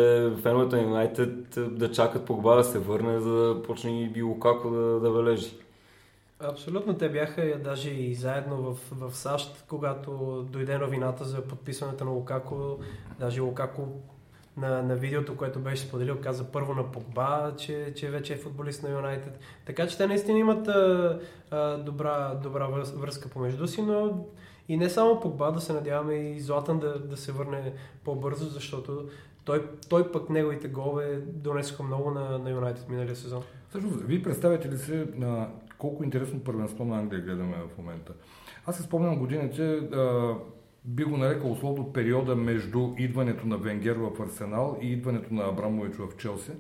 феновете 0.43 0.77
на 0.77 0.83
Юнайтед 0.83 1.59
да 1.79 1.93
чакат 1.93 2.25
Погба 2.25 2.57
да 2.57 2.65
се 2.65 2.79
върне, 2.79 3.21
за 3.21 3.33
да 3.33 3.63
почне 3.63 4.11
и 4.17 4.23
Лукако 4.23 4.71
да, 4.71 5.01
да 5.01 5.11
бележи. 5.11 5.51
Абсолютно, 6.41 6.95
те 6.95 7.09
бяха 7.09 7.59
даже 7.65 7.91
и 7.91 8.15
заедно 8.15 8.57
в, 8.57 8.79
в 8.93 9.17
САЩ, 9.17 9.65
когато 9.69 10.43
дойде 10.51 10.79
новината 10.79 11.25
за 11.25 11.43
подписването 11.43 12.05
на 12.05 12.11
Лукако. 12.11 12.79
Даже 13.21 13.41
Лукако 13.41 13.89
на, 14.57 14.83
на 14.83 14.97
видеото, 14.97 15.37
което 15.37 15.59
беше 15.59 15.83
споделил, 15.83 16.21
каза 16.21 16.45
първо 16.45 16.75
на 16.75 16.93
Погба, 16.93 17.55
че, 17.59 17.93
че 17.97 18.11
вече 18.11 18.33
е 18.33 18.37
футболист 18.37 18.83
на 18.83 18.91
Юнайтед. 18.91 19.39
Така 19.67 19.87
че 19.87 19.97
те 19.97 20.07
наистина 20.07 20.39
имат 20.39 20.69
а, 20.69 21.21
а, 21.51 21.77
добра, 21.77 22.35
добра 22.35 22.67
връзка 22.97 23.29
помежду 23.29 23.67
си, 23.67 23.83
но 23.83 24.27
и 24.69 24.77
не 24.77 24.91
само 24.91 25.21
Погба, 25.21 25.53
да 25.53 25.61
се 25.61 25.73
надяваме 25.73 26.15
и 26.15 26.41
Златан 26.41 26.79
да, 26.79 26.99
да 26.99 27.17
се 27.17 27.33
върне 27.33 27.73
по-бързо, 28.05 28.45
защото 28.45 29.09
той, 29.45 29.71
той 29.89 30.13
пък 30.13 30.31
неговите 30.31 30.69
голове 30.69 31.21
донесоха 31.27 31.83
много 31.83 32.11
на, 32.11 32.39
на 32.39 32.51
Юнайтед 32.51 32.89
миналия 32.89 33.17
сезон. 33.17 33.43
Всъщност, 33.69 34.01
вие 34.01 34.23
представяте 34.23 34.69
ли 34.69 34.79
се 34.79 35.07
на 35.17 35.49
колко 35.79 36.05
интересно 36.05 36.41
първенство 36.41 36.85
на 36.85 36.99
Англия 36.99 37.23
гледаме 37.23 37.57
в 37.57 37.79
момента. 37.79 38.13
Аз 38.67 38.77
се 38.77 38.83
спомням 38.83 39.19
годините, 39.19 39.63
а, 39.63 40.35
би 40.85 41.05
го 41.05 41.17
нарекал 41.17 41.53
условно 41.53 41.93
периода 41.93 42.37
между 42.37 42.95
идването 42.99 43.47
на 43.47 43.57
Венгер 43.57 43.97
в 43.97 44.23
Арсенал 44.23 44.79
и 44.83 44.93
идването 44.93 45.35
на 45.35 45.49
Абрамович 45.49 45.95
в 45.97 46.17
Челси, 46.19 46.53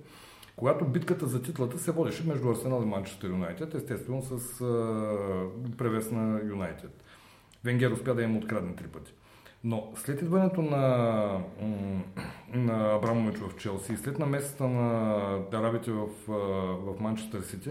когато 0.56 0.84
битката 0.84 1.26
за 1.26 1.42
титлата 1.42 1.78
се 1.78 1.92
водеше 1.92 2.26
между 2.26 2.50
Арсенал 2.50 2.82
и 2.82 2.86
Манчестър 2.86 3.28
Юнайтед, 3.28 3.74
естествено 3.74 4.22
с 4.22 4.60
а, 4.60 5.46
превес 5.78 6.10
на 6.10 6.40
Юнайтед. 6.48 7.04
Венгер 7.64 7.90
успя 7.90 8.14
да 8.14 8.22
им 8.22 8.36
открадне 8.36 8.76
три 8.76 8.86
пъти. 8.86 9.12
Но 9.64 9.92
след 9.94 10.22
идването 10.22 10.62
на, 10.62 11.40
на 12.52 12.94
Абрамович 12.94 13.36
в 13.38 13.56
Челси 13.56 13.92
и 13.92 13.96
след 13.96 14.18
намесата 14.18 14.68
на 14.68 15.16
арабите 15.52 15.90
в, 15.90 16.06
в 16.80 17.00
Манчестър 17.00 17.40
Сити, 17.40 17.70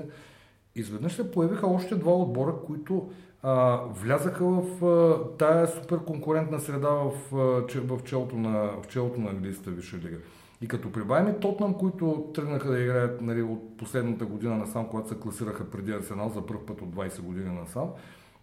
изведнъж 0.80 1.14
се 1.14 1.32
появиха 1.32 1.68
още 1.68 1.96
два 1.96 2.12
отбора, 2.12 2.54
които 2.66 3.10
а, 3.44 3.82
влязаха 3.94 4.46
в 4.46 4.86
а, 4.86 5.38
тая 5.38 5.68
супер 5.68 6.00
конкурентна 6.00 6.60
среда 6.60 6.90
в, 6.90 7.12
в, 7.32 8.04
челото 8.06 8.38
на, 8.38 8.72
в 8.84 8.88
челото 8.88 9.20
на 9.20 9.30
английската 9.30 9.72
висша 9.72 9.98
лига. 9.98 10.18
И 10.62 10.68
като 10.68 10.92
прибавим 10.92 11.36
и 11.36 11.40
Тотнам, 11.40 11.74
които 11.74 12.32
тръгнаха 12.34 12.72
да 12.72 12.80
играят 12.80 13.22
нали, 13.22 13.42
от 13.42 13.78
последната 13.78 14.26
година 14.26 14.58
насам, 14.58 14.88
когато 14.88 15.10
се 15.10 15.20
класираха 15.20 15.72
преди 15.72 15.92
Арсенал 15.92 16.30
за 16.30 16.46
първ 16.46 16.66
път 16.66 16.82
от 16.82 16.96
20 16.96 17.22
години 17.22 17.50
насам, 17.50 17.90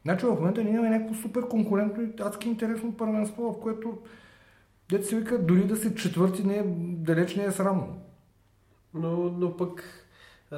значи 0.02 0.26
в 0.26 0.34
момента 0.34 0.64
ние 0.64 0.72
имаме 0.72 0.90
някакво 0.90 1.14
супер 1.14 1.48
конкурентно 1.48 2.02
и 2.02 2.12
адски 2.20 2.48
интересно 2.48 2.96
първенство, 2.96 3.52
в 3.52 3.60
което 3.60 3.98
дете 4.90 5.04
се 5.04 5.16
вика, 5.16 5.38
дори 5.38 5.64
да 5.64 5.76
си 5.76 5.94
четвърти 5.94 6.46
не 6.46 6.56
е, 6.56 6.62
далеч 6.78 7.36
не 7.36 7.44
е 7.44 7.50
срамно. 7.50 7.98
Но, 8.94 9.10
но 9.16 9.56
пък 9.56 9.84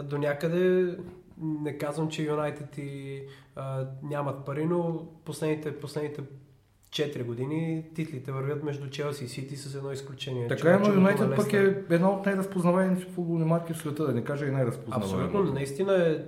до 0.05 0.19
някъде 0.19 0.97
не 1.43 1.79
казвам, 1.79 2.09
че 2.09 2.23
Юнайтед 2.23 2.79
и 2.79 3.23
а, 3.57 3.87
нямат 4.03 4.45
пари, 4.45 4.67
но 4.67 5.07
последните, 5.25 5.81
последните 5.81 6.23
4 6.91 7.25
години 7.25 7.85
титлите 7.95 8.33
вървят 8.33 8.63
между 8.63 8.91
Челси 8.91 9.25
и 9.25 9.29
Сити 9.29 9.57
с 9.57 9.75
едно 9.75 9.93
изключение. 9.93 10.49
Така 10.49 10.73
е, 10.73 10.79
но 10.79 10.95
Юнайтед 10.95 11.37
пък 11.37 11.53
е 11.53 11.83
една 11.91 12.11
от 12.11 12.27
най-разпознаваемите 12.27 13.05
футболни 13.05 13.45
марки 13.45 13.73
в 13.73 13.79
света, 13.79 14.07
да 14.07 14.13
не 14.13 14.25
кажа 14.25 14.47
и 14.47 14.51
най-разпознаваемата. 14.51 15.27
Абсолютно, 15.27 15.53
наистина 15.53 16.09
е, 16.09 16.19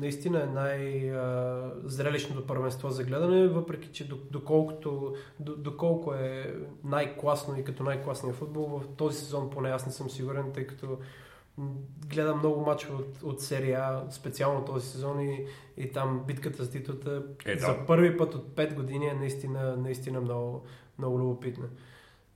наистина 0.00 0.42
е 0.42 0.46
най-зрелищното 0.46 2.46
първенство 2.46 2.90
за 2.90 3.04
гледане, 3.04 3.48
въпреки 3.48 3.88
че 3.88 4.08
доколкото, 4.30 5.14
доколко 5.40 6.14
е 6.14 6.54
най-класно 6.84 7.58
и 7.58 7.64
като 7.64 7.82
най-класния 7.82 8.34
футбол, 8.34 8.66
в 8.66 8.82
този 8.96 9.18
сезон 9.18 9.50
поне 9.50 9.68
аз 9.68 9.86
не 9.86 9.92
съм 9.92 10.10
сигурен, 10.10 10.44
тъй 10.54 10.66
като 10.66 10.98
гледам 12.06 12.38
много 12.38 12.60
мачове 12.60 12.94
от, 12.94 13.22
от 13.22 13.40
серия 13.40 14.02
специално 14.10 14.64
този 14.64 14.86
сезон 14.86 15.20
и, 15.20 15.46
и 15.76 15.92
там 15.92 16.24
битката 16.26 16.64
с 16.64 16.70
титлата 16.70 17.22
е, 17.44 17.54
да. 17.54 17.66
за 17.66 17.86
първи 17.86 18.16
път 18.16 18.34
от 18.34 18.56
5 18.56 18.74
години 18.74 19.06
е 19.06 19.14
наистина, 19.14 19.76
наистина 19.76 20.20
много, 20.20 20.64
много 20.98 21.18
любопитна. 21.18 21.66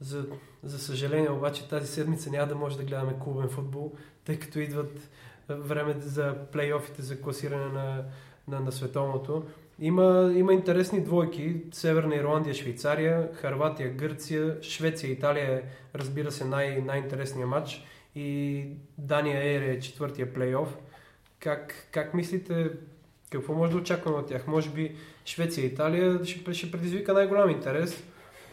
За, 0.01 0.27
за 0.63 0.79
съжаление 0.79 1.31
обаче 1.31 1.69
тази 1.69 1.87
седмица 1.87 2.31
няма 2.31 2.47
да 2.47 2.55
може 2.55 2.77
да 2.77 2.85
гледаме 2.85 3.17
клубен 3.21 3.49
футбол, 3.49 3.93
тъй 4.25 4.39
като 4.39 4.59
идват 4.59 5.11
време 5.49 5.95
за 5.99 6.37
плейофите 6.53 7.03
за 7.03 7.21
класиране 7.21 7.73
на, 7.73 8.05
на, 8.49 8.61
на 8.61 8.73
световното. 8.73 9.45
Има, 9.79 10.33
има 10.35 10.53
интересни 10.53 11.05
двойки. 11.05 11.63
Северна 11.73 12.17
Ирландия, 12.17 12.55
Швейцария, 12.55 13.29
Харватия, 13.35 13.95
Гърция, 13.95 14.63
Швеция, 14.63 15.11
Италия 15.11 15.53
е, 15.53 15.63
разбира 15.95 16.31
се, 16.31 16.45
най- 16.45 16.81
най-интересният 16.81 17.49
матч 17.49 17.85
и 18.15 18.65
Дания 18.99 19.43
Ейр 19.43 19.63
е 19.63 19.81
четвъртия 19.81 20.35
плейоф. 20.35 20.77
Как, 21.39 21.89
как 21.91 22.15
мислите, 22.15 22.71
какво 23.31 23.53
може 23.53 23.73
да 23.73 23.79
очакваме 23.79 24.17
от 24.17 24.29
тях? 24.29 24.47
Може 24.47 24.71
би 24.71 24.95
Швеция 25.27 25.65
и 25.65 25.67
Италия 25.67 26.25
ще, 26.25 26.55
ще 26.55 26.71
предизвика 26.71 27.13
най-голям 27.13 27.51
интерес. 27.51 28.05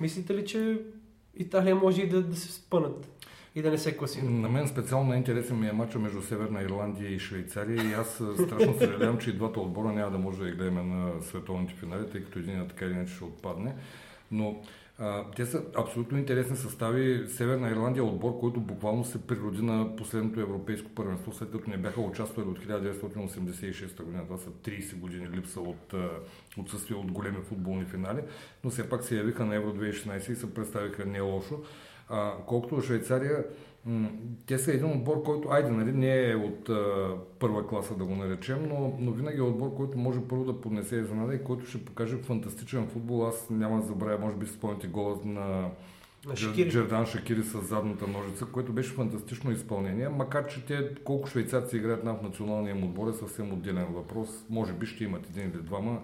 Мислите 0.02 0.36
ли, 0.36 0.46
че 0.46 0.80
Италия 1.36 1.76
може 1.76 2.02
и 2.02 2.10
да, 2.10 2.22
да 2.22 2.36
се 2.36 2.52
спънат? 2.52 3.08
и 3.58 3.62
да 3.62 3.72
не 3.72 3.78
се 3.78 3.98
класират. 3.98 4.30
На 4.30 4.50
мен 4.50 4.68
специално 4.68 5.14
интересен 5.14 5.60
ми 5.60 5.68
е 5.68 5.72
матча 5.72 6.00
между 6.00 6.22
Северна 6.22 6.62
Ирландия 6.62 7.12
и 7.12 7.20
Швейцария 7.20 7.90
и 7.90 7.94
аз 7.94 8.22
страшно 8.44 8.78
съжалявам, 8.80 9.18
че 9.18 9.30
и 9.30 9.34
двата 9.34 9.60
отбора 9.60 9.92
няма 9.94 10.12
да 10.12 10.18
може 10.18 10.40
да 10.40 10.46
ги 10.46 10.52
гледаме 10.52 10.84
на 10.84 11.22
световните 11.22 11.74
финали, 11.74 12.10
тъй 12.10 12.24
като 12.24 12.40
един 12.40 12.68
така 12.68 12.86
или 12.86 12.94
иначе 12.94 13.14
ще 13.14 13.24
отпадне. 13.24 13.76
Но 14.32 14.62
те 15.36 15.46
са 15.46 15.64
абсолютно 15.76 16.18
интересни 16.18 16.58
състави. 16.58 17.28
Северна 17.28 17.70
Ирландия 17.70 18.02
е 18.02 18.06
отбор, 18.06 18.40
който 18.40 18.60
буквално 18.60 19.06
се 19.06 19.28
природи 19.28 19.62
на 19.62 19.96
последното 19.96 20.40
европейско 20.40 20.90
първенство, 20.90 21.34
след 21.34 21.52
като 21.52 21.70
не 21.70 21.78
бяха 21.78 22.02
участвали 22.02 22.48
от 22.48 22.60
1986 22.60 24.04
година. 24.04 24.24
Това 24.24 24.38
са 24.38 24.50
30 24.50 24.96
години 24.96 25.30
липса 25.30 25.62
от 25.62 25.94
отсъствие 26.58 26.98
от 26.98 27.12
големи 27.12 27.38
футболни 27.44 27.86
финали, 27.86 28.22
но 28.64 28.70
все 28.70 28.90
пак 28.90 29.04
се 29.04 29.18
явиха 29.18 29.46
на 29.46 29.56
Евро 29.56 29.74
2016 29.74 30.32
и 30.32 30.36
се 30.36 30.54
представиха 30.54 31.06
не 31.06 31.22
лошо. 31.22 31.64
А, 32.10 32.34
колкото 32.48 32.82
Швейцария, 32.82 33.46
те 34.46 34.58
са 34.58 34.74
един 34.74 34.92
отбор, 34.92 35.24
който, 35.24 35.50
айде, 35.50 35.70
нали, 35.70 35.92
не 35.92 36.30
е 36.30 36.36
от 36.36 36.70
а, 36.70 37.10
първа 37.40 37.68
класа 37.68 37.96
да 37.96 38.06
го 38.06 38.16
наречем, 38.16 38.68
но, 38.70 38.98
но 39.00 39.12
винаги 39.12 39.38
е 39.38 39.42
отбор, 39.42 39.76
който 39.76 39.98
може 39.98 40.20
първо 40.30 40.46
да 40.46 40.62
поднесе 40.62 40.96
изненада 40.96 41.36
и 41.36 41.44
който 41.44 41.66
ще 41.66 41.86
покаже 41.86 42.18
фантастичен 42.18 42.88
футбол. 42.88 43.28
Аз 43.28 43.50
няма 43.50 43.82
да 43.82 43.88
забравя, 43.88 44.20
може 44.20 44.36
би 44.36 44.46
спомняте 44.46 44.88
гола 44.88 45.18
на 45.26 45.70
Шакири. 46.36 46.70
Джердан 46.70 47.06
Шакири 47.06 47.44
с 47.44 47.62
задната 47.62 48.08
ножица, 48.08 48.46
което 48.46 48.74
беше 48.74 48.94
фантастично 48.94 49.52
изпълнение, 49.52 50.10
макар 50.10 50.48
че 50.48 50.66
те 50.66 50.90
колко 51.04 51.28
швейцарци 51.28 51.78
играят 51.78 52.04
на 52.04 52.14
в 52.14 52.22
националния 52.22 52.76
им 52.76 52.84
отбор 52.84 53.10
е 53.10 53.14
съвсем 53.14 53.54
отделен 53.54 53.86
въпрос. 53.94 54.30
Може 54.50 54.74
би 54.74 54.86
ще 54.86 55.04
имат 55.04 55.30
един 55.30 55.44
или 55.44 55.62
двама, 55.62 56.02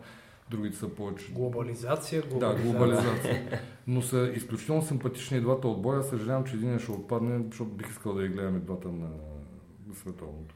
другите 0.50 0.78
са 0.78 0.89
повече... 0.89 1.32
Глобализация, 1.32 2.22
глобализация. 2.22 2.64
Да, 2.64 2.70
глобализация. 2.70 3.62
Но 3.88 4.02
са 4.02 4.32
изключително 4.36 4.82
симпатични 4.82 5.38
и 5.38 5.41
двата 5.41 5.68
отбора. 5.68 6.04
Съжалявам, 6.04 6.44
че 6.44 6.56
един 6.56 6.80
ще 6.80 6.91
отпадне, 6.91 7.44
защото 7.50 7.72
бих 7.72 7.89
искал 7.89 8.14
да 8.14 8.28
ги 8.28 8.34
гледам 8.34 8.58
и 8.58 8.60
двата 8.60 8.88
на, 8.88 9.10
световното. 9.94 10.56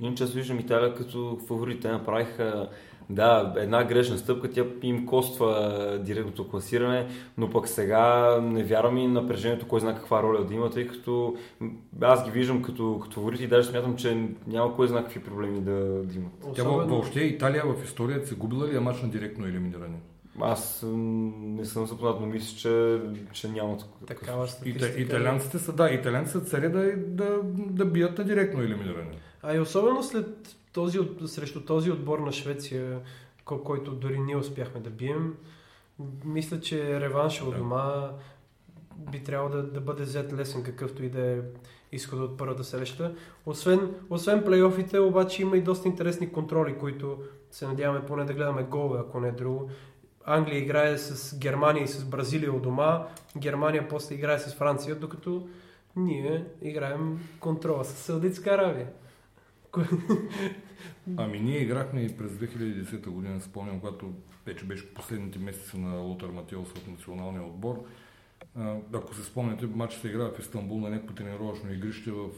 Иначе 0.00 0.24
аз 0.24 0.32
виждам 0.32 0.60
Италия 0.60 0.94
като 0.94 1.40
фаворите 1.48 1.92
направиха 1.92 2.70
да, 3.14 3.54
една 3.56 3.84
грешна 3.84 4.18
стъпка, 4.18 4.50
тя 4.50 4.64
им 4.82 5.06
коства 5.06 5.98
директното 6.04 6.48
класиране, 6.48 7.06
но 7.38 7.50
пък 7.50 7.68
сега 7.68 8.38
не 8.42 8.64
вярвам 8.64 8.98
и 8.98 9.06
напрежението, 9.06 9.68
кой 9.68 9.80
знае 9.80 9.94
каква 9.94 10.22
роля 10.22 10.44
да 10.44 10.54
има, 10.54 10.70
тъй 10.70 10.86
като 10.86 11.36
аз 12.00 12.24
ги 12.24 12.30
виждам 12.30 12.62
като, 12.62 13.00
като 13.02 13.14
фаворити 13.14 13.44
и 13.44 13.48
даже 13.48 13.68
смятам, 13.68 13.96
че 13.96 14.28
няма 14.46 14.76
кой 14.76 14.88
знае 14.88 15.02
какви 15.02 15.20
проблеми 15.20 15.60
да, 15.60 16.02
да 16.02 16.14
имат. 16.14 16.32
Тя 16.54 16.62
Особено... 16.62 16.88
въобще 16.88 17.20
Италия 17.20 17.64
в 17.66 17.84
историята 17.84 18.26
се 18.26 18.34
губила 18.34 18.68
ли 18.68 18.76
е 18.76 18.80
мач 18.80 19.02
на 19.02 19.08
директно 19.08 19.46
елиминиране? 19.46 19.96
Аз 20.40 20.84
не 20.86 21.64
съм 21.64 21.86
запознат, 21.86 22.20
но 22.20 22.26
мисля, 22.26 22.56
че, 22.58 23.00
че 23.32 23.48
няма 23.48 23.76
такава 24.06 24.48
статистика. 24.48 25.00
Италианците 25.00 25.58
са, 25.58 25.72
да, 25.72 25.90
италианците 25.90 26.38
са 26.38 26.44
цари 26.44 26.68
да, 26.68 26.96
да, 26.96 27.40
да 27.70 27.84
бият 27.84 28.18
на 28.18 28.24
директно 28.24 28.62
елиминиране. 28.62 29.10
А 29.42 29.56
и 29.56 29.60
особено 29.60 30.02
след 30.02 30.56
този, 30.72 30.98
срещу 31.26 31.64
този 31.64 31.90
отбор 31.90 32.18
на 32.18 32.32
Швеция, 32.32 33.00
който 33.44 33.90
дори 33.90 34.20
ние 34.20 34.36
успяхме 34.36 34.80
да 34.80 34.90
бием, 34.90 35.34
мисля, 36.24 36.60
че 36.60 37.00
реванша 37.00 37.44
от 37.44 37.56
дома 37.56 38.10
би 39.10 39.24
трябвало 39.24 39.50
да, 39.50 39.62
да 39.62 39.80
бъде 39.80 40.02
взет 40.02 40.32
лесен, 40.32 40.62
какъвто 40.62 41.04
и 41.04 41.08
да 41.08 41.20
е 41.20 41.40
изход 41.92 42.20
от 42.20 42.38
първата 42.38 42.64
среща. 42.64 43.14
Освен, 43.46 43.94
освен 44.10 44.44
плейофите, 44.44 44.98
обаче 44.98 45.42
има 45.42 45.56
и 45.56 45.62
доста 45.62 45.88
интересни 45.88 46.32
контроли, 46.32 46.78
които 46.78 47.18
се 47.50 47.66
надяваме 47.66 48.06
поне 48.06 48.24
да 48.24 48.34
гледаме 48.34 48.62
голове, 48.62 48.98
ако 49.00 49.20
не 49.20 49.28
е 49.28 49.32
друго. 49.32 49.70
Англия 50.24 50.58
играе 50.58 50.98
с 50.98 51.38
Германия 51.38 51.84
и 51.84 51.88
с 51.88 52.04
Бразилия 52.04 52.52
от 52.52 52.62
дома, 52.62 53.06
Германия 53.38 53.88
после 53.88 54.14
играе 54.14 54.38
с 54.38 54.54
Франция, 54.54 54.94
докато 54.94 55.48
ние 55.96 56.44
играем 56.62 57.20
контрола 57.40 57.84
с 57.84 57.88
Саудитска 57.88 58.50
Аравия. 58.50 58.88
Ами 61.16 61.40
ние 61.40 61.58
играхме 61.58 62.00
и 62.00 62.16
през 62.16 62.32
2010 62.32 63.06
година, 63.06 63.40
спомням, 63.40 63.80
когато 63.80 64.12
вече 64.46 64.64
беше 64.64 64.94
последните 64.94 65.38
месеци 65.38 65.78
на 65.78 65.98
Лотър 65.98 66.28
Матеос 66.28 66.70
от 66.70 66.88
националния 66.88 67.42
отбор. 67.42 67.84
Ако 68.94 69.14
се 69.14 69.22
спомняте, 69.22 69.66
матч 69.66 69.94
се 69.94 70.08
играе 70.08 70.28
в 70.28 70.38
Истанбул 70.38 70.80
на 70.80 70.90
някакво 70.90 71.14
тренировъчно 71.14 71.72
игрище 71.72 72.10
в 72.10 72.30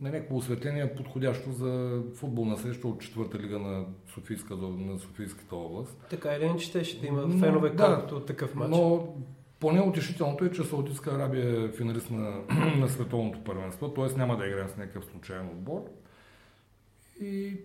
на 0.00 0.10
някакво 0.10 0.36
осветление, 0.36 0.94
подходящо 0.94 1.52
за 1.52 2.02
футболна 2.14 2.56
среща 2.56 2.88
от 2.88 3.00
четвърта 3.00 3.38
лига 3.38 3.58
на, 3.58 3.84
Софийска, 4.14 4.56
на 4.56 4.98
Софийската 4.98 5.56
област. 5.56 6.06
Така 6.10 6.34
или 6.34 6.44
иначе 6.44 6.84
ще 6.84 7.06
има 7.06 7.28
фенове, 7.38 7.70
да, 7.70 8.06
от 8.12 8.26
такъв 8.26 8.54
матч. 8.54 8.70
Но 8.70 9.14
по-неутешителното 9.60 10.44
е, 10.44 10.50
че 10.50 10.64
Саудитска 10.64 11.10
Арабия 11.10 11.64
е 11.64 11.68
финалист 11.68 12.10
на, 12.10 12.42
на 12.76 12.88
световното 12.88 13.44
първенство, 13.44 13.88
т.е. 13.88 14.18
няма 14.18 14.36
да 14.36 14.46
играе 14.46 14.68
с 14.68 14.76
някакъв 14.76 15.04
случайен 15.04 15.48
отбор. 15.48 15.84
И 17.20 17.56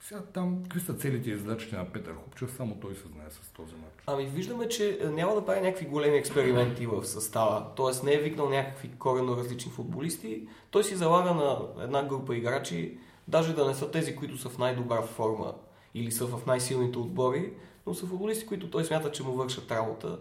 сега 0.00 0.20
там, 0.20 0.62
какви 0.62 0.80
са 0.80 0.94
целите 0.94 1.30
и 1.30 1.36
задачите 1.36 1.76
на 1.76 1.92
Петър 1.92 2.14
Хупчев, 2.14 2.54
само 2.56 2.74
той 2.80 2.94
се 2.94 3.08
знае 3.08 3.30
с 3.30 3.48
този 3.48 3.74
матч. 3.74 4.02
Ами 4.06 4.26
виждаме, 4.26 4.68
че 4.68 4.98
няма 5.04 5.34
да 5.34 5.46
прави 5.46 5.60
някакви 5.60 5.86
големи 5.86 6.16
експерименти 6.16 6.86
в 6.86 7.04
състава. 7.04 7.66
Тоест 7.76 8.04
не 8.04 8.12
е 8.12 8.20
викнал 8.20 8.48
някакви 8.48 8.90
коренно 8.98 9.36
различни 9.36 9.72
футболисти. 9.72 10.48
Той 10.70 10.84
си 10.84 10.96
залага 10.96 11.34
на 11.34 11.58
една 11.82 12.04
група 12.04 12.36
играчи, 12.36 12.98
даже 13.28 13.54
да 13.54 13.66
не 13.66 13.74
са 13.74 13.90
тези, 13.90 14.16
които 14.16 14.38
са 14.38 14.48
в 14.48 14.58
най-добра 14.58 15.02
форма 15.02 15.54
или 15.94 16.12
са 16.12 16.26
в 16.26 16.46
най-силните 16.46 16.98
отбори, 16.98 17.52
но 17.86 17.94
са 17.94 18.06
футболисти, 18.06 18.46
които 18.46 18.70
той 18.70 18.84
смята, 18.84 19.12
че 19.12 19.22
му 19.22 19.32
вършат 19.32 19.70
работа. 19.70 20.18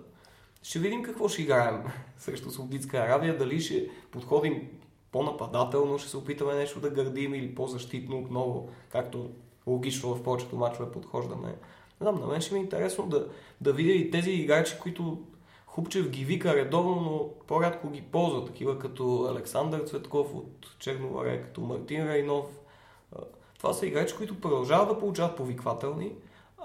Ще 0.65 0.79
видим 0.79 1.03
какво 1.03 1.29
ще 1.29 1.41
играем 1.41 1.83
срещу 2.17 2.51
Саудитска 2.51 2.97
Аравия, 2.97 3.37
дали 3.37 3.59
ще 3.59 3.89
подходим 4.11 4.69
по-нападателно, 5.11 5.99
ще 5.99 6.09
се 6.09 6.17
опитаме 6.17 6.53
нещо 6.53 6.79
да 6.79 6.89
градим 6.89 7.33
или 7.33 7.55
по-защитно 7.55 8.19
отново, 8.19 8.69
както 8.91 9.29
логично 9.67 10.15
в 10.15 10.23
повечето 10.23 10.55
мачове 10.55 10.91
подхождаме. 10.91 11.47
Не 11.47 11.55
знам, 12.01 12.19
на 12.19 12.27
мен 12.27 12.41
ще 12.41 12.53
ми 12.53 12.59
е 12.59 12.63
интересно 12.63 13.07
да, 13.07 13.27
да 13.61 13.73
видя 13.73 13.91
и 13.91 14.11
тези 14.11 14.31
играчи, 14.31 14.75
които 14.81 15.23
Хубчев 15.65 16.09
ги 16.09 16.25
вика 16.25 16.55
редовно, 16.55 17.01
но 17.01 17.29
по-рядко 17.47 17.89
ги 17.89 18.01
ползва, 18.01 18.45
такива 18.45 18.79
като 18.79 19.27
Александър 19.31 19.79
Цветков 19.79 20.35
от 20.35 20.75
Черноморе, 20.79 21.41
като 21.41 21.61
Мартин 21.61 22.07
Рейнов. 22.07 22.45
Това 23.57 23.73
са 23.73 23.87
играчи, 23.87 24.15
които 24.17 24.41
продължават 24.41 24.89
да 24.89 24.99
получават 24.99 25.37
повиквателни, 25.37 26.11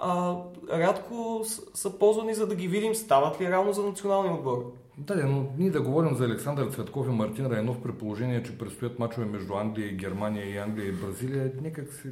а 0.01 0.37
рядко 0.73 1.43
са 1.75 1.99
ползвани 1.99 2.35
за 2.35 2.47
да 2.47 2.55
ги 2.55 2.69
видим 2.69 2.95
стават 2.95 3.41
ли 3.41 3.49
реално 3.49 3.73
за 3.73 3.83
националния 3.83 4.35
отбор. 4.35 4.73
Да, 4.99 5.27
но 5.27 5.47
ние 5.59 5.71
да 5.71 5.81
говорим 5.81 6.15
за 6.15 6.25
Александър 6.25 6.71
Цветков 6.71 7.07
и 7.07 7.11
Мартин 7.11 7.47
Райнов 7.47 7.83
при 7.83 7.93
положение, 7.93 8.43
че 8.43 8.59
предстоят 8.59 8.99
мачове 8.99 9.27
между 9.27 9.55
Англия 9.55 9.89
и 9.89 9.97
Германия 9.97 10.51
и 10.51 10.59
Англия 10.59 10.89
и 10.89 10.93
Бразилия, 10.93 11.53
някак 11.63 11.93
си... 11.93 12.09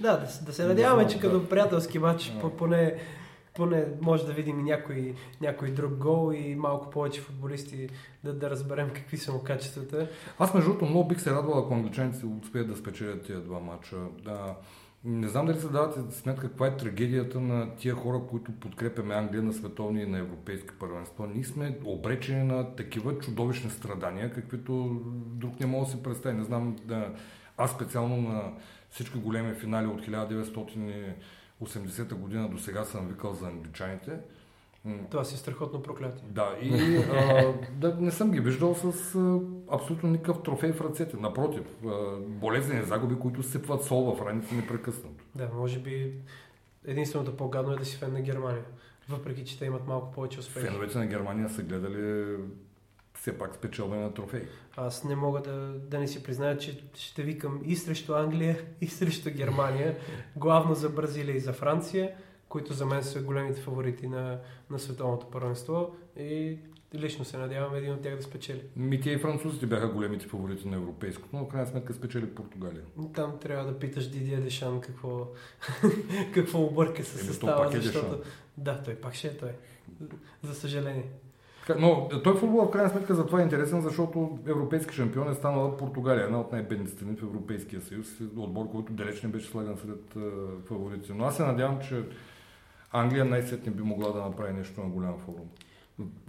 Да, 0.00 0.12
да, 0.12 0.28
да 0.46 0.52
се 0.52 0.64
надяваме, 0.64 1.06
че 1.06 1.20
като 1.20 1.48
приятелски 1.48 1.98
матч 1.98 2.32
поне 2.58 2.96
поне 3.56 3.86
може 4.00 4.26
да 4.26 4.32
видим 4.32 4.60
и 4.60 4.62
някой, 4.62 5.14
някой 5.40 5.70
друг 5.70 5.92
гол 5.92 6.32
и 6.32 6.54
малко 6.54 6.90
повече 6.90 7.20
футболисти 7.20 7.88
да, 8.24 8.34
да 8.34 8.50
разберем 8.50 8.90
какви 8.94 9.16
са 9.16 9.32
му 9.32 9.38
качествата. 9.38 10.08
Аз 10.38 10.54
между 10.54 10.70
другото 10.70 10.86
много 10.86 11.08
бих 11.08 11.20
се 11.20 11.30
радвал, 11.30 11.58
ако 11.58 11.74
англичаните 11.74 12.26
успеят 12.42 12.68
да 12.68 12.76
спечелят 12.76 13.26
тези 13.26 13.40
два 13.40 13.60
матча. 13.60 13.96
Да, 14.24 14.54
не 15.06 15.28
знам 15.28 15.46
дали 15.46 15.60
се 15.60 15.68
давате 15.68 16.14
сметка 16.14 16.48
каква 16.48 16.66
е 16.66 16.76
трагедията 16.76 17.40
на 17.40 17.76
тия 17.76 17.94
хора, 17.94 18.20
които 18.30 18.52
подкрепяме 18.52 19.14
Англия 19.14 19.42
на 19.42 19.52
световни 19.52 20.02
и 20.02 20.06
на 20.06 20.18
европейски 20.18 20.70
първенства. 20.80 21.28
Ние 21.34 21.44
сме 21.44 21.78
обречени 21.84 22.44
на 22.44 22.76
такива 22.76 23.18
чудовищни 23.18 23.70
страдания, 23.70 24.32
каквито 24.32 25.02
друг 25.14 25.60
не 25.60 25.66
мога 25.66 25.84
да 25.84 25.90
си 25.90 26.02
представи. 26.02 26.36
Не 26.36 26.44
знам, 26.44 26.76
да, 26.84 27.12
аз 27.56 27.70
специално 27.70 28.16
на 28.16 28.52
всички 28.90 29.18
големи 29.18 29.54
финали 29.54 29.86
от 29.86 30.06
1980-та 30.06 32.14
година 32.14 32.48
до 32.48 32.58
сега 32.58 32.84
съм 32.84 33.08
викал 33.08 33.34
за 33.34 33.46
англичаните. 33.46 34.18
Това 35.10 35.24
си 35.24 35.34
е 35.34 35.38
страхотно 35.38 35.82
проклятие. 35.82 36.24
Да, 36.28 36.56
и 36.62 36.96
а, 36.96 37.54
да, 37.72 37.96
не 38.00 38.10
съм 38.10 38.30
ги 38.30 38.40
виждал 38.40 38.74
с 38.74 39.14
а, 39.14 39.40
абсолютно 39.74 40.08
никакъв 40.08 40.42
трофей 40.42 40.72
в 40.72 40.80
ръцете. 40.80 41.16
Напротив, 41.16 41.62
а, 41.86 42.16
болезнени 42.20 42.82
загуби, 42.82 43.14
които 43.14 43.42
сипват 43.42 43.84
сол 43.84 44.14
в 44.14 44.26
раните 44.26 44.54
непрекъснато. 44.54 45.24
Да, 45.34 45.50
може 45.54 45.78
би 45.78 46.12
единственото 46.86 47.36
по-гадно 47.36 47.72
е 47.72 47.76
да 47.76 47.84
си 47.84 47.96
фен 47.96 48.12
на 48.12 48.20
Германия. 48.20 48.64
Въпреки, 49.08 49.44
че 49.44 49.58
те 49.58 49.64
имат 49.64 49.86
малко 49.86 50.12
повече 50.12 50.40
успехи. 50.40 50.66
Феновете 50.66 50.98
на 50.98 51.06
Германия 51.06 51.48
са 51.48 51.62
гледали 51.62 52.36
все 53.14 53.38
пак 53.38 53.54
спечелване 53.54 54.02
на 54.02 54.14
трофей. 54.14 54.42
Аз 54.76 55.04
не 55.04 55.16
мога 55.16 55.40
да, 55.40 55.56
да 55.78 55.98
не 55.98 56.08
си 56.08 56.22
призная, 56.22 56.58
че 56.58 56.84
ще 56.94 57.22
викам 57.22 57.60
и 57.64 57.76
срещу 57.76 58.14
Англия, 58.14 58.58
и 58.80 58.86
срещу 58.86 59.30
Германия, 59.30 59.98
главно 60.36 60.74
за 60.74 60.88
Бразилия 60.88 61.36
и 61.36 61.40
за 61.40 61.52
Франция 61.52 62.14
които 62.56 62.72
за 62.72 62.86
мен 62.86 63.02
са 63.04 63.22
големите 63.22 63.60
фаворити 63.60 64.06
на, 64.06 64.38
на 64.70 64.78
световното 64.78 65.26
първенство 65.26 65.96
и 66.18 66.58
лично 66.94 67.24
се 67.24 67.38
надявам 67.38 67.74
един 67.74 67.92
от 67.92 68.00
тях 68.00 68.16
да 68.16 68.22
спечели. 68.22 68.62
Ми 68.76 69.00
и 69.04 69.18
французите 69.18 69.66
бяха 69.66 69.88
големите 69.88 70.26
фаворити 70.26 70.68
на 70.68 70.76
европейското, 70.76 71.28
но 71.32 71.44
в 71.44 71.48
крайна 71.48 71.66
сметка 71.66 71.94
спечели 71.94 72.26
Португалия. 72.26 72.82
Там 73.14 73.38
трябва 73.40 73.64
да 73.64 73.78
питаш 73.78 74.10
Дидия 74.10 74.40
Дешан 74.40 74.80
какво, 74.80 75.26
какво 76.34 76.62
обърка 76.62 77.04
се 77.04 77.18
състава, 77.18 77.76
е 77.76 77.80
защото... 77.80 78.08
Дешан. 78.08 78.32
Да, 78.56 78.82
той 78.82 78.94
пак 78.94 79.14
ще 79.14 79.28
е 79.28 79.36
той. 79.36 79.50
За 80.42 80.54
съжаление. 80.54 81.08
Но 81.78 82.08
той 82.24 82.36
футбол 82.36 82.66
в 82.66 82.70
крайна 82.70 82.90
сметка 82.90 83.14
за 83.14 83.26
това 83.26 83.40
е 83.40 83.44
интересен, 83.44 83.80
защото 83.80 84.38
европейски 84.46 84.94
шампион 84.94 85.30
е 85.30 85.34
станала 85.34 85.76
Португалия, 85.76 86.24
една 86.24 86.40
от 86.40 86.52
най-бедните 86.52 86.90
страни 86.90 87.16
в 87.16 87.22
Европейския 87.22 87.80
съюз, 87.80 88.06
отбор, 88.36 88.70
който 88.70 88.92
далеч 88.92 89.22
не 89.22 89.28
беше 89.28 89.46
слаган 89.46 89.76
сред 89.76 90.24
фаворите. 90.66 91.12
Но 91.14 91.24
аз 91.24 91.36
се 91.36 91.44
надявам, 91.44 91.80
че 91.88 92.02
Англия 93.00 93.24
най-сетне 93.24 93.72
би 93.72 93.82
могла 93.82 94.12
да 94.12 94.18
направи 94.18 94.52
нещо 94.52 94.80
на 94.80 94.88
голям 94.88 95.18
форум. 95.18 95.48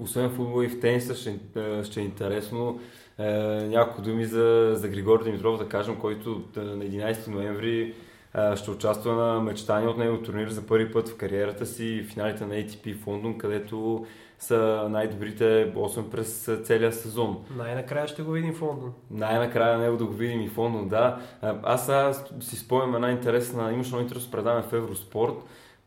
Освен 0.02 0.30
футбол 0.30 0.64
и 0.64 0.68
в 0.68 0.80
тениса 0.80 1.16
ще, 1.16 1.40
е, 1.56 1.84
ще 1.84 2.00
е 2.00 2.04
интересно. 2.04 2.80
Е, 3.18 3.32
няколко 3.68 4.02
думи 4.02 4.26
за, 4.26 4.72
за 4.76 4.88
Григор 4.88 5.24
Димитров 5.24 5.58
да 5.58 5.70
кажем, 5.70 5.96
който 5.96 6.44
е, 6.58 6.60
на 6.60 6.84
11 6.84 7.28
ноември 7.28 7.94
е, 8.36 8.56
ще 8.56 8.72
участва 8.72 9.14
на 9.14 9.42
мечтания 9.42 9.90
от 9.90 9.98
него 9.98 10.22
турнир 10.22 10.50
за 10.50 10.68
първи 10.68 10.92
път 10.92 11.10
в 11.10 11.18
кариерата 11.18 11.66
си 11.66 12.02
в 12.02 12.14
финалите 12.14 12.46
на 12.46 12.54
ATP 12.54 12.96
в 12.96 13.08
Лондон, 13.08 13.38
където 13.38 14.06
са 14.40 14.88
най-добрите 14.90 15.74
8 15.76 16.10
през 16.10 16.50
целия 16.64 16.94
сезон. 16.94 17.46
Най-накрая 17.58 18.08
ще 18.08 18.24
го 18.24 18.32
видим 18.32 18.54
в 18.54 18.62
Лондон. 18.62 18.94
Най-накрая 19.12 19.78
него 19.78 19.98
да 19.98 20.06
го 20.06 20.14
видим 20.14 20.42
и 20.42 20.50
в 20.50 20.58
Лондон, 20.58 20.88
да. 20.88 21.20
Аз 21.64 21.86
сега 21.86 22.14
си 22.40 22.56
спомням 22.56 22.96
една 22.96 23.12
интересна, 23.12 23.74
имаш 23.74 23.88
много 23.88 24.04
интересно 24.04 24.32
предаване 24.32 24.64
в 24.64 24.74
Евроспорт, 24.74 25.36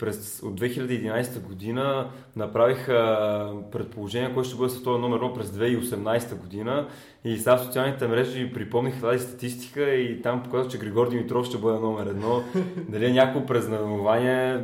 през, 0.01 0.43
от 0.43 0.61
2011 0.61 1.43
година 1.43 2.11
направиха 2.37 3.55
предположение, 3.73 4.35
кой 4.35 4.45
ще 4.45 4.57
бъде 4.57 4.71
световен 4.71 5.01
номер 5.01 5.21
1 5.21 5.35
през 5.35 5.51
2018 5.51 6.37
година 6.37 6.89
и 7.25 7.39
сега 7.39 7.57
в 7.57 7.65
социалните 7.65 8.09
мрежи 8.09 8.53
припомних 8.53 9.01
тази 9.01 9.27
статистика 9.27 9.91
и 9.91 10.23
там 10.23 10.43
показва, 10.43 10.71
че 10.71 10.79
Григор 10.79 11.09
Димитров 11.09 11.47
ще 11.47 11.59
бъде 11.59 11.79
номер 11.79 12.07
едно. 12.07 12.43
Дали 12.89 13.07
е 13.07 13.13
някакво 13.13 13.47
презнаменование, 13.47 14.61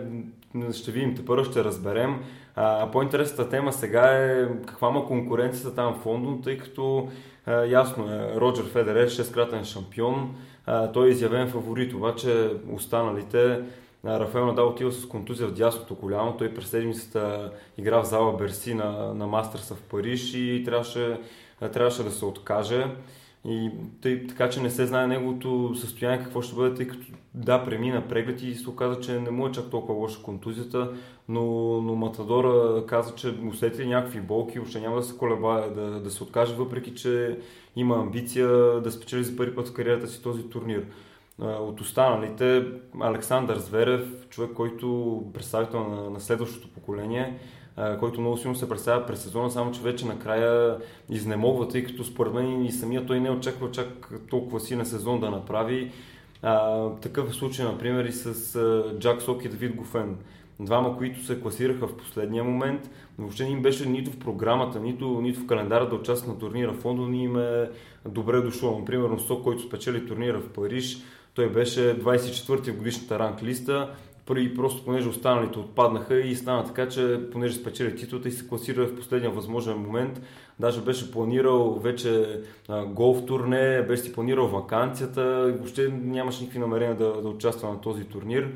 ще 0.72 0.90
видим, 0.90 1.14
те 1.14 1.24
първо 1.24 1.44
ще 1.44 1.64
разберем. 1.64 2.20
А, 2.56 2.90
по-интересната 2.90 3.48
тема 3.48 3.72
сега 3.72 4.02
е 4.02 4.48
каква 4.66 4.90
ма 4.90 5.06
конкуренцията 5.06 5.74
там 5.74 5.94
в 5.94 6.06
Лондон, 6.06 6.42
тъй 6.42 6.58
като 6.58 7.08
а, 7.46 7.64
ясно 7.64 8.04
е, 8.04 8.40
Роджер 8.40 8.64
Федерер, 8.64 9.08
6-кратен 9.08 9.64
шампион, 9.64 10.34
а, 10.66 10.92
той 10.92 11.08
е 11.08 11.10
изявен 11.10 11.48
фаворит, 11.48 11.94
обаче 11.94 12.50
останалите 12.72 13.60
Рафаел 14.06 14.46
Надал 14.46 14.68
отива 14.68 14.92
с 14.92 15.08
контузия 15.08 15.48
в 15.48 15.54
дясното 15.54 15.94
коляно. 15.94 16.36
Той 16.36 16.54
през 16.54 16.68
седмицата 16.68 17.52
игра 17.78 18.02
в 18.02 18.06
зала 18.06 18.36
Берси 18.36 18.74
на, 18.74 19.14
на 19.14 19.26
Мастерса 19.26 19.74
в 19.74 19.82
Париж 19.82 20.34
и 20.34 20.62
трябваше, 20.64 21.20
трябваше 21.72 22.02
да 22.02 22.10
се 22.10 22.24
откаже. 22.24 22.86
И 23.48 23.70
тъй, 24.02 24.26
така 24.26 24.50
че 24.50 24.60
не 24.60 24.70
се 24.70 24.86
знае 24.86 25.06
неговото 25.06 25.74
състояние 25.74 26.24
какво 26.24 26.42
ще 26.42 26.56
бъде, 26.56 26.74
тъй 26.74 26.88
като 26.88 27.06
да, 27.34 27.64
премина 27.64 28.08
преглед 28.08 28.42
и 28.42 28.54
се 28.54 28.70
оказа, 28.70 29.00
че 29.00 29.20
не 29.20 29.30
му 29.30 29.46
е 29.46 29.52
чак 29.52 29.70
толкова 29.70 29.94
лоша 29.94 30.22
контузията, 30.22 30.92
но, 31.28 31.42
но 31.82 31.94
Матадора 31.94 32.86
каза, 32.86 33.14
че 33.14 33.34
усети 33.50 33.86
някакви 33.86 34.20
болки, 34.20 34.58
въобще 34.58 34.80
няма 34.80 34.96
да 34.96 35.02
се 35.02 35.16
колебае 35.16 35.70
да, 35.70 36.00
да 36.00 36.10
се 36.10 36.22
откаже, 36.22 36.54
въпреки 36.54 36.94
че 36.94 37.38
има 37.76 37.96
амбиция 37.96 38.48
да 38.80 38.92
спечели 38.92 39.24
за 39.24 39.36
първи 39.36 39.54
път 39.54 39.68
в 39.68 39.72
кариерата 39.72 40.08
си 40.08 40.22
този 40.22 40.42
турнир. 40.42 40.84
От 41.38 41.80
останалите, 41.80 42.64
Александър 43.00 43.58
Зверев, 43.58 44.28
човек, 44.28 44.50
който 44.54 45.22
представител 45.34 45.88
на, 45.88 46.10
на 46.10 46.20
следващото 46.20 46.68
поколение, 46.68 47.38
който 48.00 48.20
много 48.20 48.36
силно 48.36 48.56
се 48.56 48.68
представя 48.68 49.06
през 49.06 49.22
сезона, 49.22 49.50
само 49.50 49.72
че 49.72 49.80
вече 49.80 50.06
накрая 50.06 50.78
изнемогва, 51.10 51.68
тъй 51.68 51.84
като 51.84 52.04
според 52.04 52.32
мен 52.32 52.64
и 52.64 52.72
самия 52.72 53.06
той 53.06 53.20
не 53.20 53.30
очаква 53.30 53.70
чак 53.70 54.10
толкова 54.30 54.60
силен 54.60 54.86
сезон 54.86 55.20
да 55.20 55.30
направи. 55.30 55.92
А, 56.42 56.88
такъв 56.90 57.30
е 57.30 57.32
случай, 57.32 57.64
например, 57.64 58.04
и 58.04 58.12
с 58.12 58.56
а, 58.56 58.98
Джак 58.98 59.22
Сок 59.22 59.44
и 59.44 59.48
Давид 59.48 59.76
Гофен. 59.76 60.16
Двама, 60.60 60.96
които 60.96 61.24
се 61.24 61.40
класираха 61.40 61.86
в 61.86 61.96
последния 61.96 62.44
момент, 62.44 62.90
въобще 63.18 63.44
не 63.44 63.50
им 63.50 63.62
беше 63.62 63.88
нито 63.88 64.10
в 64.10 64.18
програмата, 64.18 64.80
нито, 64.80 65.20
нито 65.20 65.40
в 65.40 65.46
календара 65.46 65.88
да 65.88 65.96
участват 65.96 66.34
на 66.34 66.38
турнира 66.38 66.72
в 66.72 66.84
Лондон, 66.84 67.14
им 67.14 67.36
е 67.36 67.70
добре 68.08 68.40
дошло. 68.40 68.78
Например, 68.78 69.18
Сок, 69.18 69.44
който 69.44 69.62
спечели 69.62 70.06
турнира 70.06 70.38
в 70.38 70.48
Париж, 70.48 70.98
той 71.36 71.48
беше 71.48 72.00
24-ти 72.00 72.70
в 72.70 72.76
годишната 72.76 73.18
ранг 73.18 73.42
листа, 73.42 73.94
и 74.36 74.54
просто 74.54 74.84
понеже 74.84 75.08
останалите 75.08 75.58
отпаднаха 75.58 76.20
и 76.20 76.36
стана 76.36 76.64
така, 76.64 76.88
че 76.88 77.20
понеже 77.32 77.54
спечели 77.54 77.96
титлата 77.96 78.28
и 78.28 78.32
се 78.32 78.48
класира 78.48 78.86
в 78.86 78.96
последния 78.96 79.30
възможен 79.30 79.78
момент, 79.78 80.20
даже 80.60 80.80
беше 80.80 81.12
планирал 81.12 81.74
вече 81.74 82.40
а, 82.68 82.84
голф 82.84 83.26
турне, 83.26 83.82
беше 83.82 84.02
си 84.02 84.12
планирал 84.12 84.48
вакансията 84.48 85.54
въобще 85.56 85.88
нямаше 85.88 86.40
никакви 86.40 86.58
намерения 86.58 86.96
да, 86.96 87.22
да 87.22 87.28
участва 87.28 87.68
на 87.68 87.80
този 87.80 88.04
турнир. 88.04 88.48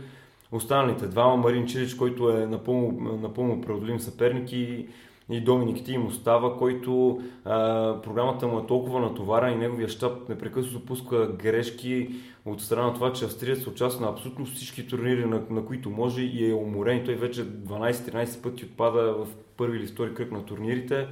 Останалите 0.52 1.06
двама, 1.06 1.36
Марин 1.36 1.66
Чилич, 1.66 1.94
който 1.94 2.30
е 2.30 2.46
напълно, 2.46 3.18
напълно 3.22 3.60
преодолим 3.60 4.00
съперник 4.00 4.52
и 4.52 4.86
и 5.30 5.40
Доминик 5.40 5.84
Тим 5.84 6.06
остава, 6.06 6.56
който 6.56 7.20
а, 7.44 7.96
програмата 8.02 8.46
му 8.46 8.58
е 8.58 8.66
толкова 8.66 9.00
натоварена 9.00 9.52
и 9.52 9.58
неговия 9.58 9.88
щаб 9.88 10.28
непрекъснато 10.28 10.86
пуска 10.86 11.26
грешки 11.26 12.10
от 12.44 12.62
страна 12.62 12.86
на 12.86 12.94
това, 12.94 13.12
че 13.12 13.24
Австриец 13.24 13.66
участва 13.66 14.06
на 14.06 14.12
абсолютно 14.12 14.44
всички 14.44 14.88
турнири, 14.88 15.24
на, 15.24 15.42
на 15.50 15.64
които 15.64 15.90
може 15.90 16.22
и 16.22 16.50
е 16.50 16.54
уморен. 16.54 17.04
Той 17.04 17.14
вече 17.14 17.44
12-13 17.44 18.42
пъти 18.42 18.64
отпада 18.64 19.12
в 19.12 19.26
първи 19.56 19.78
или 19.78 19.86
втори 19.86 20.14
кръг 20.14 20.32
на 20.32 20.44
турнирите. 20.44 21.08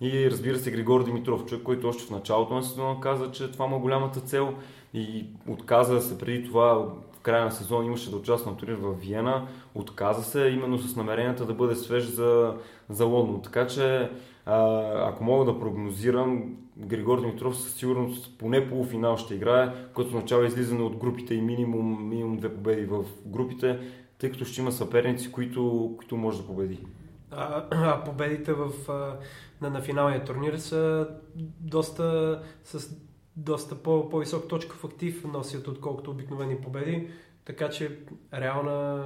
И 0.00 0.30
разбира 0.30 0.58
се 0.58 0.70
Григор 0.70 1.04
Димитров, 1.04 1.44
човек, 1.44 1.64
който 1.64 1.88
още 1.88 2.04
в 2.04 2.10
началото 2.10 2.54
на 2.54 2.62
сезона 2.62 3.00
каза, 3.00 3.30
че 3.30 3.52
това 3.52 3.66
му 3.66 3.76
е 3.76 3.80
голямата 3.80 4.20
цел 4.20 4.54
и 4.94 5.26
отказа 5.48 6.00
се 6.00 6.18
преди 6.18 6.44
това 6.44 6.88
края 7.22 7.44
на 7.44 7.52
сезон 7.52 7.86
имаше 7.86 8.10
да 8.10 8.16
участва 8.16 8.50
на 8.50 8.56
турнир 8.56 8.74
в 8.74 8.94
Виена, 8.94 9.46
отказа 9.74 10.22
се 10.22 10.40
именно 10.40 10.78
с 10.78 10.96
намеренията 10.96 11.46
да 11.46 11.54
бъде 11.54 11.74
свеж 11.74 12.04
за, 12.04 12.54
за 12.90 13.04
Лондон. 13.04 13.42
Така 13.42 13.66
че 13.66 14.10
а, 14.46 14.80
ако 15.08 15.24
мога 15.24 15.52
да 15.52 15.58
прогнозирам, 15.58 16.56
Григор 16.76 17.20
Димитров 17.20 17.56
със 17.56 17.74
сигурност 17.74 18.38
поне 18.38 18.68
полуфинал 18.68 19.16
ще 19.16 19.34
играе, 19.34 19.72
което 19.94 20.08
означава 20.08 20.46
излизане 20.46 20.82
от 20.82 20.96
групите 20.96 21.34
и 21.34 21.42
минимум, 21.42 22.08
минимум 22.08 22.36
две 22.36 22.54
победи 22.54 22.84
в 22.84 23.04
групите, 23.26 23.78
тъй 24.18 24.30
като 24.30 24.44
ще 24.44 24.60
има 24.60 24.72
съперници, 24.72 25.32
които, 25.32 25.94
които 25.96 26.16
може 26.16 26.40
да 26.40 26.46
победи. 26.46 26.78
А, 27.30 27.64
а 27.70 28.04
победите 28.04 28.52
в, 28.52 28.70
на, 29.60 29.70
на 29.70 29.80
финалния 29.80 30.24
турнир 30.24 30.56
са 30.56 31.08
доста 31.60 32.38
с 32.64 32.96
доста 33.36 33.74
по, 33.74 34.08
по-висок 34.08 34.48
точков 34.48 34.84
актив 34.84 35.24
носят, 35.24 35.68
отколкото 35.68 36.10
обикновени 36.10 36.56
победи. 36.56 37.08
Така 37.44 37.70
че 37.70 37.98
реална 38.34 39.04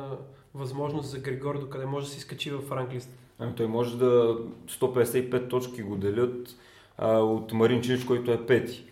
възможност 0.55 1.09
за 1.09 1.19
Григор, 1.19 1.59
докъде 1.59 1.87
може 1.87 2.07
да 2.07 2.13
се 2.13 2.19
изкачи 2.19 2.51
в 2.51 2.73
ранглист. 2.73 3.11
Ами 3.39 3.55
той 3.57 3.67
може 3.67 3.99
да 3.99 4.39
155 4.69 5.51
точки 5.51 5.83
го 5.83 5.97
делят 5.97 6.57
а, 6.99 7.19
от 7.19 7.53
Марин 7.53 7.83
Чинич, 7.83 8.05
който 8.05 8.33
е 8.33 8.47
пети. 8.47 8.85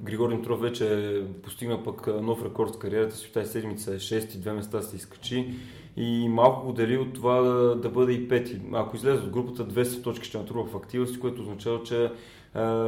Григор 0.00 0.30
Димитров 0.30 0.60
вече 0.60 1.22
постигна 1.42 1.84
пък 1.84 2.06
нов 2.06 2.44
рекорд 2.44 2.74
с 2.74 2.78
кариерата 2.78 3.16
си, 3.16 3.32
тази 3.32 3.52
седмица 3.52 3.94
е 3.94 3.98
6 3.98 4.38
две 4.38 4.52
места 4.52 4.82
се 4.82 4.96
изкачи 4.96 5.54
и 5.96 6.28
малко 6.28 6.66
го 6.66 6.72
дели 6.72 6.96
от 6.96 7.14
това 7.14 7.40
да, 7.40 7.76
да 7.76 7.88
бъде 7.88 8.12
и 8.12 8.28
пети. 8.28 8.60
Ако 8.72 8.96
излезе 8.96 9.22
от 9.22 9.30
групата 9.30 9.68
200 9.68 10.02
точки 10.04 10.28
ще 10.28 10.38
натрува 10.38 10.64
в 10.64 10.76
актива 10.76 11.06
си, 11.06 11.20
което 11.20 11.42
означава, 11.42 11.82
че 11.82 12.10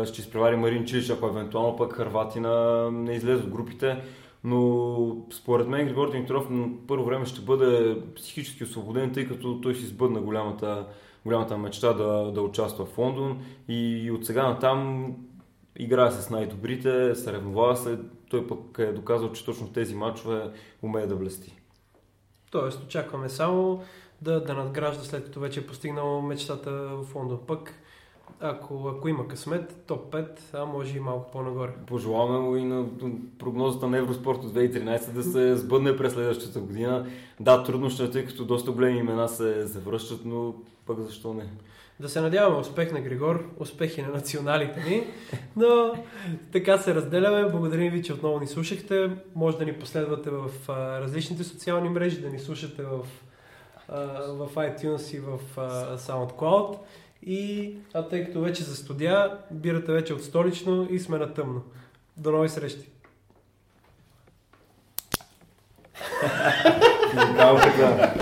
ще 0.05 0.21
изпревари 0.21 0.57
Марин 0.57 0.85
Чилич, 0.85 1.11
ако 1.11 1.27
евентуално 1.27 1.77
пък 1.77 1.93
Харватина 1.93 2.89
не 2.91 3.13
излезе 3.13 3.43
от 3.43 3.51
групите. 3.51 4.03
Но 4.45 5.27
според 5.33 5.69
мен 5.69 5.87
Григор 5.87 6.11
Димитров 6.11 6.51
на 6.51 6.69
първо 6.89 7.05
време 7.05 7.27
ще 7.27 7.41
бъде 7.41 8.03
психически 8.17 8.65
освободен, 8.65 9.13
тъй 9.13 9.29
като 9.29 9.61
той 9.61 9.75
си 9.75 9.87
сбъдна 9.87 10.21
голямата, 10.21 10.87
голямата 11.25 11.59
мечта 11.59 11.93
да, 11.93 12.33
да 12.33 12.43
участва 12.43 12.87
в 12.87 12.99
Лондон 12.99 13.43
и 13.69 14.11
от 14.11 14.27
сега 14.27 14.49
натам 14.49 15.13
играе 15.79 16.11
с 16.11 16.31
най-добрите, 16.31 17.15
съревновава 17.15 17.77
се, 17.77 17.99
той 18.31 18.47
пък 18.47 18.79
е 18.79 18.93
доказал, 18.93 19.33
че 19.33 19.45
точно 19.45 19.73
тези 19.73 19.95
матчове 19.95 20.51
умее 20.83 21.07
да 21.07 21.17
блести. 21.17 21.57
Тоест, 22.51 22.85
очакваме 22.85 23.29
само 23.29 23.83
да, 24.23 24.45
да 24.45 24.55
надгражда 24.55 25.03
след 25.03 25.25
като 25.25 25.41
вече 25.41 25.61
е 25.61 25.67
постигнал 25.67 26.23
мечтата 26.23 26.71
в 26.73 27.15
Лондон. 27.15 27.39
Пък, 27.47 27.75
ако, 28.41 28.89
ако 28.97 29.09
има 29.09 29.29
късмет, 29.29 29.83
топ 29.87 30.15
5, 30.15 30.27
а 30.53 30.65
може 30.65 30.97
и 30.97 31.01
малко 31.01 31.31
по-нагоре. 31.31 31.73
Пожелаваме 31.87 32.39
му 32.39 32.57
и 32.57 32.65
на 32.65 32.87
прогнозата 33.39 33.89
на 33.89 33.99
Евроспорт 33.99 34.39
от 34.45 34.55
2013 34.55 35.11
да 35.11 35.23
се 35.23 35.57
сбъдне 35.57 35.97
през 35.97 36.13
следващата 36.13 36.61
година. 36.61 37.07
Да, 37.41 37.65
трудно 37.65 37.91
ще 37.91 38.05
е, 38.05 38.11
тъй 38.11 38.27
като 38.27 38.45
доста 38.45 38.71
големи 38.71 38.99
имена 38.99 39.29
се 39.29 39.67
завръщат, 39.67 40.21
но 40.25 40.55
пък 40.87 41.01
защо 41.01 41.35
не? 41.35 41.49
Да 42.01 42.09
се 42.09 42.21
надяваме 42.21 42.57
успех 42.57 42.93
на 42.93 43.01
Григор, 43.01 43.45
успехи 43.59 44.03
на 44.03 44.09
националите 44.09 44.81
ни, 44.81 45.07
но 45.57 45.93
така 46.53 46.79
се 46.79 46.95
разделяме. 46.95 47.51
Благодарим 47.51 47.93
ви, 47.93 48.03
че 48.03 48.13
отново 48.13 48.41
ни 48.41 48.47
слушахте. 48.47 49.11
Може 49.35 49.59
да 49.59 49.65
ни 49.65 49.73
последвате 49.73 50.31
в 50.31 50.51
различните 51.01 51.45
социални 51.45 51.89
мрежи, 51.89 52.21
да 52.21 52.31
ни 52.31 52.39
слушате 52.39 52.83
в, 52.83 52.99
в 54.29 54.49
iTunes 54.55 55.17
и 55.17 55.21
в 55.21 55.41
SoundCloud. 55.99 56.79
И, 57.27 57.75
а 57.95 58.09
тъй 58.09 58.25
като 58.25 58.41
вече 58.41 58.63
за 58.63 58.77
студия, 58.77 59.39
бирате 59.51 59.93
вече 59.93 60.15
от 60.15 60.25
столично 60.25 60.89
и 60.91 60.99
сме 60.99 61.19
на 61.19 61.35
тъмно. 61.35 61.63
До 62.17 62.31
нови 62.33 62.49
срещи! 62.49 62.91
Браво, 67.35 67.59
така. 67.59 68.15